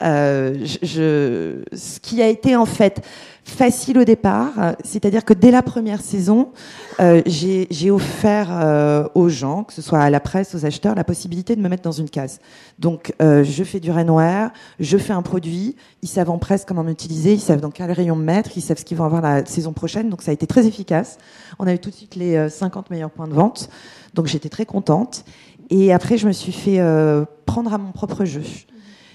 Ce 0.00 2.00
qui 2.00 2.22
a 2.22 2.28
été 2.28 2.56
en 2.56 2.66
fait 2.66 3.02
facile 3.44 3.98
au 3.98 4.04
départ, 4.04 4.52
c'est-à-dire 4.84 5.24
que 5.24 5.34
dès 5.34 5.50
la 5.50 5.62
première 5.62 6.00
saison, 6.00 6.52
euh, 7.00 7.22
j'ai 7.26 7.90
offert 7.90 8.48
euh, 8.50 9.08
aux 9.14 9.28
gens, 9.28 9.64
que 9.64 9.72
ce 9.72 9.80
soit 9.80 10.00
à 10.00 10.10
la 10.10 10.20
presse, 10.20 10.54
aux 10.54 10.66
acheteurs, 10.66 10.94
la 10.94 11.04
possibilité 11.04 11.56
de 11.56 11.62
me 11.62 11.68
mettre 11.68 11.82
dans 11.82 11.92
une 11.92 12.10
case. 12.10 12.40
Donc, 12.78 13.14
euh, 13.22 13.42
je 13.42 13.64
fais 13.64 13.80
du 13.80 13.90
rainwear, 13.90 14.50
je 14.78 14.98
fais 14.98 15.14
un 15.14 15.22
produit, 15.22 15.76
ils 16.02 16.08
savent 16.08 16.30
en 16.30 16.38
presse 16.38 16.64
comment 16.66 16.84
m'utiliser, 16.84 17.32
ils 17.32 17.40
savent 17.40 17.60
dans 17.60 17.70
quel 17.70 17.90
rayon 17.90 18.16
me 18.16 18.24
mettre, 18.24 18.50
ils 18.56 18.60
savent 18.60 18.78
ce 18.78 18.84
qu'ils 18.84 18.98
vont 18.98 19.04
avoir 19.04 19.22
la 19.22 19.46
saison 19.46 19.72
prochaine, 19.72 20.10
donc 20.10 20.20
ça 20.20 20.30
a 20.30 20.34
été 20.34 20.46
très 20.46 20.66
efficace. 20.66 21.16
On 21.58 21.66
a 21.66 21.72
eu 21.72 21.78
tout 21.78 21.90
de 21.90 21.94
suite 21.94 22.16
les 22.16 22.48
50 22.50 22.90
meilleurs 22.90 23.10
points 23.10 23.28
de 23.28 23.34
vente, 23.34 23.70
donc 24.14 24.26
j'étais 24.26 24.50
très 24.50 24.66
contente. 24.66 25.24
Et 25.70 25.92
après, 25.92 26.18
je 26.18 26.26
me 26.26 26.32
suis 26.32 26.52
fait 26.52 26.80
prendre 27.46 27.72
à 27.72 27.78
mon 27.78 27.92
propre 27.92 28.24
jeu. 28.24 28.42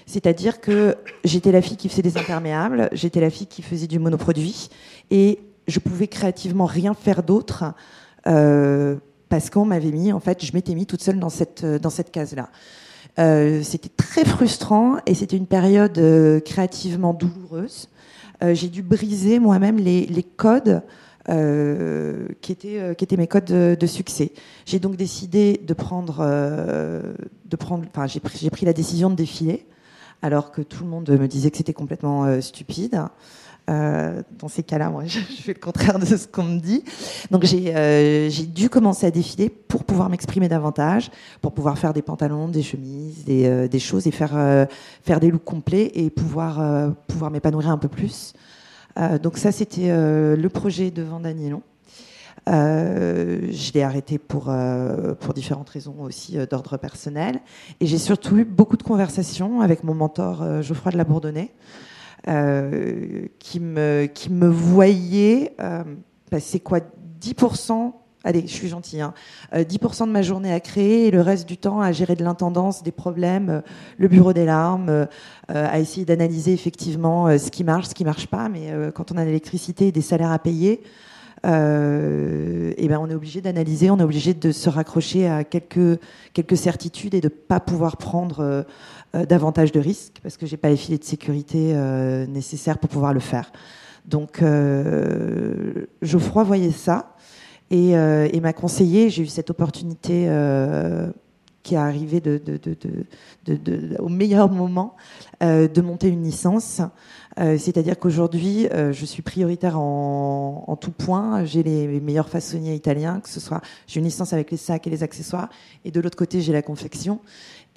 C'est-à-dire 0.06 0.60
que 0.60 0.96
j'étais 1.24 1.52
la 1.52 1.60
fille 1.60 1.76
qui 1.76 1.88
faisait 1.88 2.02
des 2.02 2.16
imperméables, 2.16 2.88
j'étais 2.92 3.20
la 3.20 3.30
fille 3.30 3.48
qui 3.48 3.62
faisait 3.62 3.88
du 3.88 3.98
monoproduit, 3.98 4.70
et 5.10 5.40
je 5.66 5.80
pouvais 5.80 6.06
créativement 6.06 6.66
rien 6.66 6.94
faire 6.94 7.22
d'autre 7.22 7.74
euh, 8.26 8.96
parce 9.28 9.50
qu'on 9.50 9.64
m'avait 9.64 9.90
mis, 9.90 10.12
en 10.12 10.20
fait, 10.20 10.44
je 10.44 10.52
m'étais 10.52 10.74
mis 10.74 10.86
toute 10.86 11.02
seule 11.02 11.18
dans 11.18 11.28
cette 11.28 11.64
dans 11.64 11.90
cette 11.90 12.12
case-là. 12.12 12.50
Euh, 13.18 13.62
c'était 13.62 13.88
très 13.88 14.24
frustrant 14.24 14.98
et 15.06 15.14
c'était 15.14 15.36
une 15.36 15.46
période 15.46 15.96
euh, 15.98 16.40
créativement 16.40 17.14
douloureuse. 17.14 17.88
Euh, 18.42 18.54
j'ai 18.54 18.68
dû 18.68 18.82
briser 18.82 19.38
moi-même 19.38 19.78
les, 19.78 20.04
les, 20.06 20.22
codes 20.22 20.82
euh, 21.30 22.28
qui, 22.42 22.52
étaient, 22.52 22.94
qui 22.96 23.04
étaient 23.04 23.16
mes 23.16 23.26
codes 23.26 23.46
de, 23.46 23.76
de 23.78 23.86
succès. 23.86 24.32
J'ai 24.66 24.78
donc 24.78 24.96
décidé 24.96 25.60
de 25.66 25.72
prendre, 25.72 26.18
de 26.18 27.56
prendre, 27.56 27.84
enfin 27.88 28.06
j'ai 28.06 28.20
pris, 28.20 28.50
pris 28.50 28.66
la 28.66 28.74
décision 28.74 29.08
de 29.08 29.14
défiler 29.14 29.66
alors 30.22 30.50
que 30.50 30.62
tout 30.62 30.84
le 30.84 30.90
monde 30.90 31.08
me 31.08 31.28
disait 31.28 31.50
que 31.50 31.56
c'était 31.56 31.72
complètement 31.72 32.24
euh, 32.24 32.40
stupide. 32.40 33.00
Euh, 33.68 34.22
dans 34.38 34.48
ces 34.48 34.62
cas-là, 34.62 34.90
moi, 34.90 35.04
je, 35.06 35.18
fais 35.18 35.54
le 35.54 35.60
contraire 35.60 35.98
de 35.98 36.04
ce 36.04 36.26
qu'on 36.26 36.44
me 36.44 36.60
dit. 36.60 36.84
Donc, 37.30 37.44
euh, 37.44 38.28
j'ai 38.30 38.46
dû 38.46 38.68
commencer 38.68 39.06
à 39.06 39.10
défiler 39.10 39.48
pour 39.48 39.84
pouvoir 39.84 40.08
m'exprimer 40.08 40.48
davantage, 40.48 41.10
pour 41.42 41.52
pouvoir 41.52 41.78
faire 41.78 41.92
des 41.92 42.02
pantalons, 42.02 42.48
des 42.48 42.62
chemises, 42.62 43.24
des, 43.24 43.78
choses 43.78 44.06
et 44.06 44.12
faire, 44.12 44.66
faire 45.02 45.20
des 45.20 45.30
looks 45.30 45.44
complets 45.44 45.90
et 45.94 46.10
pouvoir, 46.10 46.92
pouvoir 47.08 47.30
m'épanouir 47.30 47.70
un 47.70 47.78
peu 47.78 47.88
plus. 47.88 48.34
donc, 49.22 49.36
ça, 49.36 49.50
c'était 49.50 49.88
le 49.88 50.48
projet 50.48 50.92
de 50.92 51.02
Vandanielon. 51.02 51.62
Euh, 51.62 51.75
je 52.46 53.72
l'ai 53.72 53.82
arrêté 53.82 54.18
pour, 54.18 54.46
euh, 54.48 55.14
pour 55.14 55.34
différentes 55.34 55.68
raisons 55.70 55.96
aussi 56.00 56.38
euh, 56.38 56.46
d'ordre 56.46 56.76
personnel. 56.76 57.40
Et 57.80 57.86
j'ai 57.86 57.98
surtout 57.98 58.36
eu 58.36 58.44
beaucoup 58.44 58.76
de 58.76 58.82
conversations 58.82 59.60
avec 59.60 59.84
mon 59.84 59.94
mentor 59.94 60.42
euh, 60.42 60.62
Geoffroy 60.62 60.92
de 60.92 60.96
la 60.96 61.04
Bourdonnais, 61.04 61.52
qui, 63.38 63.60
me, 63.60 64.06
qui 64.06 64.30
me 64.32 64.48
voyait 64.48 65.54
passer 66.28 66.58
quoi 66.58 66.80
10% 67.20 67.92
allez, 68.24 68.40
je 68.40 68.52
suis 68.52 68.66
gentille, 68.66 69.00
hein, 69.00 69.14
10% 69.54 70.08
de 70.08 70.10
ma 70.10 70.22
journée 70.22 70.52
à 70.52 70.58
créer 70.58 71.06
et 71.06 71.10
le 71.12 71.20
reste 71.20 71.48
du 71.48 71.56
temps 71.56 71.80
à 71.80 71.92
gérer 71.92 72.16
de 72.16 72.24
l'intendance, 72.24 72.82
des 72.82 72.90
problèmes, 72.90 73.62
le 73.96 74.08
bureau 74.08 74.32
des 74.32 74.44
larmes, 74.44 75.06
à 75.46 75.78
essayer 75.78 76.04
d'analyser 76.04 76.52
effectivement 76.52 77.38
ce 77.38 77.48
qui 77.52 77.62
marche, 77.62 77.86
ce 77.86 77.94
qui 77.94 78.04
marche 78.04 78.26
pas. 78.26 78.48
Mais 78.48 78.72
quand 78.92 79.12
on 79.12 79.16
a 79.16 79.24
l'électricité 79.24 79.86
et 79.86 79.92
des 79.92 80.00
salaires 80.00 80.32
à 80.32 80.40
payer, 80.40 80.82
euh, 81.44 82.72
et 82.76 82.88
ben 82.88 82.98
on 82.98 83.08
est 83.10 83.14
obligé 83.14 83.40
d'analyser, 83.40 83.90
on 83.90 83.98
est 83.98 84.02
obligé 84.02 84.34
de 84.34 84.52
se 84.52 84.70
raccrocher 84.70 85.28
à 85.28 85.44
quelques, 85.44 86.00
quelques 86.32 86.56
certitudes 86.56 87.14
et 87.14 87.20
de 87.20 87.26
ne 87.26 87.30
pas 87.30 87.60
pouvoir 87.60 87.98
prendre 87.98 88.64
euh, 89.14 89.26
davantage 89.26 89.70
de 89.72 89.80
risques 89.80 90.18
parce 90.22 90.36
que 90.36 90.46
j'ai 90.46 90.56
pas 90.56 90.70
les 90.70 90.76
filets 90.76 90.98
de 90.98 91.04
sécurité 91.04 91.72
euh, 91.74 92.26
nécessaires 92.26 92.78
pour 92.78 92.88
pouvoir 92.88 93.12
le 93.12 93.20
faire. 93.20 93.52
Donc 94.06 94.40
Geoffroy 96.02 96.44
voyait 96.44 96.70
ça 96.70 97.16
et, 97.72 97.90
et 97.90 98.40
m'a 98.40 98.52
conseillé. 98.52 99.10
J'ai 99.10 99.24
eu 99.24 99.26
cette 99.26 99.50
opportunité 99.50 100.28
qui 101.66 101.74
est 101.74 102.20
de, 102.20 103.96
au 103.98 104.08
meilleur 104.08 104.50
moment 104.50 104.96
de 105.40 105.80
monter 105.80 106.08
une 106.08 106.22
licence. 106.22 106.80
Euh, 107.38 107.58
c'est-à-dire 107.58 107.98
qu'aujourd'hui, 107.98 108.66
euh, 108.68 108.92
je 108.92 109.04
suis 109.04 109.22
prioritaire 109.22 109.78
en, 109.78 110.76
tout 110.80 110.90
point. 110.90 111.44
J'ai 111.44 111.62
les, 111.62 112.00
meilleurs 112.00 112.28
façonniers 112.28 112.74
italiens, 112.74 113.20
que 113.20 113.28
ce 113.28 113.40
soit 113.40 113.60
j'ai 113.86 114.00
une 114.00 114.06
licence 114.06 114.32
avec 114.32 114.50
les 114.50 114.56
sacs 114.56 114.86
et 114.86 114.90
les 114.90 115.02
accessoires, 115.02 115.48
et 115.84 115.90
de 115.90 116.00
l'autre 116.00 116.16
côté, 116.16 116.40
j'ai 116.40 116.52
la 116.52 116.62
confection. 116.62 117.20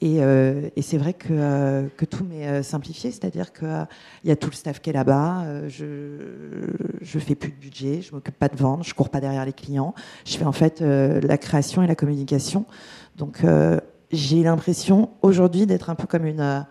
Et, 0.02 0.24
euh, 0.24 0.70
c'est 0.82 0.98
vrai 0.98 1.14
que, 1.14 1.90
tout 2.10 2.24
m'est 2.24 2.64
simplifié, 2.64 3.12
c'est-à-dire 3.12 3.52
qu'il 3.52 3.88
il 4.24 4.30
y 4.30 4.32
a 4.32 4.38
tout 4.38 4.50
le 4.50 4.56
staff 4.56 4.80
qui 4.80 4.90
est 4.90 4.94
là-bas. 4.94 5.46
je 5.68 5.86
je 7.02 7.20
fais 7.20 7.36
plus 7.36 7.52
de 7.52 7.56
budget, 7.56 8.02
je 8.02 8.14
m'occupe 8.14 8.38
pas 8.38 8.48
de 8.48 8.56
vente, 8.56 8.86
je 8.86 8.94
cours 8.94 9.10
pas 9.10 9.20
derrière 9.20 9.46
les 9.46 9.54
clients. 9.54 9.94
Je 10.26 10.38
fais 10.38 10.46
en 10.46 10.52
fait 10.54 10.82
la 10.82 11.38
création 11.38 11.84
et 11.84 11.88
la 11.88 11.96
communication. 11.96 12.66
Donc 13.20 13.46
j'ai 14.12 14.44
l'impression 14.44 15.12
aujourd'hui 15.22 15.66
d'être 15.68 15.90
un 15.90 15.96
peu 15.96 16.08
comme 16.08 16.26
une 16.26 16.66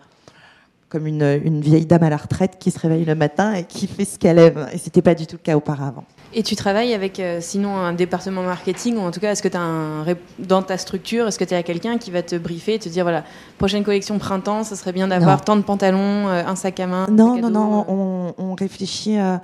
comme 0.89 1.05
une, 1.05 1.41
une, 1.43 1.61
vieille 1.61 1.85
dame 1.85 2.03
à 2.03 2.09
la 2.09 2.17
retraite 2.17 2.57
qui 2.59 2.71
se 2.71 2.79
réveille 2.79 3.05
le 3.05 3.15
matin 3.15 3.53
et 3.53 3.63
qui 3.63 3.87
fait 3.87 4.05
ce 4.05 4.17
qu'elle 4.17 4.39
aime. 4.39 4.67
Et 4.73 4.77
c'était 4.77 5.01
pas 5.01 5.15
du 5.15 5.27
tout 5.27 5.35
le 5.35 5.43
cas 5.43 5.55
auparavant. 5.55 6.03
Et 6.31 6.43
tu 6.43 6.55
travailles 6.55 6.93
avec 6.93 7.19
euh, 7.19 7.39
sinon 7.41 7.75
un 7.75 7.93
département 7.93 8.43
marketing 8.43 8.97
ou 8.97 9.01
en 9.01 9.09
tout 9.09 9.19
cas 9.19 9.31
est-ce 9.31 9.41
que 9.41 9.47
tu 9.47 9.57
as 9.57 9.61
un 9.61 10.05
dans 10.37 10.61
ta 10.61 10.77
structure 10.77 11.27
est-ce 11.27 11.39
que 11.39 11.43
tu 11.43 11.55
as 11.55 11.63
quelqu'un 11.63 11.97
qui 11.97 12.11
va 12.11 12.21
te 12.21 12.35
briefer 12.35 12.75
et 12.75 12.79
te 12.79 12.87
dire 12.87 13.03
voilà 13.03 13.23
prochaine 13.57 13.83
collection 13.83 14.19
printemps 14.19 14.63
ça 14.63 14.75
serait 14.75 14.91
bien 14.91 15.07
d'avoir 15.07 15.43
tant 15.43 15.55
de 15.55 15.63
pantalons 15.63 16.27
euh, 16.27 16.43
un 16.45 16.55
sac 16.55 16.79
à 16.79 16.85
main 16.85 17.07
non 17.09 17.35
non 17.37 17.49
non 17.49 17.85
on, 17.87 18.33
on 18.37 18.53
réfléchit 18.53 19.17
euh, 19.17 19.37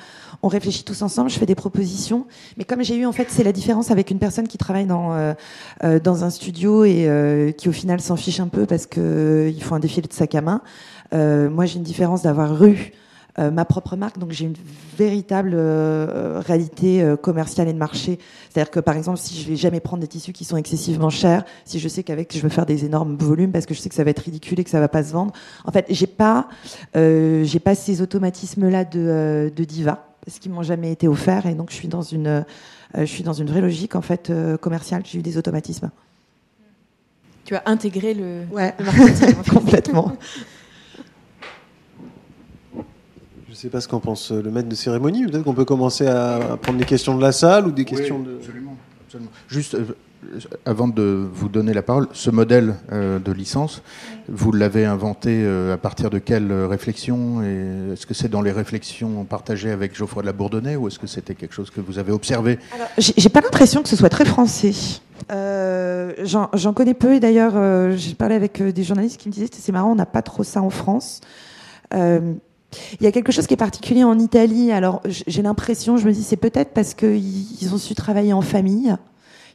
on 0.44 0.48
réfléchit 0.48 0.84
tous 0.84 1.02
ensemble 1.02 1.32
je 1.32 1.40
fais 1.40 1.48
des 1.48 1.56
propositions 1.56 2.28
mais 2.56 2.66
comme 2.66 2.84
j'ai 2.84 2.98
eu 2.98 3.08
en 3.08 3.12
fait 3.12 3.28
c'est 3.30 3.44
la 3.44 3.52
différence 3.52 3.90
avec 3.90 4.12
une 4.12 4.20
personne 4.20 4.48
qui 4.48 4.60
travaille 4.60 4.86
dans 4.86 5.16
euh, 5.16 6.00
dans 6.00 6.24
un 6.24 6.30
studio 6.30 6.86
et 6.86 7.56
qui 7.58 7.68
au 7.68 7.72
final 7.72 8.00
s'en 8.00 8.16
fiche 8.16 8.40
un 8.40 8.48
peu 8.48 8.68
parce 8.68 8.86
que 8.86 9.52
il 9.54 9.64
faut 9.64 9.74
un 9.74 9.80
défilé 9.80 10.08
de 10.08 10.14
sac 10.14 10.36
à 10.36 10.42
main 10.42 10.62
euh, 10.62 10.95
moi, 11.16 11.66
j'ai 11.66 11.78
une 11.78 11.84
différence 11.84 12.24
d'avoir 12.24 12.64
eu 12.66 12.92
euh, 13.38 13.52
ma 13.52 13.66
propre 13.66 13.98
marque, 13.98 14.18
donc 14.18 14.32
j'ai 14.32 14.46
une 14.46 14.56
véritable 14.98 15.52
euh, 15.56 16.42
réalité 16.46 17.04
euh, 17.04 17.18
commerciale 17.18 17.68
et 17.68 17.74
de 17.74 17.78
marché. 17.78 18.18
C'est-à-dire 18.50 18.72
que 18.72 18.80
par 18.80 18.96
exemple, 18.96 19.20
si 19.20 19.42
je 19.42 19.50
vais 19.50 19.58
jamais 19.58 19.82
prendre 19.82 20.00
des 20.00 20.08
tissus 20.08 20.32
qui 20.32 20.46
sont 20.46 20.56
excessivement 20.56 21.10
chers, 21.10 21.44
si 21.66 21.80
je 21.80 21.90
sais 21.90 22.02
qu'avec 22.02 22.34
je 22.34 22.40
veux 22.40 22.48
faire 22.48 22.66
des 22.66 22.86
énormes 22.86 23.18
volumes 23.18 23.52
parce 23.52 23.66
que 23.66 23.74
je 23.74 23.82
sais 23.82 23.90
que 23.90 23.96
ça 23.96 24.06
va 24.06 24.12
être 24.12 24.20
ridicule 24.20 24.58
et 24.62 24.64
que 24.64 24.70
ça 24.70 24.80
va 24.80 24.88
pas 24.88 25.04
se 25.04 25.12
vendre, 25.12 25.34
en 25.66 25.72
fait, 25.74 25.86
j'ai 25.90 26.08
pas, 26.08 26.48
j'ai 26.94 27.60
pas 27.60 27.76
ces 27.76 28.02
automatismes-là 28.02 28.86
de, 28.86 29.52
de 29.54 29.64
diva 29.66 30.06
parce 30.26 30.40
qu'ils 30.40 30.54
m'ont 30.54 30.64
jamais 30.64 30.94
été 30.94 31.10
offerts 31.10 31.46
et 31.46 31.56
donc 31.56 31.72
je 31.72 31.76
suis 31.76 31.90
dans 31.90 32.04
une, 32.04 32.46
je 32.98 33.04
suis 33.04 33.24
dans 33.24 33.34
une 33.34 33.48
vraie 33.48 33.62
logique 33.62 33.96
en 33.96 34.02
fait 34.02 34.32
commerciale. 34.62 35.02
J'ai 35.04 35.20
eu 35.20 35.22
des 35.22 35.38
automatismes. 35.38 35.92
Tu 37.44 37.54
as 37.54 37.64
intégré 37.66 38.14
le, 38.14 38.44
ouais. 38.54 38.74
le 38.80 38.86
marketing 38.86 39.36
complètement. 39.52 40.14
ne 43.56 43.62
sais 43.62 43.70
pas 43.70 43.82
ce 43.82 43.88
qu'en 43.88 44.00
pense 44.00 44.32
le 44.32 44.52
maître 44.52 44.70
de 44.70 44.76
cérémonie. 44.76 45.26
Peut-être 45.26 45.44
qu'on 45.44 45.54
peut 45.54 45.66
commencer 45.66 46.08
à 46.08 46.58
prendre 46.62 46.78
des 46.78 46.86
questions 46.86 47.16
de 47.16 47.22
la 47.22 47.32
salle 47.32 47.68
ou 47.68 47.72
des 47.72 47.86
questions 47.86 48.20
de. 48.20 48.36
Absolument, 48.36 48.76
absolument. 49.08 49.32
Juste, 49.48 49.78
avant 50.66 50.88
de 50.88 51.28
vous 51.32 51.50
donner 51.50 51.74
la 51.74 51.82
parole, 51.82 52.08
ce 52.12 52.30
modèle 52.30 52.76
euh, 52.92 53.20
de 53.20 53.32
licence, 53.32 53.82
vous 54.28 54.52
l'avez 54.52 54.86
inventé 54.86 55.44
euh, 55.44 55.74
à 55.74 55.78
partir 55.78 56.10
de 56.10 56.20
quelle 56.20 56.52
réflexion 56.52 57.42
Est-ce 57.42 58.06
que 58.06 58.14
c'est 58.14 58.28
dans 58.28 58.42
les 58.42 58.52
réflexions 58.52 59.24
partagées 59.24 59.72
avec 59.72 59.96
Geoffroy 59.96 60.24
de 60.24 60.28
la 60.28 60.34
Bourdonnais 60.34 60.76
ou 60.76 60.88
est-ce 60.88 61.00
que 61.00 61.08
c'était 61.08 61.36
quelque 61.36 61.54
chose 61.54 61.70
que 61.70 61.82
vous 61.82 62.00
avez 62.00 62.12
observé? 62.12 62.60
J'ai 62.98 63.30
pas 63.30 63.42
l'impression 63.42 63.84
que 63.84 63.90
ce 63.90 63.96
soit 63.96 64.10
très 64.10 64.26
français. 64.26 64.74
Euh, 65.32 66.14
j'en 66.24 66.74
connais 66.74 66.94
peu 66.94 67.14
et 67.14 67.20
d'ailleurs, 67.20 67.54
j'ai 67.96 68.16
parlé 68.16 68.36
avec 68.36 68.62
des 68.62 68.84
journalistes 68.84 69.20
qui 69.20 69.30
me 69.30 69.34
disaient 69.34 69.48
c'est 69.52 69.72
marrant, 69.72 69.92
on 69.92 69.96
n'a 69.96 70.06
pas 70.06 70.22
trop 70.22 70.44
ça 70.44 70.62
en 70.62 70.70
France. 70.70 71.22
Il 73.00 73.04
y 73.04 73.08
a 73.08 73.12
quelque 73.12 73.32
chose 73.32 73.48
qui 73.48 73.54
est 73.54 73.58
particulier 73.58 74.04
en 74.04 74.20
Italie. 74.20 74.72
Alors, 74.72 75.02
j'ai 75.06 75.42
l'impression, 75.42 75.98
je 75.98 76.06
me 76.08 76.14
dis, 76.14 76.24
c'est 76.24 76.36
peut-être 76.38 76.74
parce 76.74 76.94
qu'ils 76.94 77.74
ont 77.74 77.78
su 77.78 77.96
travailler 77.96 78.34
en 78.34 78.42
famille. 78.42 78.96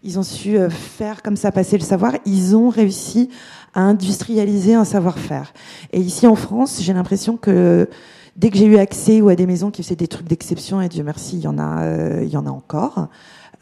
Ils 0.02 0.18
ont 0.18 0.22
su 0.22 0.56
euh, 0.56 0.70
faire 0.70 1.22
comme 1.22 1.36
ça 1.36 1.52
passer 1.52 1.76
le 1.76 1.84
savoir. 1.84 2.14
Ils 2.24 2.56
ont 2.56 2.70
réussi 2.70 3.28
à 3.74 3.82
industrialiser 3.82 4.74
un 4.74 4.84
savoir-faire. 4.84 5.52
Et 5.92 6.00
ici 6.00 6.26
en 6.26 6.36
France, 6.36 6.78
j'ai 6.80 6.92
l'impression 6.92 7.36
que 7.36 7.88
dès 8.36 8.50
que 8.50 8.56
j'ai 8.56 8.64
eu 8.64 8.78
accès 8.78 9.20
ou 9.20 9.28
à 9.28 9.34
des 9.34 9.46
maisons 9.46 9.70
qui 9.70 9.82
faisaient 9.82 9.96
des 9.96 10.08
trucs 10.08 10.26
d'exception, 10.26 10.80
et 10.80 10.88
Dieu 10.88 11.04
merci, 11.04 11.36
il 11.36 11.42
y 11.42 11.48
en 11.48 11.58
a, 11.58 11.82
euh, 11.82 12.20
il 12.22 12.30
y 12.30 12.36
en 12.36 12.46
a 12.46 12.50
encore. 12.50 13.08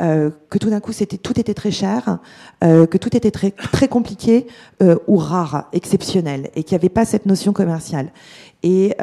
Euh, 0.00 0.30
que 0.48 0.58
tout 0.58 0.70
d'un 0.70 0.78
coup 0.78 0.92
tout 1.24 1.40
était 1.40 1.54
très 1.54 1.72
cher, 1.72 2.20
que 2.60 2.98
tout 2.98 3.16
était 3.16 3.32
très 3.32 3.88
compliqué 3.88 4.46
ou 5.08 5.16
rare, 5.16 5.68
exceptionnel, 5.72 6.50
et 6.54 6.62
qu'il 6.62 6.76
n'y 6.76 6.80
avait 6.80 6.88
pas 6.88 7.04
cette 7.04 7.26
notion 7.26 7.52
commerciale. 7.52 8.12
Et 8.62 8.94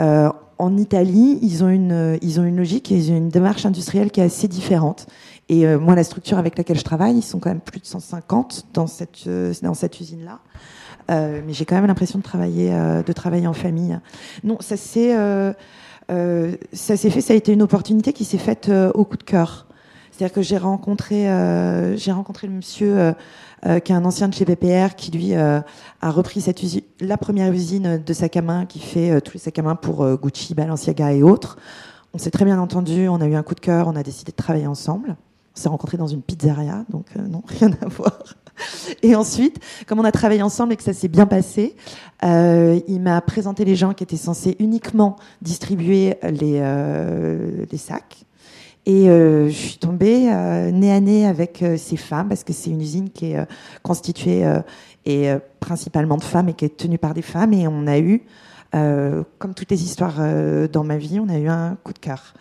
en 0.58 0.78
Italie, 0.78 1.40
ils 1.42 1.64
ont 1.64 1.70
une 1.70 2.18
ils 2.22 2.40
ont 2.40 2.44
une 2.44 2.58
logique, 2.58 2.92
ils 2.92 3.12
ont 3.12 3.18
une 3.18 3.30
démarche 3.30 3.66
industrielle 3.66 4.12
qui 4.12 4.22
est 4.22 4.24
assez 4.24 4.48
différente. 4.48 5.08
Et 5.50 5.68
euh, 5.68 5.80
moi, 5.80 5.96
la 5.96 6.04
structure 6.04 6.38
avec 6.38 6.58
laquelle 6.58 6.78
je 6.78 6.84
travaille, 6.84 7.18
ils 7.18 7.24
sont 7.24 7.40
quand 7.40 7.50
même 7.50 7.60
plus 7.60 7.80
de 7.80 7.86
150 7.86 8.68
dans 8.74 8.88
cette, 8.88 9.28
euh, 9.28 9.54
dans 9.62 9.74
cette 9.74 10.00
usine-là. 10.00 10.40
Euh, 11.12 11.42
mais 11.46 11.54
j'ai 11.54 11.66
quand 11.66 11.76
même 11.76 11.86
l'impression 11.86 12.18
de 12.18 12.24
travailler, 12.24 12.74
euh, 12.74 13.04
de 13.04 13.14
travailler 13.14 13.46
en 13.46 13.54
famille. 13.54 14.00
Non, 14.44 14.58
ça 14.60 14.76
s'est, 14.76 15.16
ça 16.74 16.98
s'est 16.98 17.10
fait. 17.10 17.22
Ça 17.22 17.34
a 17.34 17.36
été 17.36 17.54
une 17.54 17.62
opportunité 17.62 18.12
qui 18.12 18.26
s'est 18.26 18.40
faite 18.40 18.72
au 18.94 19.06
coup 19.06 19.18
de 19.18 19.24
cœur. 19.24 19.68
C'est-à-dire 20.12 20.34
que 20.34 20.42
j'ai 20.42 20.58
rencontré, 20.58 21.26
j'ai 21.98 22.12
rencontré 22.12 22.48
le 22.48 22.54
monsieur 22.54 23.14
qui 23.84 23.92
est 23.92 23.96
un 23.96 24.06
ancien 24.06 24.28
de 24.28 24.34
chez 24.34 24.46
PPR, 24.46 24.96
qui 24.96 25.12
lui 25.12 25.34
a 25.34 25.64
repris 26.04 26.46
la 27.00 27.18
première 27.18 27.52
usine 27.52 28.02
de 28.06 28.14
sac 28.14 28.38
à 28.38 28.42
main, 28.42 28.66
qui 28.66 28.80
fait 28.80 29.20
tous 29.22 29.34
les 29.34 29.40
sacs 29.40 29.58
à 29.60 29.64
main 29.64 29.76
pour 29.76 30.06
Gucci, 30.18 30.54
Balenciaga 30.54 31.14
et 31.14 31.24
autres. 31.24 31.58
On 32.16 32.18
s'est 32.18 32.32
très 32.32 32.46
bien 32.46 32.60
entendu, 32.60 33.10
on 33.10 33.20
a 33.20 33.26
eu 33.26 33.36
un 33.36 33.44
coup 33.44 33.56
de 33.56 33.60
cœur, 33.60 33.90
on 33.90 33.96
a 33.98 34.02
décidé 34.02 34.32
de 34.32 34.38
travailler 34.38 34.68
ensemble. 34.68 35.18
On 35.56 35.60
s'est 35.60 35.68
rencontrés 35.68 35.98
dans 35.98 36.08
une 36.08 36.22
pizzeria, 36.22 36.86
donc 36.90 37.08
euh, 37.18 37.28
non, 37.28 37.44
rien 37.48 37.72
à 37.82 37.88
voir. 37.88 38.24
Et 39.04 39.16
ensuite, 39.16 39.60
comme 39.86 40.00
on 40.00 40.06
a 40.06 40.14
travaillé 40.14 40.42
ensemble 40.42 40.72
et 40.72 40.78
que 40.78 40.84
ça 40.84 40.94
s'est 40.94 41.10
bien 41.10 41.26
passé, 41.26 41.76
euh, 42.24 42.80
il 42.88 43.02
m'a 43.02 43.20
présenté 43.20 43.66
les 43.66 43.76
gens 43.76 43.94
qui 43.94 44.04
étaient 44.04 44.16
censés 44.16 44.56
uniquement 44.60 45.18
distribuer 45.42 46.16
euh, 46.24 47.66
les 47.70 47.78
sacs. 47.78 48.26
Et 48.86 49.10
euh, 49.10 49.48
je 49.48 49.54
suis 49.54 49.78
tombée 49.78 50.30
euh, 50.32 50.70
nez 50.70 50.92
à 50.92 51.00
nez 51.00 51.26
avec 51.26 51.64
euh, 51.64 51.76
ces 51.76 51.98
femmes, 51.98 52.28
parce 52.30 52.44
que 52.44 52.54
c'est 52.54 52.70
une 52.70 52.82
usine 52.82 53.10
qui 53.10 53.32
est 53.32 53.48
constituée 53.82 54.44
et 55.06 55.30
principalement 55.60 56.18
de 56.18 56.24
femmes 56.24 56.50
et 56.50 56.54
qui 56.54 56.66
est 56.66 56.78
tenue 56.78 56.98
par 56.98 57.14
des 57.14 57.22
femmes. 57.22 57.54
Et 57.54 57.68
on 57.68 57.88
a 57.88 58.00
eu, 58.00 58.24
comme 58.72 59.54
toutes 59.56 59.70
les 59.72 59.84
histoires 59.84 60.16
dans 60.72 60.84
ma 60.84 60.98
vie, 60.98 61.20
on 61.20 61.30
a 61.30 61.38
eu 61.38 61.48
un 61.48 61.78
coup 61.84 61.94
de 61.94 62.00
cœur. 62.00 62.34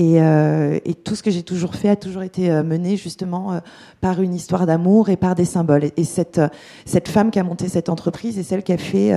Et, 0.00 0.18
euh, 0.22 0.78
et, 0.86 0.94
tout 0.94 1.14
ce 1.14 1.22
que 1.22 1.30
j'ai 1.30 1.42
toujours 1.42 1.74
fait 1.74 1.90
a 1.90 1.96
toujours 1.96 2.22
été 2.22 2.50
euh, 2.50 2.62
mené 2.62 2.96
justement 2.96 3.52
euh, 3.52 3.60
par 4.00 4.22
une 4.22 4.34
histoire 4.34 4.64
d'amour 4.64 5.10
et 5.10 5.18
par 5.18 5.34
des 5.34 5.44
symboles. 5.44 5.90
Et, 5.98 6.04
cette, 6.04 6.38
euh, 6.38 6.48
cette 6.86 7.06
femme 7.06 7.30
qui 7.30 7.38
a 7.38 7.44
monté 7.44 7.68
cette 7.68 7.90
entreprise 7.90 8.38
est 8.38 8.42
celle 8.42 8.62
qui 8.62 8.72
a 8.72 8.78
fait 8.78 9.12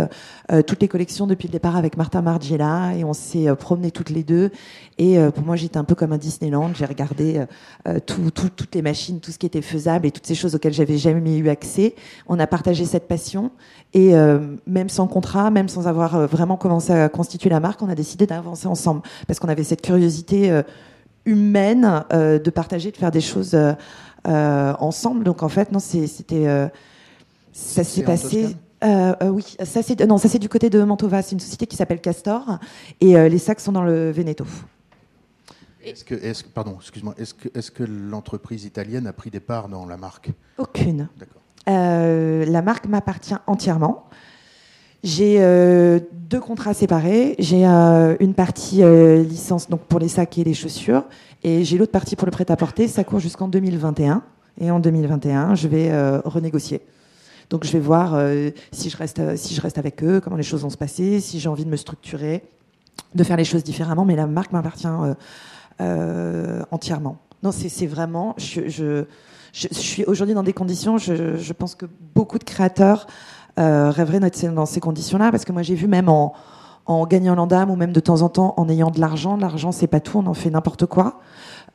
toutes 0.68 0.82
les 0.82 0.90
collections 0.90 1.26
depuis 1.26 1.48
le 1.48 1.54
départ 1.54 1.78
avec 1.78 1.96
Martha 1.96 2.22
Margiela. 2.22 2.96
Et 2.98 3.06
on 3.06 3.14
s'est 3.14 3.56
promené 3.56 3.92
toutes 3.92 4.10
les 4.10 4.24
deux. 4.24 4.52
Et 4.98 5.18
pour 5.34 5.46
moi, 5.46 5.56
j'étais 5.56 5.78
un 5.78 5.84
peu 5.86 5.96
comme 5.96 6.12
un 6.12 6.18
Disneyland. 6.18 6.74
J'ai 6.74 6.86
regardé 6.86 7.46
tout, 8.06 8.30
tout, 8.32 8.50
toutes 8.50 8.76
les 8.76 8.82
machines, 8.82 9.20
tout 9.20 9.32
ce 9.32 9.38
qui 9.38 9.46
était 9.46 9.62
faisable 9.62 10.06
et 10.06 10.12
toutes 10.12 10.28
ces 10.28 10.36
choses 10.36 10.54
auxquelles 10.56 10.74
j'avais 10.74 10.98
jamais 10.98 11.38
eu 11.38 11.50
accès. 11.50 11.96
On 12.28 12.40
a 12.40 12.48
partagé 12.48 12.86
cette 12.86 13.08
passion. 13.08 13.52
Et 13.94 14.14
même 14.68 14.90
sans 14.90 15.08
contrat, 15.08 15.50
même 15.50 15.70
sans 15.70 15.88
avoir 15.88 16.28
vraiment 16.28 16.58
commencé 16.58 16.92
à 16.92 17.10
constituer 17.10 17.50
la 17.50 17.60
marque, 17.60 17.82
on 17.82 17.90
a 17.90 17.96
décidé 17.96 18.28
d'avancer 18.28 18.68
ensemble 18.68 19.02
parce 19.28 19.40
qu'on 19.40 19.50
avait 19.50 19.64
cette 19.64 19.82
curiosité 19.82 20.64
humaine 21.26 22.05
euh, 22.11 22.39
de 22.39 22.49
partager, 22.49 22.91
de 22.91 22.97
faire 22.97 23.11
des 23.11 23.21
choses 23.21 23.53
euh, 23.53 23.74
euh, 24.28 24.74
ensemble. 24.80 25.24
Donc 25.24 25.43
en 25.43 25.49
fait, 25.49 25.71
non, 25.71 25.80
c'était 25.80 26.69
ça 27.51 27.84
s'est 27.84 28.03
passé. 28.03 28.55
oui, 28.84 29.55
ça 29.63 29.84
c'est 29.84 29.99
non, 30.05 30.17
ça 30.17 30.30
c'est 30.30 30.39
du 30.39 30.49
côté 30.49 30.69
de 30.69 30.84
Mantova. 30.84 31.21
C'est 31.21 31.34
une 31.34 31.39
société 31.39 31.67
qui 31.67 31.76
s'appelle 31.76 32.01
Castor 32.01 32.59
et 33.01 33.13
les 33.30 33.38
sacs 33.38 33.59
sont 33.59 33.71
dans 33.71 33.84
le 33.84 34.11
Veneto. 34.11 34.45
Est-ce 35.86 36.05
que, 36.05 36.15
est 36.15 36.47
pardon, 36.47 36.78
excuse-moi, 36.80 37.13
est-ce 37.17 37.34
que, 37.34 37.49
est 37.53 37.69
que 37.69 37.84
l'entreprise 37.84 38.63
italienne 38.63 39.05
a 39.05 39.11
pris 39.11 39.30
des 39.30 39.41
parts 39.41 39.67
dans 39.67 39.86
la 39.86 39.97
marque? 39.97 40.32
Aucune. 40.57 41.09
D'accord. 41.17 41.41
la 41.67 42.61
marque 42.61 42.88
m'appartient 42.88 43.36
entièrement. 43.47 44.07
J'ai 45.04 45.38
euh, 45.41 45.99
deux 46.14 46.39
contrats 46.39 46.74
séparés. 46.74 47.36
J'ai 47.38 47.68
euh, 47.68 48.16
une 48.22 48.34
partie 48.34 48.84
euh, 48.84 49.22
licence 49.22 49.70
donc 49.70 49.82
pour 49.82 49.99
les 49.99 50.08
sacs 50.08 50.38
et 50.38 50.45
les 50.45 50.54
chaussures, 50.54 51.04
et 51.43 51.66
j'ai 51.66 51.78
l'autre 51.78 51.91
partie 51.91 52.16
pour 52.16 52.26
le 52.26 52.32
prêt-à-porter. 52.32 52.88
Ça 52.88 53.04
court 53.04 53.20
jusqu'en 53.20 53.49
2021, 53.49 54.24
et 54.62 54.72
en 54.72 54.80
2021, 54.80 55.56
je 55.56 55.68
vais 55.68 56.18
renégocier. 56.24 56.82
Donc 57.49 57.66
je 57.66 57.72
vais 57.74 57.80
voir 57.80 58.18
si 58.72 58.89
je 58.89 58.95
reste 58.95 59.36
si 59.36 59.54
je 59.54 59.62
reste 59.62 59.78
avec 59.78 60.01
eux, 60.04 60.22
comment 60.22 60.38
les 60.38 60.43
choses 60.43 60.62
vont 60.62 60.70
se 60.70 60.78
passer, 60.78 61.20
si 61.20 61.39
j'ai 61.39 61.49
envie 61.49 61.66
de 61.66 61.70
me 61.70 61.76
structurer, 61.76 62.43
de 63.14 63.24
faire 63.24 63.36
les 63.36 63.43
choses 63.43 63.64
différemment. 63.64 64.06
Mais 64.06 64.16
la 64.16 64.26
marque 64.26 64.54
m'appartient 64.54 64.88
entièrement. 66.72 67.18
Non, 67.43 67.51
c'est 67.51 67.88
vraiment 67.88 68.36
je, 68.38 69.06
suis 69.51 70.06
aujourd'hui 70.06 70.34
dans 70.34 70.43
des 70.43 70.54
conditions. 70.54 70.97
Je 70.97 71.54
pense 71.54 71.76
que 71.76 71.88
beaucoup 72.16 72.39
de 72.39 72.45
créateurs 72.45 73.06
euh, 73.60 73.91
rêverait 73.91 74.20
d'être 74.20 74.54
dans 74.54 74.66
ces 74.66 74.80
conditions-là, 74.80 75.30
parce 75.30 75.45
que 75.45 75.51
moi 75.51 75.62
j'ai 75.62 75.76
vu 75.76 75.88
même 75.88 76.10
en, 76.10 76.34
gagnant 77.06 77.36
l'andam 77.36 77.70
ou 77.70 77.76
même 77.76 77.93
de 77.93 77.99
temps 77.99 78.24
en 78.24 78.30
temps 78.30 78.56
en 78.58 78.68
ayant 78.68 78.89
de 78.89 78.99
l'argent, 78.99 79.38
l'argent 79.38 79.72
c'est 79.72 79.88
pas 79.88 79.99
tout, 79.99 80.18
on 80.18 80.26
en 80.26 80.34
fait 80.34 80.49
n'importe 80.49 80.88
quoi, 80.88 81.20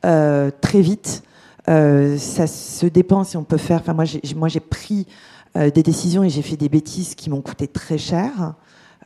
euh, 0.05 0.51
très 0.61 0.81
vite. 0.81 1.23
Euh, 1.69 2.17
ça 2.17 2.47
se 2.47 2.85
dépense 2.85 3.35
et 3.35 3.37
on 3.37 3.43
peut 3.43 3.57
faire. 3.57 3.79
Enfin 3.79 3.93
moi 3.93 4.03
j'ai 4.49 4.59
pris 4.59 5.07
euh, 5.55 5.69
des 5.71 5.83
décisions 5.83 6.23
et 6.23 6.29
j'ai 6.29 6.41
fait 6.41 6.57
des 6.57 6.69
bêtises 6.69 7.15
qui 7.15 7.29
m'ont 7.29 7.41
coûté 7.41 7.67
très 7.67 7.97
cher. 7.97 8.55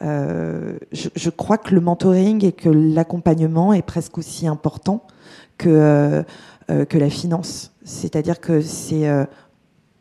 Je, 0.02 0.76
je, 0.92 1.30
crois 1.30 1.58
que 1.58 1.74
le 1.74 1.80
mentoring 1.80 2.44
et 2.44 2.52
que 2.52 2.68
l'accompagnement 2.68 3.72
est 3.72 3.82
presque 3.84 4.18
aussi 4.18 4.48
important 4.48 5.06
que 5.58 6.26
que 6.68 6.98
la 6.98 7.10
finance. 7.10 7.72
C'est-à-dire 7.86 8.42
que 8.42 8.62
c'est 8.62 9.08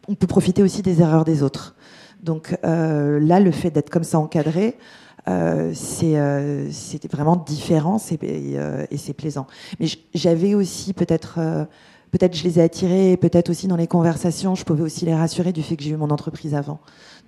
on 0.08 0.14
peut 0.14 0.26
profiter 0.26 0.62
aussi 0.62 0.82
des 0.82 1.00
erreurs 1.00 1.24
des 1.24 1.42
autres. 1.42 1.76
Donc 2.22 2.56
euh, 2.64 3.20
là, 3.20 3.40
le 3.40 3.50
fait 3.50 3.70
d'être 3.70 3.90
comme 3.90 4.04
ça 4.04 4.18
encadré, 4.18 4.76
euh, 5.28 5.70
c'est 5.74 6.18
euh, 6.18 6.68
vraiment 7.10 7.36
différent 7.36 7.98
et, 8.10 8.18
euh, 8.56 8.84
et 8.90 8.96
c'est 8.96 9.12
plaisant. 9.12 9.46
Mais 9.78 9.86
j'avais 10.14 10.54
aussi 10.54 10.92
peut-être 10.92 11.36
euh, 11.38 11.64
peut-être 12.10 12.36
je 12.36 12.44
les 12.44 12.58
ai 12.58 12.62
attirés, 12.62 13.16
peut-être 13.16 13.50
aussi 13.50 13.68
dans 13.68 13.76
les 13.76 13.86
conversations, 13.86 14.54
je 14.54 14.64
pouvais 14.64 14.82
aussi 14.82 15.04
les 15.04 15.14
rassurer 15.14 15.52
du 15.52 15.62
fait 15.62 15.76
que 15.76 15.84
j'ai 15.84 15.90
eu 15.90 15.96
mon 15.96 16.10
entreprise 16.10 16.54
avant. 16.54 16.80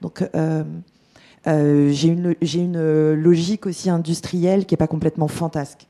Donc 0.02 0.24
j'ai 1.46 2.08
une 2.08 2.34
j'ai 2.42 2.60
une 2.60 3.14
logique 3.14 3.66
aussi 3.66 3.90
industrielle 3.90 4.66
qui 4.66 4.74
est 4.74 4.78
pas 4.78 4.88
complètement 4.88 5.28
fantasque. 5.28 5.86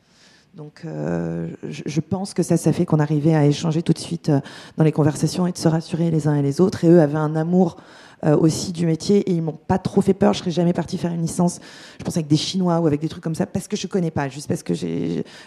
Donc, 0.57 0.83
euh, 0.85 1.49
je, 1.69 1.83
je, 1.85 2.01
pense 2.01 2.33
que 2.33 2.45
ça, 2.45 2.57
ça 2.57 2.73
fait 2.73 2.87
qu'on 2.87 3.01
arrivait 3.01 3.35
à 3.35 3.45
échanger 3.45 3.83
tout 3.83 3.93
de 3.93 3.99
suite 3.99 4.31
dans 4.77 4.85
les 4.85 4.93
conversations 4.93 5.49
et 5.49 5.53
de 5.53 5.59
se 5.59 5.67
rassurer 5.67 6.13
les 6.13 6.29
uns 6.29 6.37
et 6.37 6.43
les 6.43 6.61
autres. 6.61 6.85
Et 6.85 6.89
eux 6.89 7.01
avaient 7.01 7.19
un 7.19 7.35
amour 7.35 7.77
euh, 8.25 8.37
aussi 8.37 8.73
du 8.73 8.87
métier 8.87 9.19
et 9.19 9.33
ils 9.33 9.43
m'ont 9.43 9.53
pas 9.53 9.79
trop 9.79 10.01
fait 10.01 10.15
peur. 10.15 10.33
Je 10.33 10.41
serais 10.41 10.51
jamais 10.51 10.73
partie 10.73 10.99
faire 10.99 11.13
une 11.13 11.23
licence, 11.23 11.61
je 11.99 12.05
pense 12.05 12.17
avec 12.17 12.27
des 12.27 12.37
Chinois 12.37 12.81
ou 12.81 12.87
avec 12.87 13.01
des 13.01 13.09
trucs 13.09 13.23
comme 13.23 13.35
ça, 13.35 13.47
parce 13.47 13.69
que 13.69 13.77
je 13.77 13.87
connais 13.87 14.11
pas, 14.11 14.29
juste 14.29 14.49
parce 14.49 14.63
que 14.63 14.75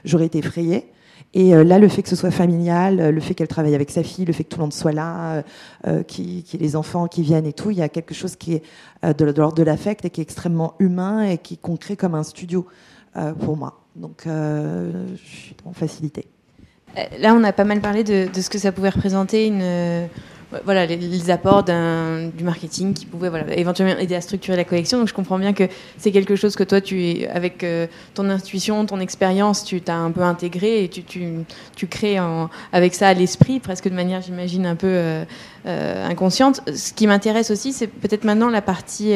j'aurais 0.03 0.25
été 0.25 0.39
effrayée. 0.39 0.91
Et 1.33 1.53
euh, 1.53 1.63
là, 1.63 1.79
le 1.79 1.87
fait 1.87 2.03
que 2.03 2.09
ce 2.09 2.15
soit 2.15 2.31
familial, 2.31 2.99
euh, 2.99 3.11
le 3.11 3.19
fait 3.19 3.33
qu'elle 3.33 3.47
travaille 3.47 3.75
avec 3.75 3.91
sa 3.91 4.03
fille, 4.03 4.25
le 4.25 4.33
fait 4.33 4.43
que 4.43 4.49
tout 4.49 4.57
le 4.57 4.63
monde 4.63 4.73
soit 4.73 4.91
là, 4.91 5.43
euh, 5.85 6.03
qui, 6.03 6.43
qui 6.43 6.57
les 6.57 6.75
enfants 6.75 7.07
qui 7.07 7.21
viennent 7.21 7.45
et 7.45 7.53
tout, 7.53 7.71
il 7.71 7.77
y 7.77 7.81
a 7.81 7.89
quelque 7.89 8.13
chose 8.13 8.35
qui 8.35 8.53
est 8.53 8.63
de, 9.03 9.25
l'ordre 9.25 9.55
de 9.55 9.63
l'affect 9.63 10.05
et 10.05 10.09
qui 10.09 10.21
est 10.21 10.23
extrêmement 10.23 10.73
humain 10.79 11.23
et 11.23 11.37
qui 11.37 11.55
est 11.55 11.61
concret 11.61 11.95
comme 11.95 12.15
un 12.15 12.23
studio 12.23 12.65
pour 13.39 13.57
moi. 13.57 13.81
Donc, 13.95 14.23
je 14.25 15.15
suis 15.23 15.55
en 15.65 15.73
facilité. 15.73 16.27
Là, 17.19 17.33
on 17.35 17.43
a 17.43 17.51
pas 17.51 17.63
mal 17.63 17.81
parlé 17.81 18.03
de, 18.03 18.27
de 18.31 18.41
ce 18.41 18.49
que 18.49 18.57
ça 18.57 18.71
pouvait 18.71 18.89
représenter 18.89 19.47
une 19.47 20.07
voilà, 20.63 20.85
les, 20.85 21.29
apports 21.29 21.63
du 21.63 22.43
marketing 22.43 22.93
qui 22.93 23.05
pouvaient 23.05 23.29
voilà, 23.29 23.53
éventuellement 23.57 23.97
aider 23.99 24.15
à 24.15 24.21
structurer 24.21 24.55
la 24.55 24.63
collection. 24.63 24.99
Donc 24.99 25.09
je 25.09 25.13
comprends 25.13 25.39
bien 25.39 25.53
que 25.53 25.65
c'est 25.97 26.11
quelque 26.11 26.35
chose 26.35 26.55
que 26.55 26.63
toi, 26.63 26.79
tu, 26.79 27.25
avec 27.25 27.63
euh, 27.63 27.87
ton 28.13 28.29
intuition, 28.29 28.85
ton 28.85 28.99
expérience, 28.99 29.65
tu 29.65 29.81
t'as 29.81 29.95
un 29.95 30.11
peu 30.11 30.21
intégré 30.21 30.83
et 30.83 30.89
tu, 30.89 31.03
tu, 31.03 31.29
tu 31.75 31.87
crées 31.87 32.19
en, 32.19 32.49
avec 32.71 32.95
ça 32.95 33.09
à 33.09 33.13
l'esprit, 33.13 33.59
presque 33.59 33.89
de 33.89 33.95
manière, 33.95 34.21
j'imagine, 34.21 34.65
un 34.65 34.75
peu 34.75 34.87
euh, 34.87 35.25
euh, 35.67 36.07
inconsciente. 36.07 36.61
Ce 36.73 36.93
qui 36.93 37.07
m'intéresse 37.07 37.51
aussi, 37.51 37.73
c'est 37.73 37.87
peut-être 37.87 38.23
maintenant 38.23 38.49
la 38.49 38.61
partie 38.61 39.13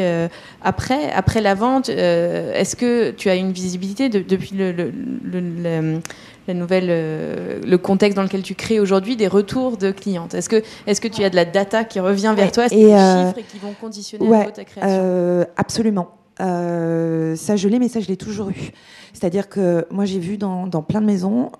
après, 0.61 1.11
après 1.11 1.41
la 1.41 1.55
vente. 1.55 1.89
Est-ce 1.89 2.75
que 2.75 3.11
tu 3.11 3.29
as 3.29 3.35
une 3.35 3.51
visibilité 3.51 4.09
depuis 4.09 4.55
le, 4.55 4.71
le, 4.71 4.91
le 5.23 6.01
la 6.47 6.53
nouvelle, 6.53 6.87
euh, 6.89 7.59
le 7.65 7.77
contexte 7.77 8.15
dans 8.15 8.23
lequel 8.23 8.41
tu 8.41 8.55
crées 8.55 8.79
aujourd'hui 8.79 9.15
des 9.15 9.27
retours 9.27 9.77
de 9.77 9.91
clientes? 9.91 10.33
Est-ce 10.33 10.49
que, 10.49 10.63
est 10.87 10.99
que 10.99 11.07
tu 11.07 11.23
as 11.23 11.29
de 11.29 11.35
la 11.35 11.45
data 11.45 11.83
qui 11.83 11.99
revient 11.99 12.33
vers 12.35 12.51
toi, 12.51 12.65
et 12.71 12.75
des 12.75 12.93
euh, 12.93 13.27
chiffres 13.27 13.39
et 13.39 13.43
qui 13.43 13.57
vont 13.59 13.73
conditionner 13.79 14.29
ta 14.53 14.63
création? 14.63 14.81
euh, 14.83 15.45
Absolument. 15.57 16.09
ça, 16.37 17.55
je 17.55 17.67
l'ai, 17.67 17.79
mais 17.79 17.87
ça, 17.89 17.99
je 17.99 18.07
l'ai 18.07 18.17
toujours 18.17 18.49
eu. 18.49 18.71
C'est-à-dire 19.13 19.49
que 19.49 19.85
moi, 19.91 20.05
j'ai 20.05 20.19
vu 20.19 20.37
dans, 20.37 20.67
dans, 20.67 20.81
plein 20.81 21.01
de 21.01 21.05
maisons, 21.05 21.51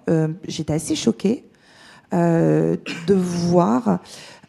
j'étais 0.48 0.74
assez 0.74 0.96
choquée 0.96 1.46
de 2.12 3.14
voir 3.14 4.00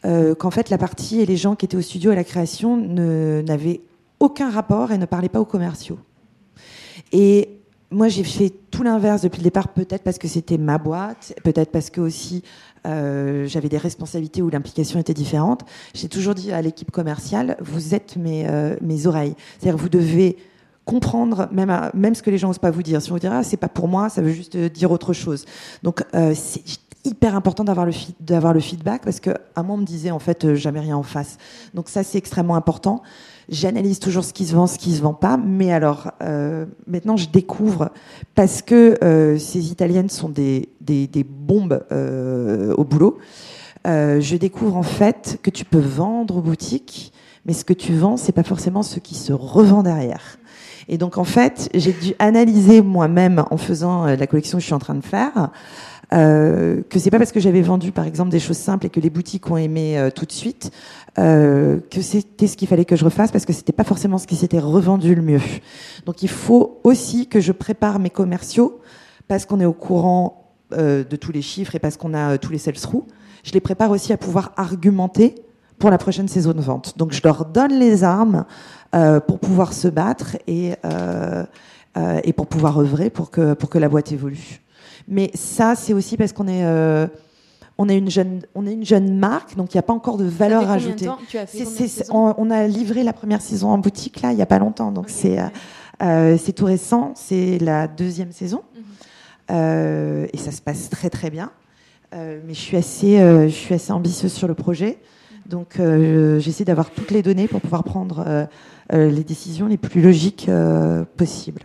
qu'en 0.02 0.50
fait, 0.50 0.70
la 0.70 0.78
partie 0.78 1.20
et 1.20 1.26
les 1.26 1.36
gens 1.36 1.54
qui 1.54 1.64
étaient 1.64 1.76
au 1.76 1.82
studio 1.82 2.10
à 2.10 2.14
la 2.14 2.24
création 2.24 2.76
n'avaient 2.76 3.80
aucun 4.20 4.50
rapport 4.50 4.92
et 4.92 4.98
ne 4.98 5.06
parlaient 5.06 5.28
pas 5.28 5.40
aux 5.40 5.44
commerciaux. 5.44 5.98
Et 7.12 7.60
moi, 7.90 8.08
j'ai 8.08 8.24
fait 8.24 8.52
tout 8.70 8.82
l'inverse 8.82 9.22
depuis 9.22 9.38
le 9.38 9.44
départ, 9.44 9.68
peut-être 9.68 10.02
parce 10.02 10.18
que 10.18 10.28
c'était 10.28 10.58
ma 10.58 10.78
boîte, 10.78 11.34
peut-être 11.44 11.70
parce 11.70 11.90
que 11.90 12.00
aussi 12.00 12.42
euh, 12.86 13.46
j'avais 13.46 13.68
des 13.68 13.78
responsabilités 13.78 14.42
où 14.42 14.48
l'implication 14.48 14.98
était 14.98 15.14
différente. 15.14 15.62
J'ai 15.94 16.08
toujours 16.08 16.34
dit 16.34 16.52
à 16.52 16.62
l'équipe 16.62 16.90
commerciale, 16.90 17.56
vous 17.60 17.94
êtes 17.94 18.16
mes, 18.16 18.48
euh, 18.48 18.76
oreilles. 19.04 19.34
C'est-à-dire, 19.58 19.76
vous 19.76 19.88
devez 19.88 20.36
comprendre 20.84 21.48
même, 21.52 21.90
même 21.94 22.14
ce 22.14 22.22
que 22.22 22.30
les 22.30 22.38
gens 22.38 22.48
n'osent 22.48 22.58
pas 22.58 22.70
vous 22.70 22.82
dire. 22.82 23.00
Si 23.00 23.10
on 23.10 23.14
vous 23.14 23.20
dit, 23.20 23.28
ah, 23.28 23.42
c'est 23.42 23.56
pas 23.56 23.68
pour 23.68 23.88
moi, 23.88 24.08
ça 24.08 24.22
veut 24.22 24.32
juste 24.32 24.56
dire 24.56 24.90
autre 24.90 25.12
chose. 25.12 25.44
Donc, 25.82 26.02
euh, 26.14 26.34
hyper 27.04 27.34
important 27.34 27.64
d'avoir 27.64 27.86
le, 27.86 27.92
d'avoir 28.20 28.52
le 28.52 28.60
feedback 28.60 29.02
parce 29.02 29.20
qu'à 29.20 29.38
moi, 29.56 29.74
on 29.74 29.78
me 29.78 29.84
disait, 29.84 30.10
en 30.10 30.18
fait, 30.18 30.54
jamais 30.54 30.80
rien 30.80 30.96
en 30.96 31.02
face. 31.02 31.38
Donc, 31.74 31.88
ça, 31.88 32.02
c'est 32.02 32.18
extrêmement 32.18 32.56
important. 32.56 33.02
J'analyse 33.48 33.98
toujours 33.98 34.24
ce 34.24 34.32
qui 34.32 34.46
se 34.46 34.54
vend, 34.54 34.66
ce 34.66 34.78
qui 34.78 34.94
se 34.94 35.02
vend 35.02 35.14
pas. 35.14 35.36
Mais 35.36 35.72
alors, 35.72 36.12
euh, 36.22 36.64
maintenant, 36.86 37.16
je 37.16 37.28
découvre, 37.28 37.90
parce 38.34 38.62
que 38.62 38.96
euh, 39.02 39.38
ces 39.38 39.70
Italiennes 39.70 40.08
sont 40.08 40.28
des, 40.28 40.68
des, 40.80 41.06
des 41.06 41.24
bombes 41.24 41.84
euh, 41.90 42.74
au 42.74 42.84
boulot, 42.84 43.18
euh, 43.86 44.20
je 44.20 44.36
découvre 44.36 44.76
en 44.76 44.84
fait 44.84 45.40
que 45.42 45.50
tu 45.50 45.64
peux 45.64 45.80
vendre 45.80 46.36
aux 46.36 46.40
boutiques, 46.40 47.12
mais 47.44 47.52
ce 47.52 47.64
que 47.64 47.72
tu 47.72 47.94
vends, 47.94 48.16
c'est 48.16 48.32
pas 48.32 48.44
forcément 48.44 48.84
ce 48.84 49.00
qui 49.00 49.16
se 49.16 49.32
revend 49.32 49.82
derrière. 49.82 50.38
Et 50.88 50.98
donc, 50.98 51.18
en 51.18 51.24
fait, 51.24 51.68
j'ai 51.74 51.92
dû 51.92 52.14
analyser 52.20 52.80
moi-même 52.80 53.44
en 53.50 53.56
faisant 53.56 54.06
la 54.06 54.26
collection 54.26 54.58
que 54.58 54.62
je 54.62 54.66
suis 54.66 54.74
en 54.74 54.80
train 54.80 54.94
de 54.94 55.04
faire. 55.04 55.50
Euh, 56.12 56.82
que 56.90 56.98
c'est 56.98 57.10
pas 57.10 57.18
parce 57.18 57.32
que 57.32 57.40
j'avais 57.40 57.62
vendu 57.62 57.90
par 57.90 58.06
exemple 58.06 58.30
des 58.30 58.40
choses 58.40 58.58
simples 58.58 58.86
et 58.86 58.90
que 58.90 59.00
les 59.00 59.08
boutiques 59.08 59.50
ont 59.50 59.56
aimé 59.56 59.98
euh, 59.98 60.10
tout 60.10 60.26
de 60.26 60.32
suite 60.32 60.70
euh, 61.18 61.78
que 61.90 62.02
c'était 62.02 62.46
ce 62.46 62.56
qu'il 62.56 62.68
fallait 62.68 62.84
que 62.84 62.96
je 62.96 63.04
refasse 63.04 63.32
parce 63.32 63.46
que 63.46 63.52
c'était 63.52 63.72
pas 63.72 63.84
forcément 63.84 64.18
ce 64.18 64.26
qui 64.26 64.36
s'était 64.36 64.58
revendu 64.58 65.14
le 65.14 65.22
mieux. 65.22 65.40
Donc 66.06 66.22
il 66.22 66.28
faut 66.28 66.80
aussi 66.84 67.28
que 67.28 67.40
je 67.40 67.52
prépare 67.52 67.98
mes 67.98 68.10
commerciaux 68.10 68.80
parce 69.26 69.46
qu'on 69.46 69.60
est 69.60 69.64
au 69.64 69.72
courant 69.72 70.52
euh, 70.74 71.02
de 71.02 71.16
tous 71.16 71.32
les 71.32 71.42
chiffres 71.42 71.74
et 71.76 71.78
parce 71.78 71.96
qu'on 71.96 72.12
a 72.12 72.36
tous 72.36 72.52
les 72.52 72.58
sales 72.58 72.74
through. 72.74 73.04
Je 73.42 73.52
les 73.52 73.60
prépare 73.60 73.90
aussi 73.90 74.12
à 74.12 74.18
pouvoir 74.18 74.52
argumenter 74.56 75.36
pour 75.78 75.90
la 75.90 75.98
prochaine 75.98 76.28
saison 76.28 76.52
de 76.52 76.60
vente. 76.60 76.98
Donc 76.98 77.12
je 77.12 77.22
leur 77.24 77.46
donne 77.46 77.72
les 77.72 78.04
armes 78.04 78.44
pour 79.26 79.40
pouvoir 79.40 79.72
se 79.72 79.88
battre 79.88 80.36
et 80.46 80.74
et 82.22 82.32
pour 82.32 82.46
pouvoir 82.46 82.78
œuvrer 82.78 83.10
pour 83.10 83.32
que 83.32 83.54
pour 83.54 83.68
que 83.68 83.78
la 83.78 83.88
boîte 83.88 84.12
évolue. 84.12 84.61
Mais 85.08 85.30
ça, 85.34 85.74
c'est 85.74 85.92
aussi 85.92 86.16
parce 86.16 86.32
qu'on 86.32 86.48
est 86.48 86.64
euh, 86.64 87.06
on 87.78 87.88
est 87.88 87.96
une 87.98 88.10
jeune, 88.10 88.42
on 88.54 88.66
est 88.66 88.72
une 88.72 88.84
jeune 88.84 89.16
marque, 89.16 89.56
donc 89.56 89.72
il 89.72 89.76
n'y 89.76 89.80
a 89.80 89.82
pas 89.82 89.92
encore 89.92 90.16
de 90.16 90.24
valeur 90.24 90.70
ajoutée. 90.70 91.08
on, 92.10 92.50
a 92.50 92.66
livré 92.66 93.02
la 93.02 93.12
première 93.12 93.40
saison 93.40 93.70
en 93.70 93.78
boutique 93.78 94.20
là, 94.20 94.32
il 94.32 94.36
n'y 94.36 94.42
a 94.42 94.46
pas 94.46 94.58
longtemps, 94.58 94.92
donc 94.92 95.06
c'est 95.08 95.38
euh, 95.38 95.46
euh, 96.02 96.36
c'est 96.38 96.52
tout 96.52 96.66
récent. 96.66 97.12
C'est 97.14 97.58
la 97.58 97.88
deuxième 97.88 98.32
saison 98.32 98.62
mhm. 98.74 100.28
et 100.32 100.36
ça 100.36 100.52
se 100.52 100.60
passe 100.60 100.90
très 100.90 101.10
très 101.10 101.30
bien. 101.30 101.50
mais 102.12 102.54
je 102.54 102.60
suis 102.60 102.76
assez, 102.76 103.18
je 103.18 103.54
suis 103.54 103.74
assez 103.74 103.92
ambitieuse 103.92 104.32
sur 104.32 104.48
le 104.48 104.54
projet, 104.54 104.98
donc 105.46 105.80
j'essaie 106.38 106.64
d'avoir 106.64 106.90
toutes 106.90 107.10
les 107.10 107.22
données 107.22 107.48
pour 107.48 107.60
pouvoir 107.60 107.84
prendre 107.84 108.46
les 108.92 109.24
décisions 109.24 109.66
les 109.66 109.78
plus 109.78 110.02
logiques 110.02 110.50
possibles. 111.16 111.62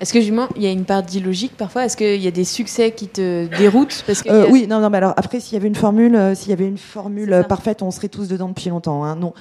Est-ce 0.00 0.12
que 0.12 0.20
justement, 0.20 0.48
il 0.56 0.62
y 0.62 0.66
a 0.66 0.70
une 0.70 0.84
part 0.84 1.02
d'illogique 1.02 1.56
parfois? 1.56 1.86
Est-ce 1.86 1.96
qu'il 1.96 2.20
y 2.20 2.26
a 2.26 2.30
des 2.30 2.44
succès 2.44 2.90
qui 2.90 3.08
te 3.08 3.46
déroutent? 3.56 4.04
Parce 4.06 4.22
que 4.22 4.28
euh, 4.28 4.46
Oui, 4.50 4.66
non, 4.68 4.80
non, 4.80 4.90
mais 4.90 4.98
alors 4.98 5.14
après, 5.16 5.40
s'il 5.40 5.54
y 5.54 5.56
avait 5.56 5.68
une 5.68 5.74
formule, 5.74 6.14
euh, 6.14 6.34
s'il 6.34 6.50
y 6.50 6.52
avait 6.52 6.68
une 6.68 6.76
formule 6.76 7.32
euh, 7.32 7.42
parfaite, 7.42 7.82
on 7.82 7.90
serait 7.90 8.08
tous 8.08 8.28
dedans 8.28 8.48
depuis 8.48 8.68
longtemps. 8.68 9.04
Hein. 9.04 9.16
Non, 9.16 9.32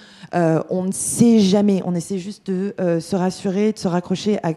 on 0.69 0.83
ne 0.83 0.91
sait 0.91 1.39
jamais. 1.39 1.81
On 1.85 1.93
essaie 1.93 2.19
juste 2.19 2.49
de 2.49 2.73
se 2.99 3.15
rassurer, 3.15 3.73
de 3.73 3.79
se 3.79 3.87
raccrocher 3.87 4.39
à 4.43 4.53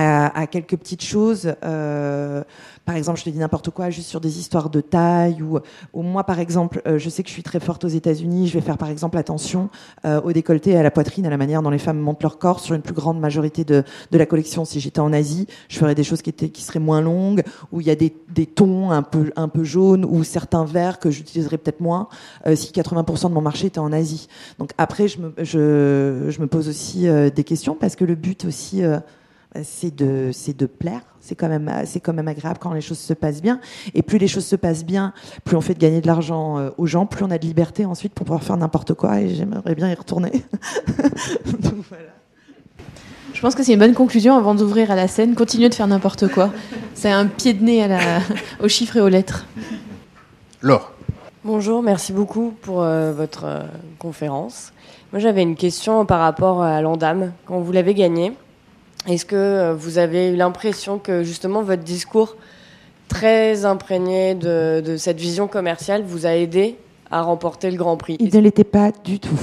à, 0.00 0.46
quelques 0.46 0.76
petites 0.76 1.02
choses. 1.02 1.54
Euh, 1.64 2.42
par 2.84 2.96
exemple, 2.96 3.18
je 3.18 3.24
te 3.24 3.30
dis 3.30 3.38
n'importe 3.38 3.70
quoi, 3.70 3.90
juste 3.90 4.08
sur 4.08 4.20
des 4.20 4.38
histoires 4.38 4.70
de 4.70 4.80
taille, 4.80 5.42
ou, 5.42 6.02
moi, 6.02 6.24
par 6.24 6.40
exemple, 6.40 6.82
euh, 6.86 6.98
je 6.98 7.08
sais 7.08 7.22
que 7.22 7.28
je 7.28 7.34
suis 7.34 7.42
très 7.42 7.60
forte 7.60 7.84
aux 7.84 7.88
États-Unis, 7.88 8.48
je 8.48 8.54
vais 8.54 8.64
faire 8.64 8.78
par 8.78 8.88
exemple 8.88 9.18
attention 9.18 9.70
euh, 10.04 10.20
au 10.22 10.32
décolleté, 10.32 10.76
à 10.76 10.82
la 10.82 10.90
poitrine, 10.90 11.26
à 11.26 11.30
la 11.30 11.36
manière 11.36 11.62
dont 11.62 11.70
les 11.70 11.78
femmes 11.78 11.98
montent 11.98 12.22
leur 12.22 12.38
corps 12.38 12.60
sur 12.60 12.74
une 12.74 12.82
plus 12.82 12.94
grande 12.94 13.20
majorité 13.20 13.64
de, 13.64 13.84
de 14.10 14.18
la 14.18 14.26
collection. 14.26 14.64
Si 14.64 14.80
j'étais 14.80 15.00
en 15.00 15.12
Asie, 15.12 15.46
je 15.68 15.78
ferais 15.78 15.94
des 15.94 16.04
choses 16.04 16.22
qui, 16.22 16.30
étaient, 16.30 16.48
qui 16.48 16.62
seraient 16.62 16.80
moins 16.80 17.00
longues, 17.00 17.42
où 17.70 17.80
il 17.80 17.86
y 17.86 17.90
a 17.90 17.96
des, 17.96 18.14
des 18.28 18.46
tons 18.46 18.90
un 18.90 19.02
peu, 19.02 19.30
un 19.36 19.48
peu 19.48 19.62
jaunes, 19.62 20.04
ou 20.04 20.24
certains 20.24 20.64
verts 20.64 20.98
que 20.98 21.10
j'utiliserais 21.10 21.58
peut-être 21.58 21.80
moins 21.80 22.08
si 22.54 22.72
80% 22.72 23.28
de 23.28 23.34
mon 23.34 23.40
marché 23.40 23.66
était 23.66 23.78
en 23.78 23.92
Asie. 23.92 24.28
Donc 24.58 24.72
après, 24.78 25.08
je 25.08 25.20
me, 25.20 25.32
je, 25.38 26.26
je 26.28 26.40
me 26.40 26.46
pose 26.46 26.68
aussi 26.68 27.06
des 27.34 27.44
questions 27.44 27.74
parce 27.74 27.96
que 27.96 28.04
le 28.04 28.14
but 28.14 28.44
aussi 28.44 28.82
c'est 29.62 29.94
de, 29.94 30.30
c'est 30.32 30.56
de 30.56 30.66
plaire. 30.66 31.02
C'est 31.20 31.34
quand 31.34 31.48
même, 31.48 31.70
c'est 31.84 32.00
quand 32.00 32.12
même 32.12 32.28
agréable 32.28 32.58
quand 32.60 32.72
les 32.72 32.80
choses 32.80 32.98
se 32.98 33.12
passent 33.12 33.42
bien. 33.42 33.60
Et 33.94 34.02
plus 34.02 34.18
les 34.18 34.28
choses 34.28 34.46
se 34.46 34.56
passent 34.56 34.84
bien, 34.84 35.12
plus 35.44 35.56
on 35.56 35.60
fait 35.60 35.74
de 35.74 35.78
gagner 35.78 36.00
de 36.00 36.06
l'argent 36.06 36.58
euh, 36.58 36.70
aux 36.78 36.86
gens, 36.86 37.06
plus 37.06 37.24
on 37.24 37.30
a 37.30 37.38
de 37.38 37.46
liberté 37.46 37.84
ensuite 37.84 38.14
pour 38.14 38.24
pouvoir 38.24 38.42
faire 38.42 38.56
n'importe 38.56 38.94
quoi. 38.94 39.20
Et 39.20 39.34
j'aimerais 39.34 39.74
bien 39.74 39.90
y 39.90 39.94
retourner. 39.94 40.32
Je 43.32 43.40
pense 43.40 43.54
que 43.54 43.62
c'est 43.62 43.72
une 43.72 43.78
bonne 43.78 43.94
conclusion 43.94 44.36
avant 44.36 44.54
d'ouvrir 44.54 44.90
à 44.90 44.96
la 44.96 45.08
scène. 45.08 45.34
Continuez 45.34 45.68
de 45.68 45.74
faire 45.74 45.86
n'importe 45.86 46.28
quoi. 46.28 46.52
C'est 46.94 47.10
un 47.10 47.26
pied 47.26 47.54
de 47.54 47.64
nez 47.64 47.82
à 47.82 47.88
la, 47.88 48.20
aux 48.62 48.68
chiffres 48.68 48.98
et 48.98 49.00
aux 49.00 49.08
lettres. 49.08 49.46
Laure. 50.60 50.92
Bonjour, 51.42 51.82
merci 51.82 52.12
beaucoup 52.12 52.52
pour 52.60 52.82
euh, 52.82 53.12
votre 53.14 53.44
euh, 53.44 53.62
conférence. 53.98 54.74
Moi, 55.12 55.20
j'avais 55.20 55.40
une 55.42 55.56
question 55.56 56.04
par 56.04 56.20
rapport 56.20 56.62
à 56.62 56.82
l'Andam. 56.82 57.32
Quand 57.46 57.60
vous 57.60 57.72
l'avez 57.72 57.94
gagné, 57.94 58.34
est-ce 59.06 59.24
que 59.24 59.36
euh, 59.36 59.74
vous 59.74 59.98
avez 59.98 60.30
eu 60.30 60.36
l'impression 60.36 60.98
que 60.98 61.22
justement 61.22 61.62
votre 61.62 61.82
discours 61.82 62.36
très 63.08 63.64
imprégné 63.64 64.34
de, 64.34 64.96
cette 64.98 65.18
vision 65.18 65.48
commerciale 65.48 66.02
vous 66.04 66.26
a 66.26 66.34
aidé 66.34 66.76
à 67.10 67.22
remporter 67.22 67.70
le 67.70 67.76
Grand 67.76 67.96
Prix? 67.96 68.16
Il 68.20 68.34
ne 68.34 68.40
l'était 68.40 68.64
pas 68.64 68.92
du 68.92 69.18
tout. 69.18 69.40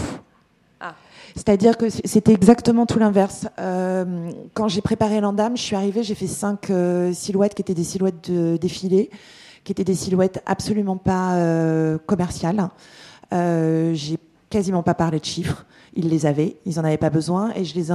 Ah. 0.79 0.93
C'est-à-dire 1.35 1.75
que 1.75 1.89
c'était 1.89 2.31
exactement 2.31 2.85
tout 2.85 2.99
l'inverse. 2.99 3.47
Euh, 3.59 4.29
quand 4.53 4.67
j'ai 4.67 4.81
préparé 4.81 5.19
l'Andam, 5.19 5.57
je 5.57 5.63
suis 5.63 5.75
arrivée, 5.75 6.03
j'ai 6.03 6.15
fait 6.15 6.27
cinq 6.27 6.69
euh, 6.69 7.11
silhouettes 7.13 7.55
qui 7.55 7.61
étaient 7.61 7.73
des 7.73 7.83
silhouettes 7.83 8.29
de 8.31 8.57
défilé, 8.57 9.09
qui 9.63 9.71
étaient 9.71 9.83
des 9.83 9.95
silhouettes 9.95 10.41
absolument 10.45 10.97
pas 10.97 11.35
commerciales. 12.05 12.69
j'ai 13.31 14.17
quasiment 14.49 14.83
pas 14.83 14.93
parlé 14.93 15.19
de 15.19 15.25
chiffres 15.25 15.65
ils 15.97 16.09
les 16.09 16.25
avaient, 16.25 16.55
ils 16.65 16.75
n'en 16.75 16.83
avaient 16.83 16.97
pas 16.97 17.09
besoin, 17.09 17.51
et 17.55 17.65
je 17.65 17.75
les 17.75 17.87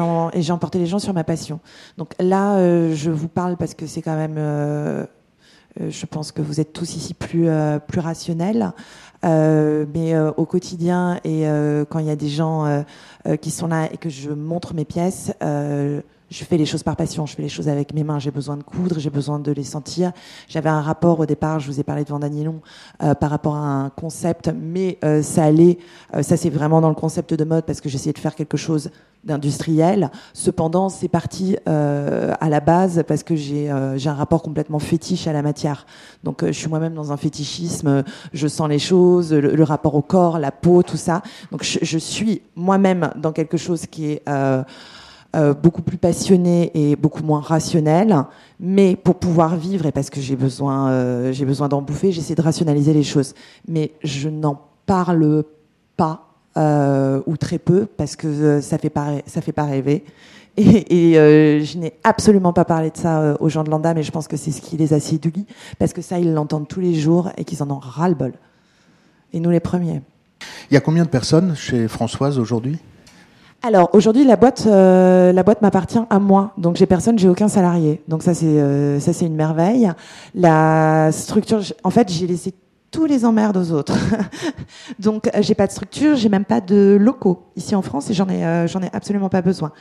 j'ai 0.43 0.53
emporté 0.53 0.79
les 0.79 0.87
gens 0.87 0.99
sur 0.99 1.15
ma 1.15 1.25
passion. 1.25 1.61
Donc 1.97 2.15
là, 2.19 2.57
euh, 2.57 2.95
je 2.95 3.11
vous 3.11 3.29
parle 3.29 3.57
parce 3.57 3.75
que 3.75 3.87
c'est 3.87 4.03
quand 4.03 4.17
même, 4.17 4.35
euh, 4.37 5.07
euh, 5.81 5.89
je 5.89 6.07
pense 6.07 6.33
que 6.33 6.43
vous 6.43 6.61
êtes 6.61 6.73
tous 6.73 6.97
ici 6.97 7.15
plus 7.15 7.49
plus 7.87 8.01
rationnels, 8.01 8.73
mais 9.23 10.19
au 10.37 10.45
quotidien 10.45 11.21
et 11.25 11.45
quand 11.89 12.01
il 12.01 12.07
y 12.07 12.11
a 12.11 12.17
des 12.17 12.29
gens 12.29 12.85
qui 13.41 13.51
sont 13.51 13.69
là 13.69 13.89
et 13.93 13.97
que 13.97 14.11
je 14.11 14.31
montre 14.31 14.75
mes 14.75 14.85
pièces 14.85 15.33
je 16.33 16.45
fais 16.45 16.57
les 16.57 16.67
choses 16.67 16.83
par 16.83 16.97
passion, 16.97 17.27
je 17.27 17.35
fais 17.35 17.43
les 17.43 17.49
choses 17.49 17.69
avec 17.69 17.93
mes 17.95 18.05
mains. 18.05 18.19
J'ai 18.19 18.31
besoin 18.31 18.57
de 18.57 18.63
coudre, 18.63 18.99
j'ai 18.99 19.11
besoin 19.11 19.39
de 19.39 19.53
les 19.53 19.65
sentir. 19.65 20.13
J'avais 20.49 20.71
un 20.71 20.81
rapport 20.81 21.21
au 21.21 21.27
départ, 21.27 21.61
je 21.61 21.71
vous 21.71 21.79
ai 21.79 21.83
parlé 21.83 22.05
de 22.05 22.09
Vandanilon, 22.09 22.61
euh, 23.03 23.15
par 23.15 23.31
rapport 23.31 23.55
à 23.55 23.85
un 23.85 23.91
concept, 23.91 24.51
mais 24.55 24.99
euh, 25.05 25.23
ça 25.23 25.45
allait, 25.45 25.79
euh, 26.15 26.23
ça 26.23 26.37
c'est 26.37 26.51
vraiment 26.51 26.81
dans 26.81 26.89
le 26.89 26.95
concept 26.95 27.35
de 27.35 27.45
mode 27.45 27.65
parce 27.65 27.81
que 27.81 27.89
j'essayais 27.89 28.13
de 28.13 28.19
faire 28.19 28.35
quelque 28.35 28.57
chose 28.57 28.91
d'industriel. 29.25 30.11
Cependant, 30.33 30.89
c'est 30.89 31.09
parti 31.09 31.57
euh, 31.69 32.35
à 32.41 32.49
la 32.49 32.61
base 32.61 33.05
parce 33.07 33.23
que 33.23 33.37
j'ai 33.37 33.71
euh, 33.71 33.97
un 34.05 34.15
rapport 34.15 34.43
complètement 34.43 34.79
fétiche 34.79 35.27
à 35.27 35.33
la 35.33 35.43
matière. 35.43 35.87
Donc, 36.25 36.43
euh, 36.43 36.49
je 36.49 36.53
suis 36.53 36.69
moi-même 36.69 36.95
dans 36.95 37.13
un 37.13 37.17
fétichisme. 37.17 38.03
Je 38.33 38.49
sens 38.49 38.69
les 38.69 38.79
choses, 38.79 39.33
le, 39.33 39.63
rapport 39.63 39.95
au 39.95 40.03
corps, 40.03 40.39
la 40.39 40.51
peau, 40.51 40.83
tout 40.83 40.97
ça. 40.97 41.23
Donc, 41.53 41.63
je, 41.63 41.79
je 41.83 41.99
suis 41.99 42.43
moi-même 42.57 43.11
dans 43.17 43.33
quelque 43.33 43.57
chose 43.57 43.87
qui 43.87 44.11
est 44.11 44.23
euh, 45.35 45.51
euh, 45.51 45.55
beaucoup 45.55 45.83
plus 45.83 45.97
passionné 45.97 46.71
et 46.75 46.97
beaucoup 46.97 47.23
moins 47.23 47.41
rationnel. 47.41 48.25
Mais 48.61 48.97
pour 48.97 49.17
pouvoir 49.17 49.57
vivre 49.57 49.87
et 49.87 49.93
parce 49.93 50.11
que 50.11 50.21
j'ai 50.21 50.37
besoin, 50.37 51.33
j'ai 51.33 51.45
besoin 51.45 51.69
d'en 51.69 51.83
bouffer, 51.83 52.13
j'essaie 52.13 52.35
de 52.35 52.43
rationaliser 52.43 52.93
les 52.93 53.03
choses. 53.03 53.35
Mais 53.67 53.93
je 54.03 54.29
n'en 54.29 54.61
parle 54.87 55.45
pas 55.97 56.33
euh, 56.57 57.23
ou 57.27 57.37
très 57.37 57.59
peu 57.59 57.87
parce 57.87 58.17
que 58.17 58.27
euh, 58.27 58.61
ça 58.61 58.79
fait 58.79 58.91
pas 58.91 59.21
fait 59.27 59.53
pas 59.53 59.65
rêver. 59.65 60.05
Et, 60.57 61.19
euh, 61.19 61.65
je 61.65 61.79
n'ai 61.79 61.95
absolument 62.05 62.53
pas 62.53 62.67
parlé 62.67 62.91
de 62.91 62.97
ça 62.99 63.21
euh, 63.21 63.37
aux 63.41 63.49
gens 63.49 63.65
de 63.65 63.71
Landa, 63.71 63.95
mais 63.95 64.03
je 64.03 64.13
pense 64.13 64.29
que 64.29 64.37
c'est 64.37 64.51
ce 64.51 64.61
qui 64.61 64.77
les 64.77 64.93
a 64.93 65.01
séduits 65.01 65.47
parce 65.79 65.95
que 65.95 66.03
ça 66.03 66.19
ils 66.19 66.33
l'entendent 66.35 66.69
tous 66.69 66.81
les 66.81 66.95
jours 66.95 67.31
et 67.39 67.45
qu'ils 67.45 67.63
en 67.63 67.71
ont 67.71 67.79
ras 67.79 68.09
le 68.09 68.15
bol. 68.15 68.33
Et 69.33 69.41
nous 69.41 69.49
les 69.49 69.61
premiers. 69.61 70.03
Il 70.71 70.75
y 70.75 70.77
a 70.77 70.81
combien 70.81 71.05
de 71.05 71.09
personnes 71.09 71.55
chez 71.57 71.89
Françoise 71.89 72.39
aujourd'hui? 72.39 72.79
Alors 73.63 73.91
aujourd'hui 73.93 74.25
la 74.25 74.37
boîte 74.37 74.65
euh, 74.67 75.33
la 75.33 75.43
boîte 75.43 75.63
m'appartient 75.63 76.01
à 76.11 76.19
moi 76.19 76.53
donc 76.59 76.77
j'ai 76.77 76.87
personne 76.87 77.19
j'ai 77.19 77.29
aucun 77.29 77.49
salarié 77.49 78.03
donc 78.09 78.23
ça 78.23 78.35
c'est 78.35 78.47
euh, 78.47 78.99
ça 79.01 79.13
c'est 79.13 79.27
une 79.27 79.37
merveille 79.37 79.91
la 80.35 81.11
structure 81.13 81.61
en 81.85 81.91
fait 81.91 82.11
j'ai 82.11 82.27
laissé 82.27 82.55
tous 82.93 83.07
les 83.07 83.25
emmerdes 83.25 83.57
aux 83.57 83.73
autres. 83.73 83.97
Donc, 85.01 85.27
euh, 85.29 85.41
j'ai 85.41 85.55
pas 85.55 85.67
de 85.67 85.73
structure, 85.73 86.15
j'ai 86.15 86.29
même 86.29 86.45
pas 86.45 86.61
de 86.61 86.97
locaux 87.01 87.43
ici 87.57 87.75
en 87.75 87.83
France 87.83 88.11
et 88.11 88.15
j'en 88.15 88.29
ai, 88.29 88.45
euh, 88.45 88.69
j'en 88.69 88.83
ai 88.83 88.91
absolument 88.93 89.31
pas 89.31 89.41
besoin. 89.41 89.73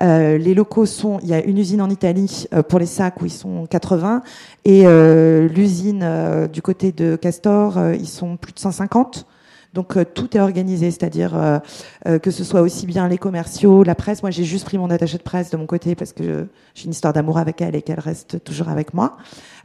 Euh, 0.00 0.38
les 0.38 0.54
locaux 0.54 0.86
sont, 0.86 1.18
il 1.22 1.28
y 1.28 1.34
a 1.34 1.44
une 1.44 1.58
usine 1.58 1.82
en 1.82 1.90
Italie 1.90 2.46
euh, 2.54 2.62
pour 2.62 2.78
les 2.78 2.86
sacs 2.86 3.20
où 3.20 3.26
ils 3.26 3.30
sont 3.30 3.66
80 3.66 4.22
et 4.64 4.84
l'usine 5.48 6.48
du 6.52 6.62
côté 6.62 6.92
de 6.92 7.16
Castor, 7.16 7.78
ils 7.94 8.08
sont 8.08 8.36
plus 8.36 8.52
de 8.52 8.58
150. 8.58 9.26
Donc 9.72 9.96
tout 10.14 10.36
est 10.36 10.40
organisé, 10.40 10.90
c'est-à-dire 10.90 11.60
que 12.04 12.30
ce 12.30 12.42
soit 12.42 12.60
aussi 12.60 12.86
bien 12.86 13.06
les 13.06 13.18
commerciaux, 13.18 13.84
la 13.84 13.94
presse. 13.94 14.22
Moi, 14.22 14.30
j'ai 14.30 14.44
juste 14.44 14.64
pris 14.64 14.78
mon 14.78 14.90
attaché 14.90 15.16
de 15.16 15.22
presse 15.22 15.50
de 15.50 15.56
mon 15.56 15.66
côté 15.66 15.94
parce 15.94 16.12
que 16.12 16.48
j'ai 16.74 16.86
une 16.86 16.90
histoire 16.90 17.12
d'amour 17.12 17.38
avec 17.38 17.60
elle 17.60 17.76
et 17.76 17.82
qu'elle 17.82 18.00
reste 18.00 18.42
toujours 18.42 18.68
avec 18.68 18.94
moi. 18.94 19.16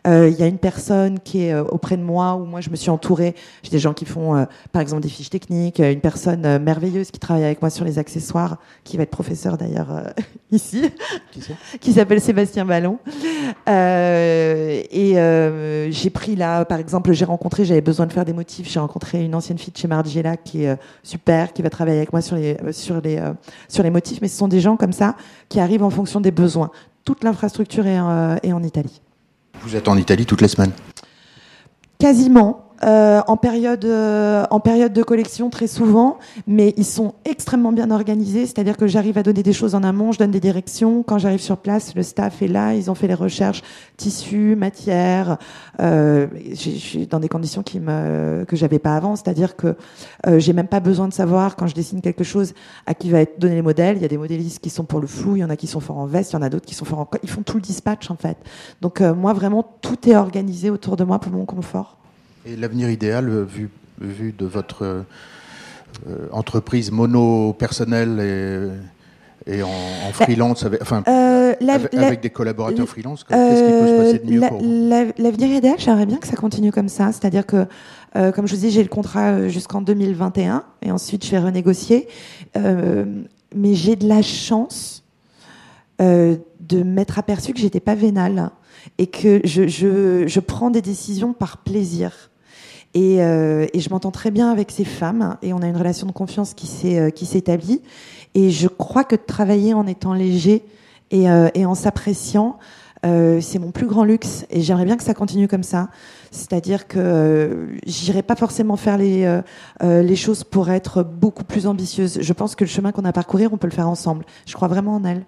Euh, 0.06 0.30
il 0.30 0.40
y 0.40 0.44
a 0.44 0.48
une 0.48 0.58
personne 0.58 1.20
qui 1.20 1.46
est 1.46 1.54
euh, 1.54 1.64
auprès 1.64 1.98
de 1.98 2.04
moi 2.04 2.36
où 2.36 2.46
moi 2.46 2.62
je 2.62 2.70
me 2.70 2.76
suis 2.76 2.90
entourée. 2.90 3.36
J'ai 3.64 3.72
des 3.72 3.80
gens 3.80 3.94
qui 3.94 4.06
font, 4.06 4.36
euh, 4.36 4.46
par 4.72 4.82
exemple, 4.82 5.02
des 5.02 5.10
fiches 5.10 5.30
techniques. 5.30 5.80
Une 5.80 6.02
personne 6.02 6.60
merveilleuse 6.60 7.12
qui 7.12 7.20
travaille 7.20 7.44
avec 7.44 7.62
moi 7.62 7.70
sur 7.70 7.86
les 7.86 7.98
accessoires, 7.98 8.58
qui 8.84 8.98
va 8.98 9.04
être 9.04 9.12
professeur 9.12 9.58
d'ailleurs 9.58 10.14
ici, 10.52 10.92
qui, 11.80 11.94
s'appelle 11.94 12.22
Sébastien 12.22 12.66
Ballon. 12.66 13.00
et 13.68 15.16
j'ai 15.92 16.10
pris 16.10 16.36
là, 16.36 16.66
par 16.66 16.80
exemple, 16.80 17.12
j'ai 17.14 17.26
rencontré, 17.26 17.66
j'avais 17.66 17.82
besoin 17.82 18.06
de 18.06 18.14
faire 18.14 18.26
des 18.26 18.34
motifs. 18.34 18.70
J'ai 18.70 18.80
rencontré 18.80 19.24
une 19.24 19.36
ancienne 19.36 19.58
fille 19.58 19.74
de 19.74 19.78
chez 19.78 19.88
Margiela 19.88 20.38
qui 20.38 20.66
est 20.66 20.78
super, 21.04 21.54
qui 21.54 21.62
va 21.62 21.70
travailler 21.70 21.98
avec 21.98 22.12
moi 22.12 22.22
sur 22.22 22.36
les 22.36 22.58
sur 22.72 23.02
les 23.02 23.22
sur 23.68 23.84
les 23.84 23.90
motifs. 23.90 24.20
Mais 24.22 24.28
ce 24.28 24.38
sont 24.38 24.48
des 24.48 24.60
gens 24.60 24.78
comme 24.78 24.94
ça 24.94 25.16
qui 25.50 25.60
arrivent 25.60 25.84
en 25.84 25.90
fonction 25.90 26.22
des 26.22 26.32
besoins. 26.32 26.72
Toute 27.04 27.24
l'infrastructure 27.24 27.86
est, 27.86 28.00
est 28.44 28.54
en 28.54 28.64
Italie. 28.64 29.02
Vous 29.62 29.76
êtes 29.76 29.88
en 29.88 29.98
Italie 29.98 30.26
toutes 30.26 30.42
les 30.42 30.48
semaines? 30.48 30.72
Quasiment. 32.00 32.65
Euh, 32.84 33.22
en, 33.28 33.38
période, 33.38 33.86
euh, 33.86 34.46
en 34.52 34.60
période 34.60 34.92
de 34.92 35.02
collection 35.02 35.50
très 35.50 35.68
souvent, 35.68 36.18
mais 36.46 36.74
ils 36.76 36.86
sont 36.86 37.14
extrêmement 37.24 37.72
bien 37.72 37.90
organisés, 37.90 38.46
c'est-à-dire 38.46 38.76
que 38.76 38.86
j'arrive 38.86 39.18
à 39.18 39.24
donner 39.24 39.44
des 39.44 39.54
choses 39.54 39.76
en 39.76 39.84
amont, 39.84 40.12
je 40.12 40.20
donne 40.20 40.32
des 40.32 40.42
directions, 40.42 41.02
quand 41.02 41.18
j'arrive 41.18 41.40
sur 41.40 41.58
place, 41.58 41.96
le 41.96 42.04
staff 42.04 42.42
est 42.42 42.48
là, 42.48 42.74
ils 42.74 42.92
ont 42.92 42.96
fait 42.96 43.08
les 43.08 43.14
recherches, 43.14 43.64
tissus, 43.96 44.58
matière, 44.58 45.38
euh, 45.80 46.28
je 46.50 46.70
suis 46.72 47.08
dans 47.08 47.20
des 47.20 47.30
conditions 47.30 47.64
qui 47.64 47.80
me, 47.80 48.44
que 48.46 48.58
j'avais 48.58 48.80
pas 48.80 48.98
avant, 48.98 49.16
c'est-à-dire 49.16 49.56
que 49.56 49.76
euh, 50.28 50.40
j'ai 50.40 50.52
même 50.52 50.68
pas 50.68 50.82
besoin 50.82 51.08
de 51.08 51.14
savoir 51.14 51.56
quand 51.56 51.68
je 51.68 51.76
dessine 51.76 52.02
quelque 52.02 52.26
chose 52.26 52.54
à 52.88 52.94
qui 52.94 53.10
va 53.10 53.22
être 53.22 53.40
donné 53.40 53.56
les 53.56 53.62
modèles, 53.62 53.96
il 53.96 54.02
y 54.02 54.06
a 54.06 54.10
des 54.10 54.18
modélistes 54.18 54.60
qui 54.60 54.70
sont 54.70 54.84
pour 54.84 55.00
le 55.00 55.08
flou, 55.08 55.38
il 55.38 55.40
y 55.40 55.44
en 55.46 55.50
a 55.50 55.56
qui 55.56 55.68
sont 55.68 55.80
forts 55.80 55.98
en 55.98 56.08
veste, 56.08 56.34
il 56.34 56.36
y 56.36 56.40
en 56.40 56.42
a 56.42 56.50
d'autres 56.50 56.66
qui 56.66 56.76
sont 56.76 56.86
forts 56.86 57.00
en... 57.00 57.10
Ils 57.24 57.30
font 57.30 57.42
tout 57.42 57.56
le 57.56 57.62
dispatch 57.62 58.12
en 58.12 58.18
fait. 58.18 58.38
Donc 58.82 59.00
moi 59.00 59.32
vraiment, 59.32 59.64
tout 59.82 60.10
est 60.10 60.16
organisé 60.16 60.70
autour 60.70 60.98
de 60.98 61.06
moi 61.06 61.20
pour 61.20 61.32
mon 61.32 61.46
confort. 61.46 61.98
Et 62.48 62.56
l'avenir 62.56 62.92
idéal, 62.92 63.28
euh, 63.28 63.44
vu, 63.44 63.70
vu 64.00 64.32
de 64.32 64.46
votre 64.46 64.84
euh, 64.84 66.28
entreprise 66.32 66.92
mono-personnelle 66.92 68.20
et, 69.48 69.56
et 69.56 69.64
en, 69.64 69.70
en, 69.70 70.12
freelance, 70.12 70.64
avec, 70.64 70.80
enfin, 70.82 71.04
euh, 71.08 71.56
avec, 71.60 72.22
des 72.22 72.30
collaborateurs 72.30 72.88
freelance, 72.88 73.24
qu'est-ce 73.24 73.64
qui 73.64 73.72
peut 73.72 73.88
se 73.88 73.98
passer 73.98 74.20
de 74.20 74.32
mieux 74.32 74.48
pour 74.48 74.62
vous 74.62 74.90
L'avenir 75.18 75.58
idéal, 75.58 75.76
j'aimerais 75.80 76.06
bien 76.06 76.18
que 76.18 76.28
ça 76.28 76.36
continue 76.36 76.72
comme 76.72 76.90
ça. 76.90 77.12
C'est-à-dire 77.12 77.48
que, 77.48 77.66
comme 78.14 78.48
je 78.48 78.56
vous 78.56 78.62
dis, 78.62 78.70
j'ai 78.70 78.84
le 78.84 78.90
contrat 78.90 79.48
jusqu'en 79.48 79.82
2021 79.82 80.64
et 80.84 80.92
ensuite 80.92 81.26
je 81.26 81.32
vais 81.32 81.40
renégocier. 81.40 82.08
mais 82.56 83.74
j'ai 83.74 83.96
de 83.96 84.08
la 84.08 84.22
chance 84.22 85.04
de 86.00 86.84
m'être 86.84 87.18
aperçu 87.18 87.54
que 87.54 87.60
j'étais 87.60 87.80
pas 87.80 87.96
vénale 87.96 88.52
et 88.98 89.08
que 89.08 89.42
je, 89.44 89.68
je, 89.68 90.28
je 90.28 90.40
prends 90.40 90.70
des 90.70 90.82
décisions 90.82 91.34
par 91.34 91.58
plaisir. 91.58 92.30
Et, 92.96 93.22
euh, 93.22 93.68
et 93.74 93.82
je 93.82 93.90
m'entends 93.90 94.10
très 94.12 94.32
bien 94.32 94.50
avec 94.50 94.72
ces 94.72 94.86
femmes 94.86 95.38
et 95.42 95.52
on 95.52 95.62
a 95.62 95.68
une 95.68 95.76
relation 95.76 96.08
de 96.08 96.14
confiance 96.14 96.54
qui 96.54 96.66
s'est 96.66 96.98
euh, 96.98 97.10
qui 97.10 97.26
s'établit. 97.26 97.82
Et 98.36 98.52
je 98.52 98.70
crois 98.70 99.04
que 99.04 99.18
de 99.18 99.22
travailler 99.22 99.74
en 99.74 99.86
étant 99.86 100.14
léger 100.14 100.64
et, 101.12 101.30
euh, 101.30 101.50
en 101.66 101.76
s'appréciant, 101.76 102.58
c'est 103.04 103.60
mon 103.60 103.70
plus 103.70 103.86
grand 103.86 104.04
luxe. 104.04 104.48
Et 104.50 104.62
j'aimerais 104.62 104.86
bien 104.86 104.98
que 104.98 105.04
ça 105.04 105.14
continue 105.14 105.48
comme 105.48 105.62
ça. 105.62 105.90
C'est-à-dire 106.32 106.88
que 106.88 106.98
euh, 106.98 107.68
j'irai 107.86 108.24
pas 108.24 108.36
forcément 108.36 108.78
faire 108.78 108.98
les 108.98 109.42
les 109.84 110.16
choses 110.16 110.44
pour 110.44 110.72
être 110.72 111.04
beaucoup 111.04 111.44
plus 111.44 111.68
ambitieuse. 111.68 112.18
Je 112.20 112.34
pense 112.34 112.56
que 112.56 112.64
le 112.64 112.70
chemin 112.70 112.92
qu'on 112.92 113.06
a 113.06 113.12
parcouru, 113.12 113.48
on 113.52 113.58
peut 113.58 113.68
le 113.68 113.74
faire 113.74 113.90
ensemble. 113.90 114.26
Je 114.48 114.54
crois 114.54 114.70
vraiment 114.70 114.96
en 114.96 115.04
elle. 115.04 115.26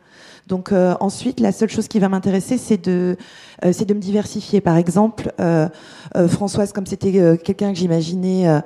Donc 0.48 0.72
euh, 0.72 0.96
ensuite, 1.00 1.40
la 1.40 1.52
seule 1.52 1.70
chose 1.70 1.88
qui 1.88 2.00
va 2.00 2.10
m'intéresser, 2.10 2.58
c'est 2.58 2.84
de, 2.84 3.18
euh, 3.66 3.74
c'est 3.74 3.86
de 3.86 3.94
me 3.94 4.00
diversifier. 4.00 4.62
Par 4.62 4.78
exemple, 4.78 5.32
euh, 5.40 5.68
Françoise, 6.28 6.72
comme 6.72 6.86
c'était 6.86 7.38
quelqu'un 7.44 7.74
que 7.74 7.78
j'imaginais 7.78 8.62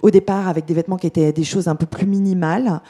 au 0.00 0.10
départ 0.10 0.48
avec 0.48 0.64
des 0.64 0.74
vêtements 0.74 0.96
qui 0.96 1.06
étaient 1.06 1.32
des 1.32 1.44
choses 1.44 1.68
un 1.68 1.76
peu 1.76 1.86
plus 1.86 2.06
minimales. 2.06 2.80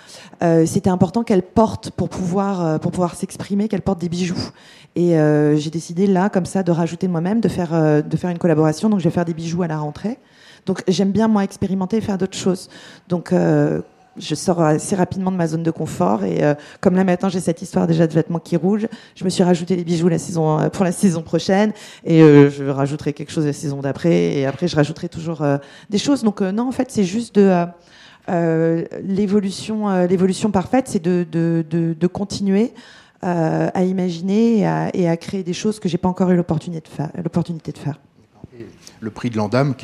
C'était 0.65 0.89
important 0.89 1.25
qu'elle 1.25 1.43
porte 1.43 1.91
pour 1.91 2.09
pouvoir 2.09 2.81
pour 2.81 2.91
pouvoir 2.91 3.15
s'exprimer, 3.15 3.69
qu'elle 3.69 3.83
porte 3.83 4.01
des 4.01 4.09
bijoux. 4.09 4.51
Et 4.97 5.15
j'ai 5.57 5.71
décidé 5.71 6.07
là, 6.07 6.31
comme 6.31 6.47
ça, 6.47 6.63
de 6.63 6.73
rajouter 6.73 7.09
moi-même, 7.09 7.41
de 7.41 7.49
faire 7.49 8.03
de 8.03 8.17
faire 8.17 8.31
une 8.31 8.39
collaboration. 8.39 8.89
Donc 8.89 9.01
je 9.01 9.05
vais 9.05 9.11
faire 9.11 9.27
des 9.27 9.35
bijoux 9.35 9.63
à 9.63 9.67
la 9.67 9.79
rentrée. 9.79 10.19
Donc 10.65 10.83
j'aime 10.89 11.11
bien 11.11 11.29
moi 11.29 11.45
expérimenter 11.45 11.99
et 11.99 12.01
faire 12.01 12.17
d'autres 12.17 12.39
choses. 12.39 12.71
Donc 13.09 13.33
je 14.17 14.35
sors 14.35 14.61
assez 14.61 14.95
rapidement 14.95 15.31
de 15.31 15.37
ma 15.37 15.47
zone 15.47 15.63
de 15.63 15.71
confort 15.71 16.25
et 16.25 16.45
euh, 16.45 16.55
comme 16.81 16.95
là 16.95 17.05
maintenant 17.05 17.29
j'ai 17.29 17.41
cette 17.41 17.63
histoire 17.63 17.87
déjà 17.87 18.07
de 18.07 18.13
vêtements 18.13 18.39
qui 18.39 18.57
rougent, 18.57 18.89
je 19.15 19.25
me 19.25 19.31
suis 19.31 19.43
rajouté 19.43 19.77
des 19.77 19.85
bijoux 19.85 20.09
la 20.09 20.19
saison 20.19 20.59
euh, 20.59 20.69
pour 20.69 20.85
la 20.85 20.93
saison 20.93 21.23
prochaine 21.23 21.73
et 22.05 22.23
euh, 22.23 22.51
je 22.51 22.65
rajouterai 22.65 23.13
quelque 23.13 23.33
chose 23.33 23.47
la 23.47 23.53
saison 23.53 23.81
d'après 23.81 24.35
et 24.35 24.47
après 24.47 24.69
je 24.69 24.77
rajouterai 24.77 25.09
toujours 25.09 25.45
des 25.91 25.99
choses. 25.99 26.23
Donc 26.23 26.41
non 26.41 26.69
en 26.69 26.73
fait 26.73 26.91
c'est 26.91 27.05
juste 27.05 27.35
de 27.35 27.67
l'évolution 29.03 30.07
l'évolution 30.07 30.51
parfaite 30.51 30.87
c'est 30.89 31.03
de, 31.03 31.27
de, 31.31 31.65
de, 31.69 32.07
continuer 32.07 32.73
à 33.23 33.83
imaginer 33.85 34.59
et 34.59 34.67
à, 34.67 34.91
et 34.95 35.09
à, 35.09 35.17
créer 35.17 35.43
des 35.43 35.53
choses 35.53 35.81
que 35.81 35.89
j'ai 35.89 35.99
pas 35.99 36.09
encore 36.09 36.31
eu 36.31 36.37
l'opportunité 36.37 36.89
de 36.89 36.95
faire. 36.95 37.11
L'opportunité 37.23 37.73
de 37.73 37.79
faire. 37.79 37.99
Le 39.01 39.11
prix 39.11 39.31
de 39.31 39.37
l'Andam, 39.37 39.75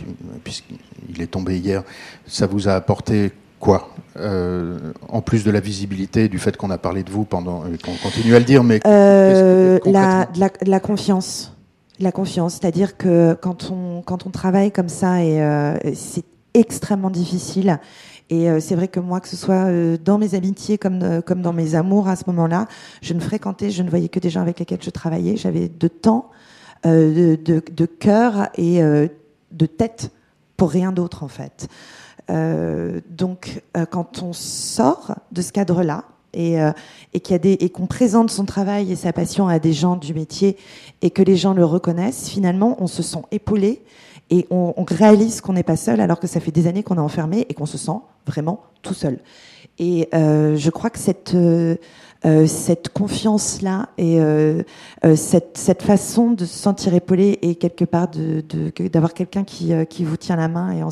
puisqu'il 0.45 1.23
est 1.23 1.29
tombé 1.29 1.59
hier, 1.59 1.83
ça 2.27 2.47
vous 2.47 2.69
a 2.69 2.75
apporté 2.75 3.33
quoi 3.59 3.91
euh, 4.17 4.79
En 5.09 5.21
plus 5.21 5.45
de 5.45 5.51
la 5.51 5.61
visibilité, 5.61 6.29
du 6.29 6.39
fait 6.39 6.57
qu'on 6.57 6.71
a 6.71 6.79
parlé 6.79 7.03
de 7.03 7.11
vous 7.11 7.25
pendant, 7.25 7.65
et 7.67 7.79
qu'on 7.79 7.95
continue 8.03 8.35
à 8.35 8.39
le 8.39 8.45
dire, 8.45 8.65
mais 8.65 8.81
euh, 8.87 9.79
la, 9.85 10.29
la, 10.37 10.51
la, 10.65 10.81
confiance, 10.81 11.57
la 12.01 12.13
confiance, 12.13 12.55
c'est-à-dire 12.55 12.97
que 12.97 13.37
quand 13.41 13.71
on 13.71 14.03
quand 14.03 14.27
on 14.27 14.31
travaille 14.31 14.71
comme 14.71 14.89
ça 14.89 15.23
et 15.23 15.43
euh, 15.43 15.77
c'est 15.95 16.25
extrêmement 16.55 17.11
difficile. 17.11 17.79
Et 18.31 18.51
euh, 18.51 18.61
c'est 18.61 18.75
vrai 18.75 18.89
que 18.89 19.01
moi, 19.01 19.21
que 19.21 19.29
ce 19.29 19.37
soit 19.37 19.67
euh, 19.67 19.97
dans 19.97 20.19
mes 20.19 20.35
amitiés 20.35 20.77
comme 20.77 21.23
comme 21.23 21.41
dans 21.41 21.55
mes 21.55 21.75
amours 21.75 22.09
à 22.09 22.17
ce 22.17 22.25
moment-là, 22.27 22.67
je 23.03 23.15
ne 23.15 23.21
fréquentais, 23.21 23.71
je 23.71 23.83
ne 23.83 23.91
voyais 23.91 24.09
que 24.09 24.21
des 24.21 24.31
gens 24.31 24.43
avec 24.43 24.59
lesquels 24.59 24.83
je 24.83 24.91
travaillais. 24.91 25.37
J'avais 25.37 25.69
de 25.69 25.89
temps, 25.89 26.31
de, 26.85 27.39
de, 27.43 27.63
de 27.73 27.87
cœur 27.87 28.49
et 28.57 28.81
de 28.81 29.67
tête 29.67 30.11
pour 30.57 30.71
rien 30.71 30.93
d'autre 30.93 31.23
en 31.23 31.29
fait. 31.29 31.69
Euh, 32.31 33.01
donc, 33.09 33.63
euh, 33.77 33.87
quand 33.87 34.23
on 34.23 34.33
sort 34.33 35.15
de 35.33 35.41
ce 35.41 35.53
cadre-là 35.53 36.05
et, 36.35 36.61
euh, 36.61 36.73
et 37.15 37.21
qu'il 37.21 37.33
y 37.33 37.37
a 37.37 37.39
des 37.39 37.53
et 37.53 37.71
qu'on 37.71 37.87
présente 37.87 38.31
son 38.31 38.45
travail 38.45 38.93
et 38.93 38.97
sa 38.97 39.13
passion 39.13 39.49
à 39.49 39.59
des 39.59 39.73
gens 39.73 39.97
du 39.97 40.13
métier 40.13 40.57
et 41.01 41.11
que 41.11 41.23
les 41.23 41.37
gens 41.37 41.55
le 41.55 41.65
reconnaissent, 41.65 42.29
finalement, 42.29 42.77
on 42.81 42.87
se 42.87 43.03
sent 43.03 43.23
épaulé 43.31 43.83
et 44.31 44.47
on, 44.51 44.75
on 44.77 44.85
réalise 44.85 45.41
qu'on 45.41 45.55
n'est 45.55 45.63
pas 45.63 45.77
seul 45.77 46.01
alors 46.01 46.21
que 46.21 46.27
ça 46.27 46.39
fait 46.39 46.51
des 46.51 46.67
années 46.67 46.83
qu'on 46.83 46.97
est 46.97 47.01
enfermé 47.01 47.47
et 47.49 47.55
qu'on 47.55 47.67
se 47.67 47.79
sent 47.79 47.99
vraiment 48.27 48.61
tout 48.83 48.95
seul. 48.95 49.21
Et 49.79 50.09
je 50.13 50.71
crois 50.71 50.91
que 50.91 50.99
cette 50.99 51.37
cette 52.47 52.89
confiance-là 52.89 53.89
et 53.97 54.19
cette, 55.15 55.57
cette, 55.57 55.83
façon 55.83 56.33
de 56.33 56.45
se 56.45 56.59
sentir 56.59 56.93
épaulé 56.93 57.39
et 57.43 57.55
quelque 57.55 57.85
part 57.85 58.09
d'avoir 58.09 59.13
de, 59.13 59.17
quelqu'un 59.17 59.45
qui, 59.45 59.73
qui, 59.89 60.05
vous 60.05 60.17
tient 60.17 60.35
la 60.35 60.49
main 60.49 60.73
et 60.73 60.83
en 60.83 60.91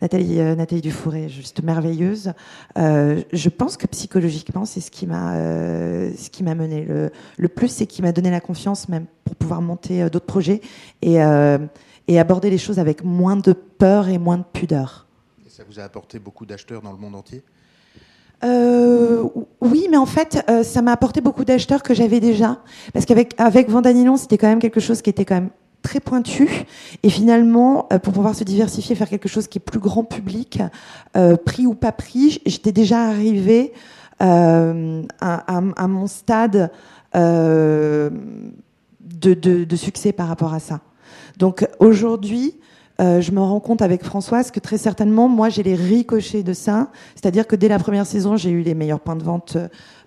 Nathalie, 0.00 0.40
euh, 0.40 0.54
Nathalie 0.54 0.80
Dufouré, 0.80 1.28
juste 1.28 1.62
merveilleuse. 1.62 2.32
Euh, 2.76 3.22
je 3.32 3.48
pense 3.48 3.76
que 3.76 3.86
psychologiquement, 3.86 4.64
c'est 4.64 4.80
ce 4.80 4.90
qui 4.90 5.06
m'a 5.06 5.34
euh, 5.34 6.12
ce 6.16 6.30
qui 6.30 6.42
m'a 6.44 6.54
mené 6.54 6.84
le, 6.84 7.10
le 7.36 7.48
plus, 7.48 7.68
c'est 7.68 7.86
qui 7.86 8.02
m'a 8.02 8.12
donné 8.12 8.30
la 8.30 8.40
confiance 8.40 8.88
même 8.88 9.06
pour 9.24 9.34
pouvoir 9.34 9.60
monter 9.60 10.08
d'autres 10.10 10.26
projets 10.26 10.60
et, 11.02 11.16
et 12.08 12.18
aborder 12.18 12.50
les 12.50 12.58
choses 12.58 12.78
avec 12.78 13.04
moins 13.04 13.36
de 13.36 13.52
peur 13.52 14.08
et 14.08 14.18
moins 14.18 14.38
de 14.38 14.44
pudeur. 14.44 15.06
Et 15.46 15.50
ça 15.50 15.64
vous 15.68 15.78
a 15.78 15.82
apporté 15.82 16.18
beaucoup 16.18 16.46
d'acheteurs 16.46 16.80
dans 16.80 16.92
le 16.92 16.98
monde 16.98 17.14
entier? 17.14 17.42
Euh, 18.44 19.24
oui, 19.60 19.88
mais 19.90 19.96
en 19.96 20.06
fait, 20.06 20.42
ça 20.62 20.80
m'a 20.80 20.92
apporté 20.92 21.20
beaucoup 21.20 21.44
d'acheteurs 21.44 21.82
que 21.82 21.92
j'avais 21.92 22.20
déjà. 22.20 22.62
Parce 22.94 23.04
qu'avec 23.04 23.34
avec 23.38 23.68
Vandanilon, 23.68 24.16
c'était 24.16 24.38
quand 24.38 24.48
même 24.48 24.60
quelque 24.60 24.80
chose 24.80 25.02
qui 25.02 25.10
était 25.10 25.24
quand 25.24 25.34
même 25.34 25.50
très 25.82 26.00
pointu. 26.00 26.66
Et 27.02 27.10
finalement, 27.10 27.86
euh, 27.92 27.98
pour 27.98 28.12
pouvoir 28.12 28.34
se 28.34 28.44
diversifier, 28.44 28.94
faire 28.94 29.08
quelque 29.08 29.28
chose 29.28 29.48
qui 29.48 29.58
est 29.58 29.60
plus 29.60 29.80
grand 29.80 30.04
public, 30.04 30.60
euh, 31.16 31.36
pris 31.36 31.66
ou 31.66 31.74
pas 31.74 31.92
pris, 31.92 32.40
j'étais 32.46 32.72
déjà 32.72 33.02
arrivée 33.02 33.72
euh, 34.20 35.02
à, 35.20 35.60
mon 35.88 36.06
stade 36.06 36.70
de, 37.14 38.10
succès 39.76 40.12
par 40.12 40.28
rapport 40.28 40.54
à 40.54 40.60
ça. 40.60 40.80
Donc 41.38 41.66
aujourd'hui, 41.78 42.54
je 42.98 43.30
me 43.30 43.40
rends 43.40 43.60
compte 43.60 43.80
avec 43.80 44.02
Françoise 44.02 44.50
que 44.50 44.58
très 44.58 44.76
certainement, 44.76 45.28
moi, 45.28 45.50
j'ai 45.50 45.62
les 45.62 45.76
ricochets 45.76 46.42
de 46.42 46.52
ça. 46.52 46.88
C'est-à-dire 47.14 47.46
que 47.46 47.54
dès 47.54 47.68
la 47.68 47.78
première 47.78 48.06
saison, 48.06 48.36
j'ai 48.36 48.50
eu 48.50 48.62
les 48.62 48.74
meilleurs 48.74 48.98
points 48.98 49.14
de 49.14 49.22
vente. 49.22 49.56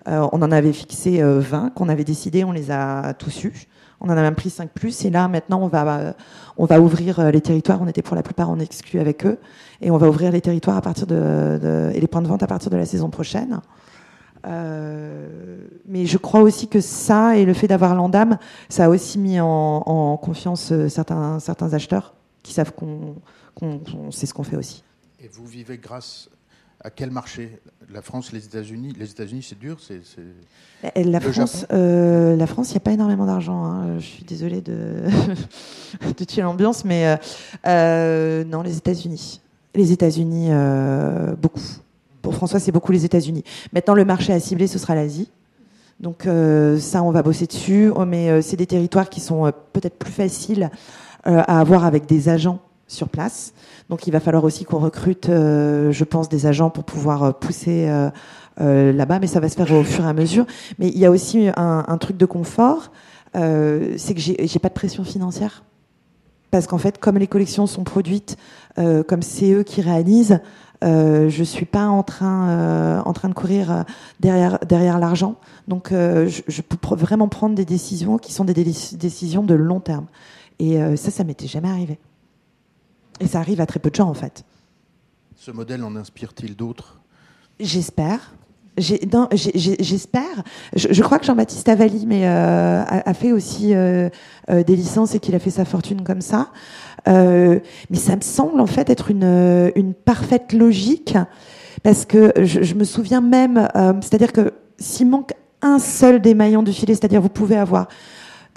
on 0.06 0.42
en 0.42 0.52
avait 0.52 0.74
fixé 0.74 1.22
20 1.22 1.70
qu'on 1.70 1.88
avait 1.88 2.04
décidé, 2.04 2.44
on 2.44 2.52
les 2.52 2.70
a 2.70 3.14
tous 3.14 3.44
eus. 3.44 3.66
On 4.02 4.06
en 4.06 4.16
a 4.16 4.22
même 4.22 4.34
pris 4.34 4.50
5 4.50 4.70
plus. 4.70 5.04
Et 5.04 5.10
là, 5.10 5.28
maintenant, 5.28 5.60
on 5.62 5.68
va, 5.68 6.14
on 6.56 6.66
va 6.66 6.80
ouvrir 6.80 7.20
euh, 7.20 7.30
les 7.30 7.40
territoires. 7.40 7.80
On 7.80 7.86
était 7.86 8.02
pour 8.02 8.16
la 8.16 8.22
plupart 8.22 8.50
en 8.50 8.58
exclu 8.58 8.98
avec 8.98 9.24
eux. 9.24 9.38
Et 9.80 9.90
on 9.90 9.96
va 9.96 10.08
ouvrir 10.08 10.32
les 10.32 10.40
territoires 10.40 10.76
à 10.76 10.82
partir 10.82 11.06
de, 11.06 11.90
et 11.94 12.00
les 12.00 12.06
points 12.08 12.22
de 12.22 12.28
vente 12.28 12.42
à 12.42 12.48
partir 12.48 12.70
de 12.70 12.76
la 12.76 12.84
saison 12.84 13.10
prochaine. 13.10 13.60
Euh, 14.44 15.68
mais 15.86 16.04
je 16.06 16.18
crois 16.18 16.40
aussi 16.40 16.66
que 16.66 16.80
ça 16.80 17.36
et 17.36 17.44
le 17.44 17.54
fait 17.54 17.68
d'avoir 17.68 17.94
l'Andam, 17.94 18.38
ça 18.68 18.86
a 18.86 18.88
aussi 18.88 19.20
mis 19.20 19.38
en, 19.38 20.18
confiance 20.20 20.72
euh, 20.72 20.88
certains, 20.88 21.38
certains 21.38 21.72
acheteurs 21.74 22.14
qui 22.42 22.52
savent 22.52 22.72
qu'on 22.72 24.10
sait 24.10 24.26
ce 24.26 24.34
qu'on 24.34 24.42
fait 24.42 24.56
aussi. 24.56 24.82
Et 25.20 25.28
vous 25.28 25.46
vivez 25.46 25.78
grâce 25.78 26.28
à 26.84 26.90
quel 26.90 27.10
marché? 27.10 27.60
La 27.92 28.02
France, 28.02 28.32
les 28.32 28.44
États-Unis? 28.44 28.94
Les 28.98 29.10
États-Unis, 29.10 29.44
c'est 29.48 29.58
dur 29.58 29.78
c'est, 29.80 30.00
La, 30.96 31.20
France, 31.20 31.66
euh, 31.72 32.36
la 32.36 32.46
France, 32.46 32.70
il 32.70 32.72
n'y 32.72 32.78
a 32.78 32.80
pas 32.80 32.92
énormément 32.92 33.26
d'argent. 33.26 33.64
Hein. 33.64 33.98
Je 33.98 34.04
suis 34.04 34.24
désolée 34.24 34.60
de, 34.60 35.04
de 36.18 36.24
tuer 36.24 36.42
l'ambiance, 36.42 36.84
mais 36.84 37.06
euh, 37.06 37.16
euh, 37.66 38.44
non, 38.44 38.62
les 38.62 38.76
États-Unis. 38.76 39.40
Les 39.74 39.92
États-Unis, 39.92 40.50
beaucoup. 41.40 41.60
Pour 42.20 42.34
François, 42.34 42.60
c'est 42.60 42.72
beaucoup 42.72 42.92
les 42.92 43.04
États-Unis. 43.04 43.42
Maintenant, 43.72 43.94
le 43.94 44.04
marché 44.04 44.32
à 44.32 44.40
cibler, 44.40 44.66
ce 44.66 44.78
sera 44.78 44.94
l'Asie. 44.94 45.30
Donc 45.98 46.24
ça, 46.78 47.02
on 47.02 47.10
va 47.10 47.22
bosser 47.22 47.46
dessus. 47.46 47.90
Oh, 47.94 48.04
mais 48.04 48.42
c'est 48.42 48.56
des 48.56 48.66
territoires 48.66 49.08
qui 49.08 49.20
sont 49.20 49.50
peut-être 49.72 49.96
plus 49.96 50.12
faciles 50.12 50.70
à 51.24 51.58
avoir 51.60 51.86
avec 51.86 52.04
des 52.04 52.28
agents 52.28 52.60
sur 52.92 53.08
place. 53.08 53.52
Donc 53.88 54.06
il 54.06 54.10
va 54.10 54.20
falloir 54.20 54.44
aussi 54.44 54.64
qu'on 54.64 54.78
recrute, 54.78 55.28
euh, 55.28 55.90
je 55.92 56.04
pense, 56.04 56.28
des 56.28 56.46
agents 56.46 56.70
pour 56.70 56.84
pouvoir 56.84 57.22
euh, 57.22 57.32
pousser 57.32 57.88
euh, 58.60 58.92
là-bas, 58.92 59.18
mais 59.18 59.26
ça 59.26 59.40
va 59.40 59.48
se 59.48 59.56
faire 59.56 59.70
au 59.72 59.82
fur 59.82 60.04
et 60.04 60.08
à 60.08 60.12
mesure. 60.12 60.46
Mais 60.78 60.88
il 60.88 60.98
y 60.98 61.06
a 61.06 61.10
aussi 61.10 61.48
un, 61.56 61.98
truc 61.98 62.16
de 62.16 62.26
confort, 62.26 62.92
c'est 63.34 64.14
que 64.14 64.20
j'ai 64.20 64.58
pas 64.58 64.68
de 64.68 64.74
pression 64.74 65.04
financière. 65.04 65.64
Parce 66.50 66.66
qu'en 66.66 66.78
fait, 66.78 66.98
comme 66.98 67.16
les 67.16 67.26
collections 67.26 67.66
sont 67.66 67.82
produites, 67.82 68.36
comme 68.76 69.22
c'est 69.22 69.52
eux 69.52 69.62
qui 69.62 69.80
réalisent, 69.80 70.40
euh, 70.84 71.30
je 71.30 71.44
suis 71.44 71.64
pas 71.64 71.86
en 71.86 72.02
train, 72.02 73.00
en 73.00 73.12
train 73.14 73.28
de 73.30 73.34
courir 73.34 73.84
derrière, 74.20 74.58
derrière 74.66 74.98
l'argent. 74.98 75.36
Donc, 75.66 75.88
je, 75.90 76.62
peux 76.62 76.94
vraiment 76.94 77.28
prendre 77.28 77.54
des 77.54 77.64
décisions 77.64 78.18
qui 78.18 78.32
sont 78.32 78.44
des 78.44 78.54
décisions 78.54 79.42
de 79.42 79.54
long 79.54 79.80
terme. 79.80 80.06
Et 80.58 80.78
ça, 80.96 81.10
ça 81.10 81.24
m'était 81.24 81.48
jamais 81.48 81.70
arrivé. 81.70 81.98
Et 83.20 83.26
ça 83.26 83.38
arrive 83.38 83.60
à 83.60 83.66
très 83.66 83.80
peu 83.80 83.90
de 83.90 83.94
gens, 83.94 84.08
en 84.08 84.14
fait. 84.14 84.44
Ce 85.36 85.50
modèle 85.50 85.82
en 85.84 85.96
inspire-t-il 85.96 86.56
d'autres? 86.56 87.00
J'espère. 87.60 88.32
J'espère. 88.78 90.42
Je, 90.74 91.02
crois 91.02 91.18
que 91.18 91.26
Jean-Baptiste 91.26 91.68
Avali 91.68 92.06
mais, 92.06 92.26
euh, 92.26 92.82
a, 92.86 93.12
fait 93.12 93.32
aussi 93.32 93.74
euh, 93.74 94.08
euh, 94.50 94.62
des 94.62 94.76
licences 94.76 95.14
et 95.14 95.20
qu'il 95.20 95.34
a 95.34 95.38
fait 95.38 95.50
sa 95.50 95.66
fortune 95.66 96.02
comme 96.02 96.22
ça. 96.22 96.48
mais 97.06 97.60
ça 97.94 98.16
me 98.16 98.22
semble 98.22 98.60
en 98.60 98.66
fait 98.66 98.88
être 98.88 99.10
une, 99.10 99.70
une 99.76 99.92
parfaite 99.92 100.54
logique 100.54 101.16
parce 101.82 102.06
que 102.06 102.32
je, 102.40 102.62
je 102.62 102.74
me 102.74 102.84
souviens 102.84 103.20
même, 103.20 103.68
c'est-à-dire 104.00 104.32
que 104.32 104.54
s'il 104.78 105.08
manque 105.08 105.32
un 105.60 105.78
seul 105.78 106.22
des 106.22 106.34
maillons 106.34 106.62
du 106.62 106.72
filet, 106.72 106.94
c'est-à-dire 106.94 107.20
vous 107.20 107.28
pouvez 107.28 107.56
avoir 107.56 107.88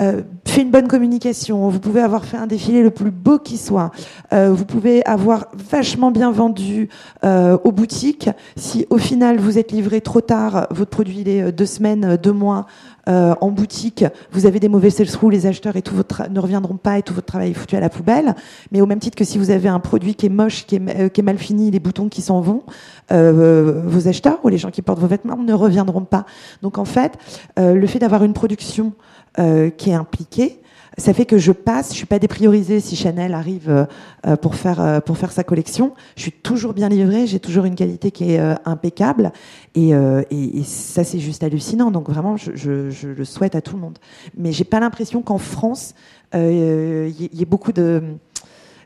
euh, 0.01 0.21
fait 0.45 0.61
une 0.61 0.71
bonne 0.71 0.87
communication, 0.87 1.69
vous 1.69 1.79
pouvez 1.79 2.01
avoir 2.01 2.25
fait 2.25 2.37
un 2.37 2.47
défilé 2.47 2.81
le 2.81 2.89
plus 2.89 3.11
beau 3.11 3.39
qui 3.39 3.57
soit, 3.57 3.91
euh, 4.33 4.51
vous 4.51 4.65
pouvez 4.65 5.05
avoir 5.05 5.47
vachement 5.53 6.11
bien 6.11 6.31
vendu 6.31 6.89
euh, 7.23 7.57
aux 7.63 7.71
boutiques. 7.71 8.29
Si 8.55 8.85
au 8.89 8.97
final 8.97 9.37
vous 9.37 9.57
êtes 9.57 9.71
livré 9.71 10.01
trop 10.01 10.21
tard, 10.21 10.67
votre 10.71 10.91
produit 10.91 11.19
il 11.19 11.29
est 11.29 11.41
euh, 11.43 11.51
deux 11.51 11.65
semaines, 11.65 12.17
deux 12.17 12.31
mois 12.31 12.67
euh, 13.07 13.35
en 13.41 13.49
boutique, 13.49 14.05
vous 14.31 14.45
avez 14.45 14.59
des 14.59 14.69
mauvais 14.69 14.89
sales 14.89 15.07
through, 15.07 15.31
les 15.31 15.45
acheteurs 15.45 15.75
et 15.75 15.81
tout 15.81 15.95
votre 15.95 16.29
ne 16.29 16.39
reviendront 16.39 16.77
pas 16.77 16.97
et 16.97 17.03
tout 17.03 17.13
votre 17.13 17.27
travail 17.27 17.51
est 17.51 17.53
foutu 17.53 17.75
à 17.75 17.79
la 17.79 17.89
poubelle. 17.89 18.35
Mais 18.71 18.81
au 18.81 18.85
même 18.85 18.99
titre 18.99 19.17
que 19.17 19.25
si 19.25 19.37
vous 19.37 19.51
avez 19.51 19.69
un 19.69 19.79
produit 19.79 20.15
qui 20.15 20.25
est 20.25 20.29
moche, 20.29 20.65
qui 20.65 20.75
est, 20.75 21.09
qui 21.11 21.21
est 21.21 21.23
mal 21.23 21.37
fini, 21.37 21.71
les 21.71 21.79
boutons 21.79 22.09
qui 22.09 22.21
s'en 22.21 22.41
vont, 22.41 22.63
vos 23.09 24.07
acheteurs 24.07 24.39
ou 24.43 24.49
les 24.49 24.57
gens 24.57 24.71
qui 24.71 24.81
portent 24.81 24.99
vos 24.99 25.07
vêtements 25.07 25.37
ne 25.37 25.53
reviendront 25.53 26.05
pas. 26.05 26.25
Donc 26.61 26.77
en 26.77 26.85
fait, 26.85 27.13
le 27.57 27.85
fait 27.87 27.99
d'avoir 27.99 28.23
une 28.23 28.33
production 28.33 28.93
euh, 29.37 29.69
qui 29.69 29.89
est 29.89 29.95
impliqué. 29.95 30.61
Ça 30.97 31.13
fait 31.13 31.25
que 31.25 31.37
je 31.37 31.51
passe, 31.51 31.89
je 31.89 31.95
suis 31.95 32.05
pas 32.05 32.19
dépriorisée 32.19 32.79
si 32.79 32.95
Chanel 32.95 33.33
arrive 33.33 33.69
euh, 33.69 33.85
euh, 34.27 34.37
pour 34.37 34.55
faire 34.55 35.01
pour 35.03 35.17
faire 35.17 35.31
sa 35.31 35.43
collection. 35.43 35.93
Je 36.15 36.21
suis 36.21 36.31
toujours 36.31 36.73
bien 36.73 36.87
livrée, 36.87 37.27
j'ai 37.27 37.39
toujours 37.39 37.65
une 37.65 37.75
qualité 37.75 38.11
qui 38.11 38.31
est 38.31 38.39
impeccable 38.65 39.33
et, 39.73 39.89
et, 39.89 40.59
et, 40.59 40.63
ça 40.63 41.03
c'est 41.03 41.19
juste 41.19 41.43
hallucinant. 41.43 41.91
Donc 41.91 42.09
vraiment, 42.09 42.37
je, 42.37 42.55
je, 42.55 42.89
je, 42.89 43.09
le 43.09 43.25
souhaite 43.25 43.55
à 43.55 43.61
tout 43.61 43.75
le 43.75 43.81
monde. 43.81 43.97
Mais 44.37 44.51
j'ai 44.51 44.63
pas 44.63 44.79
l'impression 44.79 45.21
qu'en 45.21 45.37
France 45.37 45.95
il 46.33 46.39
y, 46.39 47.41
ait 47.41 47.45
beaucoup 47.45 47.71
de 47.71 48.01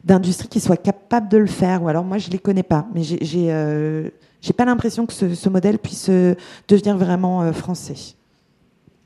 d'industries 0.03 0.47
qui 0.47 0.60
soient 0.60 0.78
capables 0.78 1.30
de 1.30 1.38
le 1.38 1.47
faire. 1.47 1.84
Ou 1.84 1.89
alors 1.89 2.05
moi 2.05 2.18
je 2.18 2.30
les 2.30 2.39
connais 2.39 2.64
pas, 2.64 2.88
mais 2.95 3.03
j'ai 3.03 3.20
j'ai 4.41 4.53
pas 4.53 4.64
l'impression 4.64 5.05
que 5.05 5.14
ce, 5.14 5.36
ce, 5.36 5.49
modèle 5.49 5.78
puisse 5.78 6.10
devenir 6.68 6.97
vraiment 6.97 7.51
français. 7.51 8.16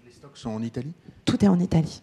Les 0.05 0.11
stocks 0.11 0.37
sont 0.37 0.51
en 0.51 0.61
Italie? 0.61 0.93
Tout 1.25 1.43
est 1.43 1.47
en 1.47 1.59
Italie. 1.59 2.02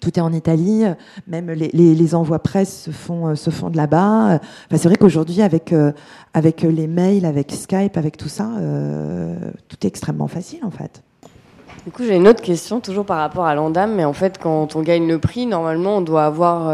Tout 0.00 0.18
est 0.18 0.22
en 0.22 0.32
Italie, 0.32 0.84
même 1.28 1.50
les, 1.50 2.14
envois 2.14 2.40
presse 2.40 2.84
se 2.84 2.90
font, 2.90 3.28
euh, 3.28 3.34
se 3.36 3.50
font 3.50 3.70
de 3.70 3.76
là-bas. 3.76 4.40
Enfin, 4.66 4.76
c'est 4.76 4.88
vrai 4.88 4.96
qu'aujourd'hui, 4.96 5.40
avec, 5.40 5.72
euh, 5.72 5.92
avec 6.34 6.62
les 6.62 6.86
mails, 6.86 7.24
avec 7.24 7.52
Skype, 7.52 7.96
avec 7.96 8.16
tout 8.16 8.28
ça, 8.28 8.50
euh, 8.58 9.36
tout 9.68 9.76
est 9.84 9.86
extrêmement 9.86 10.26
facile 10.26 10.60
en 10.64 10.70
fait. 10.70 11.02
Du 11.84 11.92
coup, 11.92 12.02
j'ai 12.02 12.16
une 12.16 12.26
autre 12.26 12.40
question, 12.40 12.80
toujours 12.80 13.04
par 13.04 13.18
rapport 13.18 13.44
à 13.44 13.54
l'Andam, 13.54 13.94
mais 13.94 14.04
en 14.04 14.14
fait, 14.14 14.38
quand 14.38 14.74
on 14.74 14.82
gagne 14.82 15.06
le 15.06 15.18
prix, 15.18 15.46
normalement, 15.46 15.98
on 15.98 16.00
doit 16.00 16.24
avoir 16.24 16.70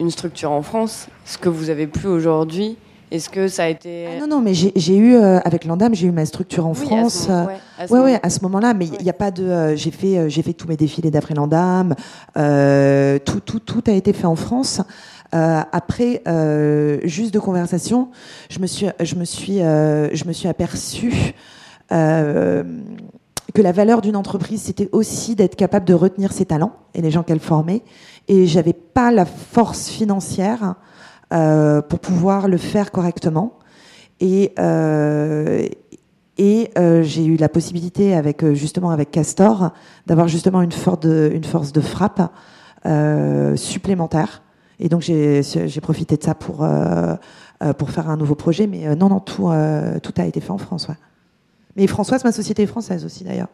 une 0.00 0.10
structure 0.10 0.52
en 0.52 0.62
France, 0.62 1.08
ce 1.26 1.36
que 1.36 1.50
vous 1.50 1.68
avez 1.68 1.86
plus 1.86 2.08
aujourd'hui. 2.08 2.78
Est-ce 3.14 3.28
que 3.28 3.46
ça 3.46 3.62
a 3.64 3.68
été 3.68 4.08
ah 4.08 4.18
Non, 4.18 4.26
non, 4.26 4.40
mais 4.40 4.54
j'ai 4.54 4.96
eu 4.96 5.14
euh, 5.14 5.38
avec 5.44 5.64
l'Andam, 5.66 5.94
j'ai 5.94 6.08
eu 6.08 6.10
ma 6.10 6.26
structure 6.26 6.66
en 6.66 6.74
France. 6.74 7.30
À 7.78 7.86
ce 7.86 7.92
ouais, 7.92 8.18
à 8.20 8.28
ce 8.28 8.40
moment-là, 8.40 8.74
mais 8.74 8.86
il 8.86 9.04
n'y 9.04 9.10
a 9.10 9.14
pas 9.14 9.30
de. 9.30 9.44
Euh, 9.44 9.76
j'ai 9.76 9.92
fait, 9.92 10.18
euh, 10.18 10.28
j'ai 10.28 10.42
fait 10.42 10.52
tous 10.52 10.66
mes 10.66 10.76
défilés 10.76 11.12
d'après 11.12 11.34
l'Andam. 11.34 11.94
tout, 12.34 13.40
tout, 13.40 13.60
tout 13.60 13.84
a 13.86 13.92
été 13.92 14.12
fait 14.12 14.26
en 14.26 14.34
France. 14.34 14.80
après, 15.30 16.22
juste 17.04 17.32
de 17.32 17.38
conversation, 17.38 18.08
je 18.50 18.58
me 18.58 18.66
suis, 18.66 18.88
je 19.00 19.14
me 19.14 19.24
suis, 19.24 19.58
je 19.58 20.24
me 20.26 20.32
suis 20.32 20.48
aperçue 20.48 21.34
que 21.90 23.62
la 23.62 23.70
valeur 23.70 24.00
d'une 24.00 24.16
entreprise, 24.16 24.62
c'était 24.62 24.88
aussi 24.90 25.36
d'être 25.36 25.54
capable 25.54 25.86
de 25.86 25.94
retenir 25.94 26.32
ses 26.32 26.46
talents 26.46 26.72
et 26.94 27.00
les 27.00 27.12
gens 27.12 27.22
qu'elle 27.22 27.38
formait. 27.38 27.82
Et 28.26 28.48
j'avais 28.48 28.72
pas 28.72 29.12
la 29.12 29.24
force 29.24 29.88
financière 29.88 30.62
euh, 30.70 31.13
pour 31.30 31.98
pouvoir 32.00 32.48
le 32.48 32.56
faire 32.56 32.90
correctement. 32.92 33.58
Et, 34.20 34.52
euh, 34.58 35.66
et 36.38 36.70
euh, 36.78 37.02
j'ai 37.02 37.24
eu 37.24 37.36
la 37.36 37.48
possibilité, 37.48 38.14
avec 38.14 38.44
justement 38.52 38.90
avec 38.90 39.10
Castor, 39.10 39.72
d'avoir 40.06 40.28
justement 40.28 40.62
une, 40.62 40.72
force 40.72 41.00
de, 41.00 41.30
une 41.34 41.44
force 41.44 41.72
de 41.72 41.80
frappe 41.80 42.22
supplémentaire. 43.56 44.42
Et 44.80 44.88
donc 44.88 45.02
j'ai 45.02 45.80
profité 45.80 46.16
de 46.16 46.22
ça 46.22 46.34
pour 46.34 46.66
pour 47.78 47.90
faire 47.90 48.10
un 48.10 48.16
nouveau 48.16 48.34
projet. 48.34 48.66
Mais 48.66 48.94
non, 48.96 49.08
non, 49.08 49.20
tout 49.20 49.50
tout 50.02 50.12
a 50.16 50.26
été 50.26 50.40
fait 50.40 50.50
en 50.50 50.58
France. 50.58 50.88
Ouais. 50.88 50.96
Mais 51.76 51.86
Françoise, 51.86 52.24
ma 52.24 52.32
société 52.32 52.62
est 52.62 52.66
française 52.66 53.04
aussi 53.04 53.24
d'ailleurs. 53.24 53.48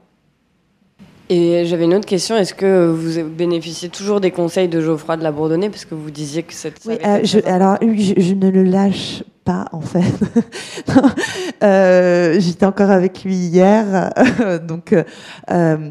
Et 1.33 1.65
j'avais 1.65 1.85
une 1.85 1.95
autre 1.95 2.07
question. 2.07 2.37
Est-ce 2.37 2.55
que 2.55 2.91
vous 2.91 3.25
bénéficiez 3.25 3.89
toujours 3.89 4.21
des 4.21 4.33
conseils 4.33 4.69
de 4.69 4.81
Geoffroy 4.81 5.17
de 5.17 5.23
la 5.23 5.31
Bourdonnais? 5.31 5.71
Parce 5.71 5.85
que 5.85 5.95
vous 5.95 6.11
disiez 6.11 6.43
que 6.43 6.53
cette. 6.53 6.81
Oui, 6.87 6.99
euh, 7.07 7.21
je, 7.23 7.39
alors 7.47 7.77
je, 7.81 8.15
je, 8.17 8.35
ne 8.35 8.51
le 8.51 8.65
lâche 8.65 9.23
pas, 9.45 9.67
en 9.71 9.81
fait. 9.81 10.03
euh, 11.63 12.35
J'étais 12.41 12.67
encore 12.67 12.91
avec 12.91 13.23
lui 13.23 13.37
hier. 13.37 14.11
donc. 14.67 14.93
Euh, 15.51 15.91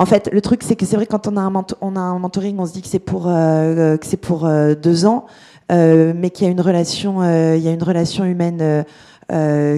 en 0.00 0.06
fait, 0.06 0.30
le 0.32 0.40
truc, 0.40 0.62
c'est 0.64 0.76
que 0.76 0.86
c'est 0.86 0.96
vrai 0.96 1.06
quand 1.06 1.28
on 1.28 1.36
a 1.36 1.40
un, 1.40 1.52
on 1.82 1.94
a 1.94 2.00
un 2.00 2.18
mentoring, 2.18 2.58
on 2.58 2.66
se 2.66 2.72
dit 2.72 2.82
que 2.82 2.88
c'est 2.88 2.98
pour 2.98 3.28
euh, 3.28 3.96
que 3.98 4.06
c'est 4.06 4.16
pour 4.16 4.46
euh, 4.46 4.74
deux 4.74 5.04
ans, 5.04 5.26
mais 5.68 6.30
qu'il 6.30 6.46
y 6.46 6.48
a 6.48 6.50
une 6.50 6.60
relation, 6.60 7.22
il 7.22 7.62
y 7.62 7.68
a 7.68 7.70
une 7.70 7.82
relation 7.82 8.24
humaine 8.24 8.84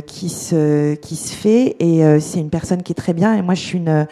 qui 0.06 0.28
se 0.30 0.94
qui 0.94 1.16
se 1.16 1.34
fait, 1.34 1.76
et 1.80 2.20
c'est 2.20 2.38
une 2.38 2.50
personne 2.50 2.82
qui 2.82 2.92
est 2.92 2.94
très 2.94 3.12
bien. 3.12 3.34
Et 3.34 3.42
moi, 3.42 3.54
je 3.54 3.60
suis 3.60 3.78
une 3.78 3.88
euh, 3.88 4.04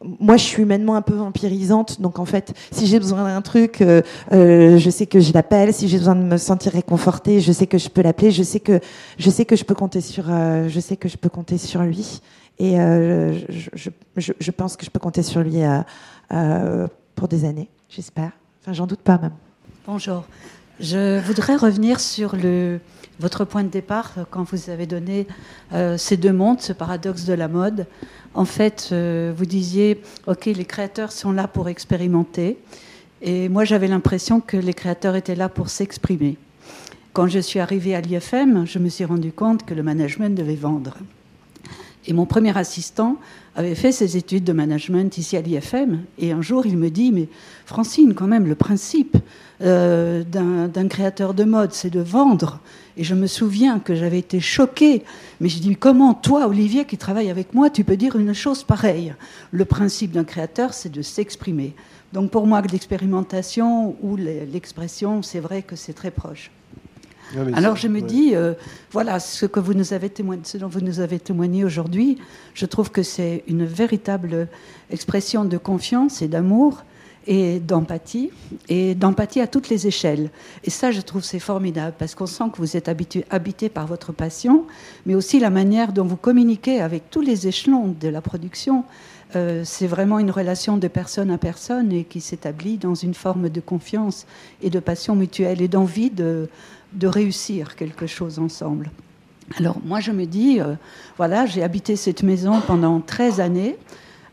moi, 0.00 0.36
je 0.36 0.42
suis 0.42 0.62
humainement 0.62 0.96
un 0.96 1.02
peu 1.02 1.14
vampirisante, 1.14 2.00
donc 2.00 2.18
en 2.18 2.24
fait, 2.24 2.54
si 2.72 2.86
j'ai 2.86 2.98
besoin 2.98 3.24
d'un 3.24 3.40
truc, 3.40 3.80
euh, 3.80 4.02
euh, 4.32 4.78
je 4.78 4.90
sais 4.90 5.06
que 5.06 5.20
je 5.20 5.32
l'appelle. 5.32 5.72
Si 5.72 5.86
j'ai 5.88 5.98
besoin 5.98 6.16
de 6.16 6.22
me 6.22 6.36
sentir 6.38 6.72
réconfortée, 6.72 7.40
je 7.40 7.52
sais 7.52 7.66
que 7.66 7.78
je 7.78 7.88
peux 7.88 8.02
l'appeler. 8.02 8.32
Je 8.32 8.42
sais 8.42 8.58
que 8.58 8.80
je 9.16 9.30
sais 9.30 9.44
que 9.44 9.54
je 9.54 9.64
peux 9.64 9.74
compter 9.74 10.00
sur, 10.00 10.24
je 10.26 10.80
sais 10.80 10.96
que 10.96 11.08
je 11.08 11.16
peux 11.16 11.28
compter 11.28 11.58
sur 11.58 11.82
lui. 11.82 12.20
Et 12.58 12.76
je, 12.76 14.50
pense 14.50 14.76
que 14.76 14.84
je 14.84 14.90
peux 14.90 14.98
compter 14.98 15.22
sur 15.22 15.42
lui 15.42 15.58
pour 17.14 17.28
des 17.28 17.44
années, 17.44 17.68
j'espère. 17.88 18.32
Enfin, 18.62 18.72
j'en 18.72 18.86
doute 18.86 19.02
pas 19.02 19.18
même. 19.18 19.34
Bonjour. 19.86 20.24
Je 20.80 21.20
voudrais 21.20 21.56
revenir 21.56 22.00
sur 22.00 22.36
le, 22.36 22.80
votre 23.20 23.44
point 23.44 23.64
de 23.64 23.68
départ 23.68 24.12
quand 24.30 24.44
vous 24.44 24.70
avez 24.70 24.86
donné 24.86 25.26
ces 25.96 26.16
deux 26.16 26.32
mondes, 26.32 26.60
ce 26.60 26.72
paradoxe 26.72 27.24
de 27.24 27.32
la 27.32 27.48
mode 27.48 27.86
en 28.36 28.44
fait, 28.44 28.90
euh, 28.92 29.32
vous 29.34 29.46
disiez, 29.46 30.02
OK, 30.26 30.44
les 30.44 30.64
créateurs 30.66 31.10
sont 31.10 31.32
là 31.32 31.48
pour 31.48 31.70
expérimenter. 31.70 32.58
Et 33.22 33.48
moi, 33.48 33.64
j'avais 33.64 33.88
l'impression 33.88 34.40
que 34.40 34.58
les 34.58 34.74
créateurs 34.74 35.16
étaient 35.16 35.34
là 35.34 35.48
pour 35.48 35.70
s'exprimer. 35.70 36.36
Quand 37.14 37.28
je 37.28 37.38
suis 37.38 37.60
arrivée 37.60 37.94
à 37.94 38.02
l'IFM, 38.02 38.66
je 38.66 38.78
me 38.78 38.90
suis 38.90 39.06
rendu 39.06 39.32
compte 39.32 39.64
que 39.64 39.72
le 39.72 39.82
management 39.82 40.36
devait 40.36 40.54
vendre. 40.54 40.98
Et 42.06 42.12
mon 42.12 42.26
premier 42.26 42.56
assistant 42.56 43.16
avait 43.56 43.74
fait 43.74 43.90
ses 43.90 44.18
études 44.18 44.44
de 44.44 44.52
management 44.52 45.16
ici 45.16 45.38
à 45.38 45.40
l'IFM. 45.40 46.02
Et 46.18 46.32
un 46.32 46.42
jour, 46.42 46.66
il 46.66 46.76
me 46.76 46.90
dit, 46.90 47.12
mais 47.12 47.28
Francine, 47.64 48.12
quand 48.14 48.26
même, 48.26 48.46
le 48.46 48.54
principe 48.54 49.16
euh, 49.62 50.22
d'un 50.24 50.88
créateur 50.88 51.32
de 51.32 51.44
mode, 51.44 51.72
c'est 51.72 51.90
de 51.90 52.00
vendre. 52.00 52.60
Et 52.96 53.04
je 53.04 53.14
me 53.14 53.26
souviens 53.26 53.78
que 53.78 53.94
j'avais 53.94 54.18
été 54.18 54.40
choquée. 54.40 55.04
Mais 55.40 55.48
je 55.48 55.58
dis, 55.58 55.76
comment 55.76 56.14
toi, 56.14 56.46
Olivier, 56.46 56.84
qui 56.86 56.96
travaille 56.96 57.30
avec 57.30 57.54
moi, 57.54 57.68
tu 57.68 57.84
peux 57.84 57.96
dire 57.96 58.16
une 58.16 58.32
chose 58.32 58.64
pareille? 58.64 59.14
Le 59.50 59.64
principe 59.64 60.12
d'un 60.12 60.24
créateur, 60.24 60.72
c'est 60.72 60.90
de 60.90 61.02
s'exprimer. 61.02 61.74
Donc 62.12 62.30
pour 62.30 62.46
moi, 62.46 62.62
l'expérimentation 62.62 63.96
ou 64.02 64.16
l'expression, 64.16 65.22
c'est 65.22 65.40
vrai 65.40 65.62
que 65.62 65.76
c'est 65.76 65.92
très 65.92 66.10
proche. 66.10 66.50
Alors 67.54 67.76
je 67.76 67.88
me 67.88 68.00
dis, 68.00 68.34
euh, 68.34 68.54
voilà, 68.92 69.18
ce, 69.18 69.46
que 69.46 69.58
vous 69.58 69.74
nous 69.74 69.92
avez 69.92 70.08
témoigné, 70.08 70.42
ce 70.44 70.58
dont 70.58 70.68
vous 70.68 70.80
nous 70.80 71.00
avez 71.00 71.18
témoigné 71.18 71.64
aujourd'hui, 71.64 72.18
je 72.54 72.66
trouve 72.66 72.90
que 72.90 73.02
c'est 73.02 73.42
une 73.48 73.64
véritable 73.64 74.48
expression 74.90 75.44
de 75.44 75.58
confiance 75.58 76.22
et 76.22 76.28
d'amour 76.28 76.84
et 77.26 77.60
d'empathie, 77.60 78.30
et 78.68 78.94
d'empathie 78.94 79.40
à 79.40 79.46
toutes 79.46 79.68
les 79.68 79.86
échelles. 79.86 80.30
Et 80.64 80.70
ça, 80.70 80.90
je 80.90 81.00
trouve, 81.00 81.24
c'est 81.24 81.40
formidable, 81.40 81.94
parce 81.98 82.14
qu'on 82.14 82.26
sent 82.26 82.44
que 82.52 82.58
vous 82.58 82.76
êtes 82.76 82.88
habité 82.88 83.68
par 83.68 83.86
votre 83.86 84.12
passion, 84.12 84.64
mais 85.06 85.14
aussi 85.14 85.40
la 85.40 85.50
manière 85.50 85.92
dont 85.92 86.04
vous 86.04 86.16
communiquez 86.16 86.80
avec 86.80 87.10
tous 87.10 87.20
les 87.20 87.48
échelons 87.48 87.94
de 88.00 88.08
la 88.08 88.20
production. 88.20 88.84
Euh, 89.34 89.62
c'est 89.64 89.88
vraiment 89.88 90.20
une 90.20 90.30
relation 90.30 90.76
de 90.76 90.86
personne 90.86 91.30
à 91.30 91.38
personne 91.38 91.90
et 91.92 92.04
qui 92.04 92.20
s'établit 92.20 92.76
dans 92.76 92.94
une 92.94 93.14
forme 93.14 93.48
de 93.48 93.60
confiance 93.60 94.24
et 94.62 94.70
de 94.70 94.78
passion 94.78 95.16
mutuelle 95.16 95.60
et 95.60 95.68
d'envie 95.68 96.10
de, 96.10 96.48
de 96.92 97.06
réussir 97.08 97.74
quelque 97.74 98.06
chose 98.06 98.38
ensemble. 98.38 98.90
Alors 99.58 99.78
moi 99.84 100.00
je 100.00 100.12
me 100.12 100.26
dis, 100.26 100.60
euh, 100.60 100.74
voilà, 101.16 101.46
j'ai 101.46 101.62
habité 101.62 101.96
cette 101.96 102.22
maison 102.22 102.60
pendant 102.66 103.00
13 103.00 103.40
années. 103.40 103.76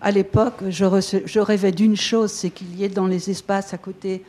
À 0.05 0.11
l'époque, 0.11 0.55
je, 0.67 1.39
rêvais 1.39 1.71
d'une 1.71 1.95
chose, 1.95 2.29
c'est 2.29 2.49
qu'il 2.49 2.75
y 2.75 2.83
ait 2.83 2.89
dans 2.89 3.07
les 3.07 3.29
espaces 3.29 3.73
à 3.73 3.77
côté 3.77 4.21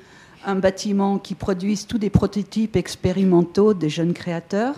un 0.47 0.55
bâtiment 0.55 1.19
qui 1.19 1.35
produise 1.35 1.89
tous 1.89 1.99
des 1.99 2.11
prototypes 2.11 2.77
expérimentaux 2.77 3.75
des 3.75 3.89
jeunes 3.89 4.13
créateurs. 4.13 4.77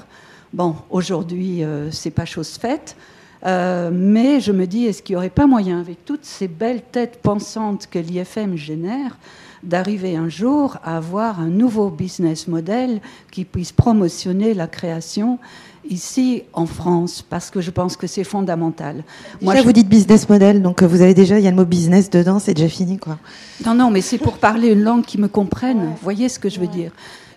Bon, 0.54 0.74
aujourd'hui, 0.88 1.62
euh, 1.62 1.90
c'est 1.90 2.10
pas 2.10 2.24
chose 2.24 2.56
faite. 2.56 2.96
Euh, 3.44 3.90
mais 3.92 4.40
je 4.40 4.52
me 4.52 4.66
dis, 4.66 4.86
est-ce 4.86 5.02
qu'il 5.02 5.12
n'y 5.12 5.18
aurait 5.18 5.28
pas 5.28 5.46
moyen, 5.46 5.80
avec 5.80 6.02
toutes 6.06 6.24
ces 6.24 6.48
belles 6.48 6.80
têtes 6.80 7.20
pensantes 7.22 7.88
que 7.88 7.98
l'IFM 7.98 8.56
génère, 8.56 9.18
d'arriver 9.62 10.16
un 10.16 10.30
jour 10.30 10.78
à 10.82 10.96
avoir 10.96 11.40
un 11.40 11.48
nouveau 11.48 11.90
business 11.90 12.48
model 12.48 13.02
qui 13.30 13.44
puisse 13.44 13.72
promotionner 13.72 14.54
la 14.54 14.66
création 14.66 15.38
ici 15.90 16.42
en 16.52 16.66
France, 16.66 17.24
parce 17.28 17.50
que 17.50 17.60
je 17.60 17.70
pense 17.70 17.96
que 17.96 18.06
c'est 18.06 18.24
fondamental. 18.24 19.04
Moi, 19.40 19.56
je... 19.56 19.62
vous 19.62 19.72
dites 19.72 19.88
business 19.88 20.28
model, 20.28 20.62
donc 20.62 20.82
euh, 20.82 20.86
vous 20.86 21.02
avez 21.02 21.14
déjà, 21.14 21.38
il 21.38 21.44
y 21.44 21.48
a 21.48 21.50
le 21.50 21.56
mot 21.56 21.64
business 21.64 22.10
dedans, 22.10 22.38
c'est 22.38 22.54
déjà 22.54 22.68
fini, 22.68 22.98
quoi. 22.98 23.18
Non, 23.64 23.74
non, 23.74 23.90
mais 23.90 24.00
c'est 24.00 24.18
pour 24.18 24.38
parler 24.38 24.68
une 24.68 24.82
langue 24.82 25.04
qui 25.04 25.18
me 25.18 25.28
comprenne. 25.28 25.78
Vous 25.78 26.02
voyez 26.02 26.28
ce 26.28 26.38
que 26.38 26.48
je 26.48 26.60
veux 26.60 26.66
dire 26.66 26.92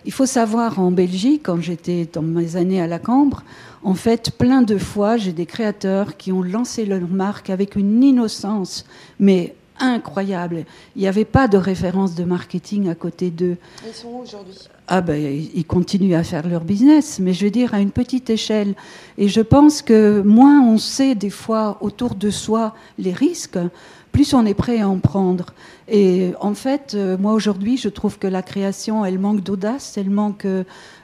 Il 0.06 0.12
faut 0.12 0.26
savoir, 0.26 0.80
en 0.80 0.92
Belgique, 0.92 1.44
quand 1.46 1.62
j'étais 1.62 2.08
dans 2.12 2.22
mes 2.22 2.56
années 2.56 2.82
à 2.82 2.88
la 2.88 3.00
Cambre, 3.00 3.44
en 3.84 3.94
fait, 3.94 4.32
plein 4.32 4.62
de 4.62 4.78
fois, 4.78 5.18
j'ai 5.18 5.32
des 5.32 5.46
créateurs 5.46 6.18
qui 6.18 6.32
ont 6.32 6.42
lancé 6.42 6.86
leur 6.86 7.08
marque 7.08 7.50
avec 7.50 7.76
une 7.76 8.04
innocence, 8.04 8.86
mais 9.20 9.56
incroyable. 9.80 10.66
Il 10.96 11.02
n'y 11.02 11.08
avait 11.08 11.26
pas 11.26 11.48
de 11.48 11.58
référence 11.58 12.16
de 12.16 12.24
marketing 12.24 12.90
à 12.90 12.96
côté 12.96 13.30
d'eux. 13.30 13.58
Ils 13.88 13.94
sont 13.94 14.10
où 14.10 14.22
aujourd'hui? 14.24 14.56
Ah 14.92 15.02
ben, 15.02 15.22
ils 15.54 15.66
continuent 15.66 16.16
à 16.16 16.24
faire 16.24 16.48
leur 16.48 16.64
business, 16.64 17.20
mais 17.20 17.32
je 17.32 17.46
veux 17.46 17.52
dire 17.52 17.76
à 17.76 17.80
une 17.80 17.92
petite 17.92 18.32
échelle. 18.32 18.74
Et 19.20 19.28
je 19.28 19.42
pense 19.42 19.84
que 19.84 20.22
moins 20.22 20.64
on 20.64 20.80
sait 20.80 21.14
des 21.14 21.30
fois 21.30 21.78
autour 21.82 22.16
de 22.16 22.32
soi 22.32 22.74
les 22.98 23.14
risques, 23.14 23.60
plus 24.12 24.34
on 24.34 24.48
est 24.48 24.56
prêt 24.56 24.80
à 24.80 24.90
en 24.90 24.98
prendre. 24.98 25.54
Et 25.88 26.32
en 26.42 26.56
fait, 26.56 26.94
euh, 26.96 27.20
moi 27.20 27.34
aujourd'hui, 27.34 27.78
je 27.78 27.88
trouve 27.88 28.18
que 28.18 28.26
la 28.26 28.42
création, 28.42 29.06
elle 29.06 29.20
manque 29.20 29.42
d'audace, 29.42 29.96
elle 29.96 30.10
manque 30.10 30.48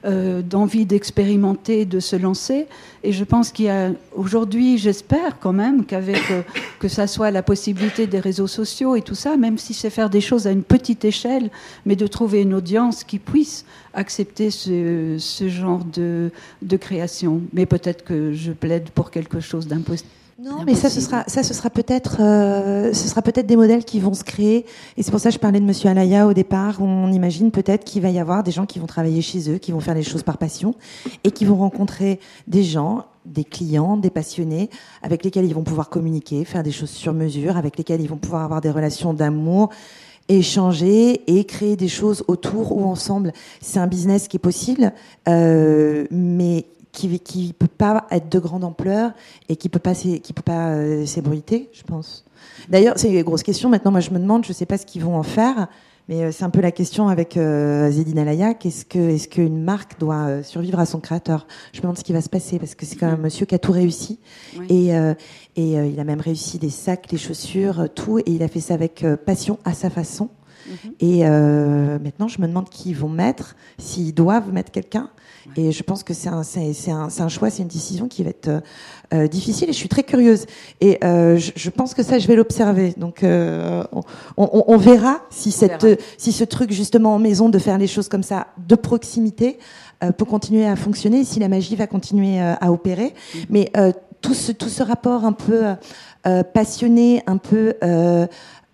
euh, 0.05 0.41
d'envie 0.41 0.85
d'expérimenter, 0.85 1.85
de 1.85 1.99
se 1.99 2.15
lancer. 2.15 2.67
Et 3.03 3.11
je 3.11 3.23
pense 3.23 3.51
qu'il 3.51 3.65
y 3.65 3.69
a 3.69 3.91
aujourd'hui, 4.13 4.77
j'espère 4.77 5.39
quand 5.39 5.53
même 5.53 5.83
qu'avec 5.85 6.21
euh, 6.31 6.41
que 6.79 6.87
ça 6.87 7.07
soit 7.07 7.31
la 7.31 7.41
possibilité 7.41 8.05
des 8.05 8.19
réseaux 8.19 8.47
sociaux 8.47 8.95
et 8.95 9.01
tout 9.01 9.15
ça, 9.15 9.35
même 9.35 9.57
si 9.57 9.73
c'est 9.73 9.89
faire 9.89 10.09
des 10.09 10.21
choses 10.21 10.47
à 10.47 10.51
une 10.51 10.63
petite 10.63 11.05
échelle, 11.05 11.49
mais 11.85 11.95
de 11.95 12.07
trouver 12.07 12.41
une 12.43 12.53
audience 12.53 13.03
qui 13.03 13.19
puisse 13.19 13.65
accepter 13.93 14.51
ce, 14.51 15.17
genre 15.47 15.83
de, 15.83 16.29
de 16.61 16.77
création. 16.77 17.41
Mais 17.53 17.65
peut-être 17.65 18.03
que 18.03 18.33
je 18.33 18.51
plaide 18.51 18.89
pour 18.91 19.09
quelque 19.11 19.39
chose 19.39 19.67
d'impossible 19.67 20.09
non, 20.37 20.65
mais 20.65 20.75
ça, 20.75 20.89
ce 20.89 20.99
sera, 20.99 21.23
ça, 21.27 21.43
ce 21.43 21.53
sera 21.53 21.69
peut-être, 21.69 22.17
euh, 22.19 22.91
ce 22.91 23.07
sera 23.07 23.21
peut-être 23.21 23.47
des 23.47 23.55
modèles 23.55 23.85
qui 23.85 24.01
vont 24.01 24.13
se 24.13 24.25
créer. 24.25 24.65
Et 24.97 25.03
c'est 25.03 25.11
pour 25.11 25.21
ça 25.21 25.29
que 25.29 25.35
je 25.35 25.39
parlais 25.39 25.61
de 25.61 25.65
Monsieur 25.65 25.89
Alaya 25.89 26.27
au 26.27 26.33
départ. 26.33 26.81
On 26.81 27.09
imagine 27.13 27.51
peut-être 27.51 27.85
qu'il 27.85 28.01
va 28.01 28.09
y 28.09 28.19
avoir 28.19 28.43
des 28.43 28.51
gens 28.51 28.65
qui 28.65 28.79
vont 28.79 28.85
travailler 28.85 29.21
chez 29.21 29.49
eux, 29.49 29.59
qui 29.59 29.71
vont 29.71 29.79
faire 29.79 29.93
les 29.95 30.03
choses 30.03 30.23
par 30.23 30.37
passion, 30.37 30.75
et 31.23 31.31
qui 31.31 31.45
vont 31.45 31.55
rencontrer 31.55 32.19
des 32.47 32.63
gens, 32.63 33.05
des 33.25 33.45
clients, 33.45 33.95
des 33.95 34.09
passionnés, 34.09 34.69
avec 35.01 35.23
lesquels 35.23 35.45
ils 35.45 35.55
vont 35.55 35.63
pouvoir 35.63 35.89
communiquer, 35.89 36.43
faire 36.43 36.63
des 36.63 36.71
choses 36.73 36.89
sur 36.89 37.13
mesure, 37.13 37.55
avec 37.55 37.77
lesquels 37.77 38.01
ils 38.01 38.09
vont 38.09 38.17
pouvoir 38.17 38.43
avoir 38.43 38.59
des 38.59 38.71
relations 38.71 39.13
d'amour 39.13 39.69
échanger 40.27 41.21
et 41.27 41.43
créer 41.43 41.75
des 41.75 41.87
choses 41.87 42.23
autour 42.27 42.75
ou 42.75 42.83
ensemble. 42.85 43.31
C'est 43.61 43.79
un 43.79 43.87
business 43.87 44.27
qui 44.27 44.37
est 44.37 44.39
possible, 44.39 44.91
euh, 45.27 46.05
mais 46.09 46.65
qui 46.95 47.47
ne 47.47 47.51
peut 47.51 47.67
pas 47.67 48.07
être 48.11 48.29
de 48.29 48.39
grande 48.39 48.63
ampleur 48.63 49.11
et 49.49 49.55
qui 49.55 49.67
ne 49.67 49.71
peut 49.71 49.79
pas, 49.79 49.93
qui 49.93 50.33
peut 50.33 50.41
pas 50.41 50.69
euh, 50.69 51.05
s'ébruiter, 51.05 51.69
je 51.73 51.83
pense. 51.83 52.25
D'ailleurs, 52.69 52.95
c'est 52.97 53.11
une 53.11 53.23
grosse 53.23 53.43
question. 53.43 53.69
Maintenant, 53.69 53.91
moi, 53.91 53.99
je 53.99 54.11
me 54.11 54.19
demande, 54.19 54.43
je 54.43 54.49
ne 54.49 54.53
sais 54.53 54.65
pas 54.65 54.77
ce 54.77 54.85
qu'ils 54.85 55.03
vont 55.03 55.15
en 55.15 55.23
faire, 55.23 55.67
mais 56.07 56.23
euh, 56.23 56.31
c'est 56.31 56.43
un 56.43 56.49
peu 56.49 56.61
la 56.61 56.71
question 56.71 57.07
avec 57.07 57.37
euh, 57.37 57.89
Zedine 57.91 58.19
Alaya. 58.19 58.53
Est-ce 58.63 58.85
que, 58.85 58.99
est-ce 58.99 59.27
qu'une 59.27 59.63
marque 59.63 59.99
doit 59.99 60.27
euh, 60.27 60.43
survivre 60.43 60.79
à 60.79 60.85
son 60.85 60.99
créateur? 60.99 61.47
Je 61.73 61.79
me 61.79 61.83
demande 61.83 61.97
ce 61.97 62.03
qui 62.03 62.13
va 62.13 62.21
se 62.21 62.29
passer 62.29 62.59
parce 62.59 62.75
que 62.75 62.85
c'est 62.85 62.95
quand 62.95 63.07
même 63.07 63.19
un 63.19 63.23
monsieur 63.23 63.45
qui 63.45 63.55
a 63.55 63.59
tout 63.59 63.71
réussi 63.71 64.19
et, 64.69 64.89
et 64.89 65.71
il 65.73 65.99
a 65.99 66.03
même 66.03 66.21
réussi 66.21 66.59
des 66.59 66.69
sacs, 66.69 67.11
les 67.11 67.17
chaussures, 67.17 67.87
tout, 67.93 68.19
et 68.19 68.23
il 68.27 68.43
a 68.43 68.47
fait 68.47 68.59
ça 68.59 68.73
avec 68.73 69.05
passion 69.25 69.59
à 69.65 69.73
sa 69.73 69.89
façon. 69.89 70.29
Mhm. 70.67 70.91
Et 70.99 71.25
euh, 71.25 71.99
maintenant, 71.99 72.27
je 72.27 72.41
me 72.41 72.47
demande 72.47 72.69
qui 72.69 72.89
ils 72.89 72.95
vont 72.95 73.09
mettre, 73.09 73.55
s'ils 73.77 74.13
doivent 74.13 74.51
mettre 74.51 74.71
quelqu'un. 74.71 75.09
Et 75.55 75.71
je 75.71 75.83
pense 75.83 76.03
que 76.03 76.13
c'est 76.13 76.29
un, 76.29 76.41
un, 76.41 77.07
un, 77.19 77.27
choix, 77.27 77.49
c'est 77.49 77.61
une 77.61 77.67
décision 77.67 78.07
qui 78.07 78.23
va 78.23 78.29
être 78.29 78.63
euh, 79.13 79.27
difficile. 79.27 79.69
Et 79.69 79.73
je 79.73 79.77
suis 79.77 79.89
très 79.89 80.03
curieuse. 80.03 80.45
Et 80.81 80.97
euh, 81.03 81.37
je, 81.37 81.51
je, 81.55 81.69
pense 81.69 81.93
que 81.93 82.03
ça, 82.03 82.19
je 82.19 82.27
vais 82.27 82.35
l'observer. 82.35 82.93
Donc, 82.97 83.23
euh, 83.23 83.83
on, 83.91 84.01
on, 84.37 84.63
on, 84.67 84.77
verra 84.77 85.21
si 85.29 85.51
cette, 85.51 85.83
verra. 85.83 86.01
si 86.17 86.31
ce 86.31 86.43
truc 86.43 86.71
justement 86.71 87.15
en 87.15 87.19
maison 87.19 87.49
de 87.49 87.59
faire 87.59 87.77
les 87.77 87.87
choses 87.87 88.09
comme 88.09 88.23
ça, 88.23 88.47
de 88.67 88.75
proximité, 88.75 89.59
euh, 90.03 90.11
peut 90.11 90.25
continuer 90.25 90.65
à 90.65 90.75
fonctionner, 90.75 91.23
si 91.23 91.39
la 91.39 91.47
magie 91.47 91.75
va 91.75 91.87
continuer 91.87 92.41
euh, 92.41 92.53
à 92.59 92.71
opérer. 92.71 93.13
Mm. 93.33 93.39
Mais 93.49 93.71
euh, 93.77 93.91
tout 94.21 94.33
ce, 94.33 94.51
tout 94.51 94.69
ce 94.69 94.83
rapport 94.83 95.25
un 95.25 95.33
peu 95.33 95.75
passionné, 96.53 97.21
un 97.27 97.37
peu 97.37 97.75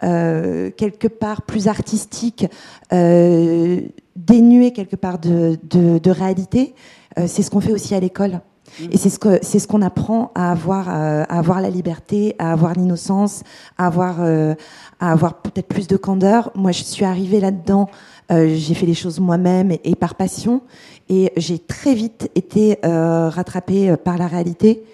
euh, 0.03 0.71
quelque 0.71 1.07
part 1.07 1.43
plus 1.43 1.67
artistique, 1.67 2.47
euh, 2.91 3.81
dénué 4.25 4.71
quelque 4.71 4.95
part 4.95 5.19
de, 5.19 5.57
de, 5.69 5.97
de 5.97 6.11
réalité. 6.11 6.73
Euh, 7.17 7.25
c'est 7.27 7.43
ce 7.43 7.51
qu'on 7.51 7.61
fait 7.61 7.73
aussi 7.73 7.95
à 7.95 7.99
l'école. 7.99 8.41
Et 8.89 8.97
c'est 8.97 9.09
ce 9.09 9.19
que 9.19 9.37
c'est 9.41 9.59
ce 9.59 9.67
qu'on 9.67 9.81
apprend 9.81 10.31
à 10.33 10.49
avoir 10.49 10.87
à 10.87 11.23
avoir 11.23 11.59
la 11.59 11.69
liberté, 11.69 12.35
à 12.39 12.53
avoir 12.53 12.73
l'innocence, 12.73 13.43
à 13.77 13.87
avoir 13.87 14.21
à 14.21 15.11
avoir 15.11 15.41
peut-être 15.41 15.67
plus 15.67 15.87
de 15.87 15.97
candeur. 15.97 16.51
Moi, 16.55 16.71
je 16.71 16.83
suis 16.83 17.03
arrivée 17.03 17.41
là-dedans. 17.41 17.89
j'ai 18.29 18.73
fait 18.73 18.85
les 18.85 18.93
choses 18.93 19.19
moi-même 19.19 19.71
et, 19.71 19.81
et, 19.83 19.95
par 19.95 20.15
passion, 20.15 20.61
et 21.09 21.33
j'ai 21.35 21.59
très 21.59 21.93
vite 21.93 22.31
été 22.33 22.77
rattrapée 22.81 23.93
par 23.97 24.17
la 24.17 24.27
réalité 24.27 24.85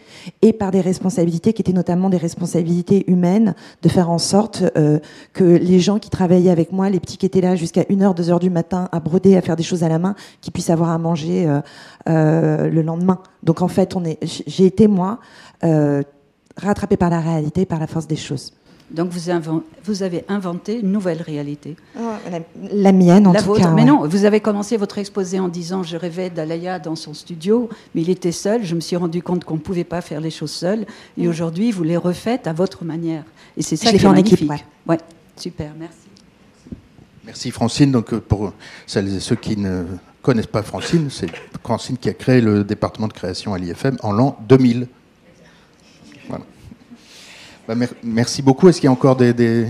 et 0.42 0.54
par 0.54 0.72
des 0.72 0.82
responsabilités 0.82 1.54
qui 1.54 1.62
étaient 1.62 1.74
notamment 1.74 2.10
des 2.10 2.18
responsabilités 2.18 3.10
humaines, 3.10 3.56
de 3.82 3.90
faire 3.90 4.10
en 4.10 4.18
sorte 4.18 4.64
euh, 4.78 5.00
que 5.34 5.44
les 5.44 5.80
gens 5.80 6.00
qui 6.00 6.10
travaillaient 6.10 6.50
avec 6.50 6.72
moi, 6.72 6.90
les 6.90 7.00
petits 7.00 7.18
qui 7.18 7.26
étaient 7.26 7.42
là 7.42 7.56
jusqu'à 7.56 7.84
1h, 7.84 8.16
2h 8.16 8.40
du 8.40 8.50
matin 8.50 8.90
à 8.92 9.00
broder, 9.00 9.36
à 9.36 9.42
faire 9.42 9.56
des 9.56 9.64
choses 9.64 9.84
à 9.84 9.90
la 9.90 10.00
main, 10.00 10.16
qui 10.42 10.52
puissent 10.52 10.70
avoir 10.70 10.90
à 10.90 10.98
manger 10.98 11.48
euh, 11.48 11.62
euh, 12.10 12.70
le 12.70 12.82
lendemain. 12.82 13.20
Donc 13.44 13.62
en 13.62 13.68
fait, 13.68 13.96
j'ai 14.22 14.66
été 14.66 14.88
moi 14.88 15.20
rattrapée 16.58 16.98
par 16.98 17.10
la 17.10 17.20
réalité, 17.20 17.66
par 17.66 17.80
la 17.80 17.88
force 17.88 18.08
des 18.08 18.16
choses. 18.16 18.54
Donc 18.90 19.10
vous, 19.10 19.32
vous, 19.84 20.04
avez 20.04 20.24
inventé 20.30 20.80
une 20.80 20.94
nouvelle 20.94 21.22
réalité. 21.22 21.76
Oh, 22.00 22.04
la, 22.32 22.40
la, 22.72 22.92
mienne 22.94 23.28
en 23.28 23.34
la 23.34 23.42
tout 23.42 23.48
vôtre. 23.48 23.62
cas. 23.62 23.72
Mais 23.72 23.82
ouais. 23.82 23.88
non, 23.88 24.08
vous 24.08 24.24
avez 24.24 24.40
commencé 24.40 24.78
votre 24.78 24.98
exposé 24.98 25.42
en 25.42 25.50
disant 25.50 25.84
je 25.84 25.98
rêvais 25.98 26.30
d'Alaya 26.30 26.80
dans 26.80 26.96
son 26.96 27.14
studio, 27.14 27.70
mais 27.94 28.02
il 28.02 28.10
était 28.10 28.32
seul. 28.32 28.64
Je 28.64 28.76
me 28.76 28.80
suis 28.80 28.96
rendu 28.96 29.22
compte 29.22 29.44
qu'on 29.44 29.56
ne 29.56 29.60
pouvait 29.60 29.84
pas 29.84 30.00
faire 30.00 30.22
les 30.22 30.32
choses 30.32 30.52
seul. 30.52 30.86
Et 31.18 31.26
mmh. 31.26 31.30
aujourd'hui, 31.30 31.72
vous 31.72 31.84
les 31.84 31.98
refaites 31.98 32.48
à 32.48 32.54
votre 32.54 32.86
manière. 32.86 33.24
Et 33.58 33.62
c'est 33.62 33.76
ça 33.76 33.88
je 33.88 33.92
qui 33.92 34.00
fait 34.00 34.06
est 34.06 34.10
en 34.10 34.14
magnifique. 34.14 34.40
équipe. 34.40 34.50
Ouais. 34.52 34.64
ouais. 34.88 35.00
super, 35.36 35.74
merci. 35.78 35.98
Merci 37.26 37.52
Francine. 37.52 37.92
Donc 37.92 38.16
pour 38.16 38.54
celles 38.86 39.14
et 39.14 39.20
ceux 39.20 39.36
qui 39.36 39.58
ne 39.58 39.84
connaissent 40.22 40.48
pas 40.48 40.64
Francine, 40.64 41.10
c'est 41.10 41.30
Francine 41.62 41.98
qui 41.98 42.08
a 42.08 42.14
créé 42.14 42.40
le 42.40 42.64
département 42.64 43.10
de 43.10 43.14
création 43.14 43.54
à 43.54 43.58
l'IFM 43.58 43.98
en 44.02 44.14
l'an 44.14 44.38
2000. 44.48 44.88
Bah, 47.68 47.76
mer 47.76 47.90
merci 48.02 48.42
beaucoup. 48.42 48.70
Est-ce 48.70 48.80
qu'il 48.80 48.88
y 48.88 48.90
a 48.90 48.94
encore 48.94 49.18
des... 49.18 49.68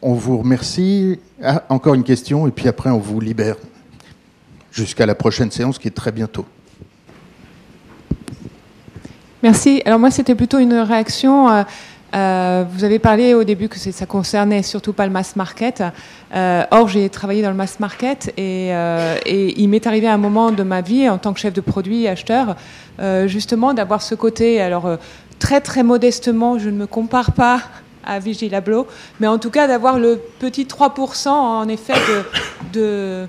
On... 0.00 0.14
vous 0.14 0.38
remercie. 0.38 1.18
Ah, 1.42 1.64
encore 1.68 1.94
une 1.94 2.04
question, 2.04 2.46
et 2.46 2.52
puis 2.52 2.68
après 2.68 2.90
on 2.90 2.98
vous 2.98 3.20
libère 3.20 3.56
jusqu'à 4.70 5.06
la 5.06 5.16
prochaine 5.16 5.50
séance 5.50 5.78
qui 5.78 5.88
est 5.88 5.92
très 5.92 6.12
bientôt. 6.12 6.44
Merci. 9.42 9.82
Alors 9.84 9.98
moi, 9.98 10.12
c'était 10.12 10.36
plutôt 10.36 10.58
une 10.58 10.74
réaction. 10.74 11.48
Euh, 11.48 11.62
euh, 12.14 12.64
vous 12.70 12.84
avez 12.84 12.98
parlé 12.98 13.34
au 13.34 13.44
début 13.44 13.68
que 13.68 13.78
ça 13.78 14.06
concernait 14.06 14.62
surtout 14.62 14.92
pas 14.92 15.06
le 15.06 15.12
mass 15.12 15.36
market. 15.36 15.82
Euh, 16.34 16.64
or, 16.70 16.88
j'ai 16.88 17.08
travaillé 17.08 17.42
dans 17.42 17.50
le 17.50 17.56
mass 17.56 17.80
market 17.80 18.32
et, 18.36 18.68
et 19.26 19.60
il 19.60 19.68
m'est 19.68 19.86
arrivé 19.86 20.06
un 20.08 20.18
moment 20.18 20.52
de 20.52 20.62
ma 20.62 20.80
vie 20.80 21.08
en 21.08 21.18
tant 21.18 21.32
que 21.32 21.40
chef 21.40 21.52
de 21.52 21.60
produit, 21.60 22.08
acheteur, 22.08 22.56
euh, 23.00 23.26
justement 23.28 23.74
d'avoir 23.74 24.02
ce 24.02 24.14
côté. 24.14 24.60
Alors 24.60 24.98
très 25.38 25.60
très 25.60 25.82
modestement, 25.82 26.58
je 26.58 26.70
ne 26.70 26.76
me 26.76 26.86
compare 26.86 27.32
pas 27.32 27.62
à 28.04 28.18
Vigil 28.18 28.54
Abloh, 28.54 28.86
mais 29.20 29.26
en 29.26 29.38
tout 29.38 29.50
cas 29.50 29.66
d'avoir 29.66 29.98
le 29.98 30.20
petit 30.38 30.64
3% 30.64 31.28
en 31.28 31.68
effet 31.68 31.94
de, 31.94 32.80
de 32.80 33.28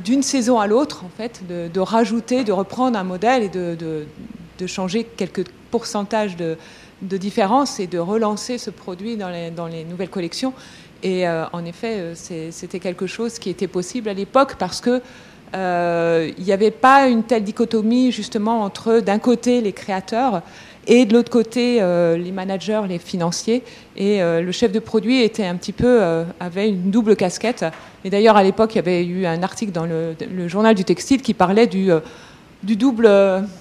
d'une 0.00 0.22
saison 0.22 0.58
à 0.58 0.66
l'autre, 0.66 1.04
en 1.04 1.10
fait, 1.16 1.42
de, 1.48 1.80
rajouter, 1.80 2.44
de 2.44 2.52
reprendre 2.52 2.98
un 2.98 3.04
modèle 3.04 3.42
et 3.42 3.48
de, 3.48 3.76
de, 3.76 4.66
changer 4.66 5.04
quelques 5.04 5.44
pourcentages 5.70 6.36
de, 6.36 6.56
différence 7.02 7.80
et 7.80 7.86
de 7.86 7.98
relancer 7.98 8.56
ce 8.56 8.70
produit 8.70 9.16
dans 9.16 9.28
les, 9.28 9.50
dans 9.50 9.66
les 9.66 9.84
nouvelles 9.84 10.08
collections. 10.08 10.54
Et 11.02 11.28
euh, 11.28 11.44
en 11.52 11.64
effet, 11.66 12.14
c'était 12.14 12.78
quelque 12.78 13.06
chose 13.06 13.38
qui 13.38 13.50
était 13.50 13.68
possible 13.68 14.08
à 14.08 14.14
l'époque 14.14 14.56
parce 14.58 14.80
que 14.80 15.02
euh, 15.54 16.32
il 16.38 16.44
n'y 16.44 16.52
avait 16.52 16.70
pas 16.70 17.06
une 17.08 17.22
telle 17.22 17.44
dichotomie 17.44 18.10
justement 18.10 18.62
entre 18.62 19.00
d'un 19.00 19.18
côté 19.18 19.60
les 19.60 19.72
créateurs 19.72 20.42
et 20.86 21.06
de 21.06 21.14
l'autre 21.14 21.30
côté 21.30 21.78
euh, 21.80 22.16
les 22.16 22.32
managers, 22.32 22.82
les 22.88 22.98
financiers. 22.98 23.62
Et 23.96 24.22
euh, 24.22 24.40
le 24.40 24.52
chef 24.52 24.72
de 24.72 24.78
produit 24.78 25.22
était 25.22 25.46
un 25.46 25.56
petit 25.56 25.72
peu 25.72 26.02
euh, 26.02 26.24
avait 26.40 26.68
une 26.68 26.90
double 26.90 27.16
casquette. 27.16 27.64
Et 28.04 28.10
d'ailleurs 28.10 28.36
à 28.36 28.42
l'époque 28.42 28.74
il 28.74 28.76
y 28.76 28.78
avait 28.80 29.04
eu 29.04 29.26
un 29.26 29.42
article 29.42 29.72
dans 29.72 29.86
le, 29.86 30.14
journal 30.48 30.74
du 30.74 30.84
textile 30.84 31.22
qui 31.22 31.34
parlait 31.34 31.66
du 31.66 31.90
double 32.62 33.10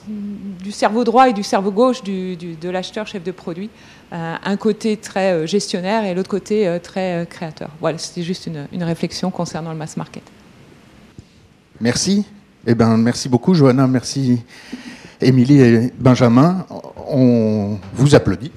du 0.07 0.71
cerveau 0.71 1.03
droit 1.03 1.29
et 1.29 1.33
du 1.33 1.43
cerveau 1.43 1.71
gauche 1.71 2.03
du, 2.03 2.35
de 2.35 2.69
l'acheteur 2.69 3.07
chef 3.07 3.23
de 3.23 3.31
produit. 3.31 3.69
Un 4.11 4.57
côté 4.57 4.97
très 4.97 5.47
gestionnaire 5.47 6.05
et 6.05 6.13
l'autre 6.13 6.29
côté 6.29 6.77
très 6.83 7.25
créateur. 7.29 7.69
Voilà, 7.79 7.97
c'était 7.97 8.21
juste 8.21 8.45
une, 8.45 8.67
une, 8.71 8.83
réflexion 8.83 9.31
concernant 9.31 9.71
le 9.71 9.77
mass 9.77 9.97
market. 9.97 10.23
Merci. 11.81 12.25
Eh 12.67 12.75
ben, 12.75 12.95
merci 12.97 13.27
beaucoup, 13.27 13.53
Johanna. 13.53 13.87
Merci, 13.87 14.41
Émilie 15.23 15.61
et 15.61 15.93
Benjamin, 15.99 16.65
on 17.09 17.77
vous 17.95 18.15
applaudit. 18.15 18.51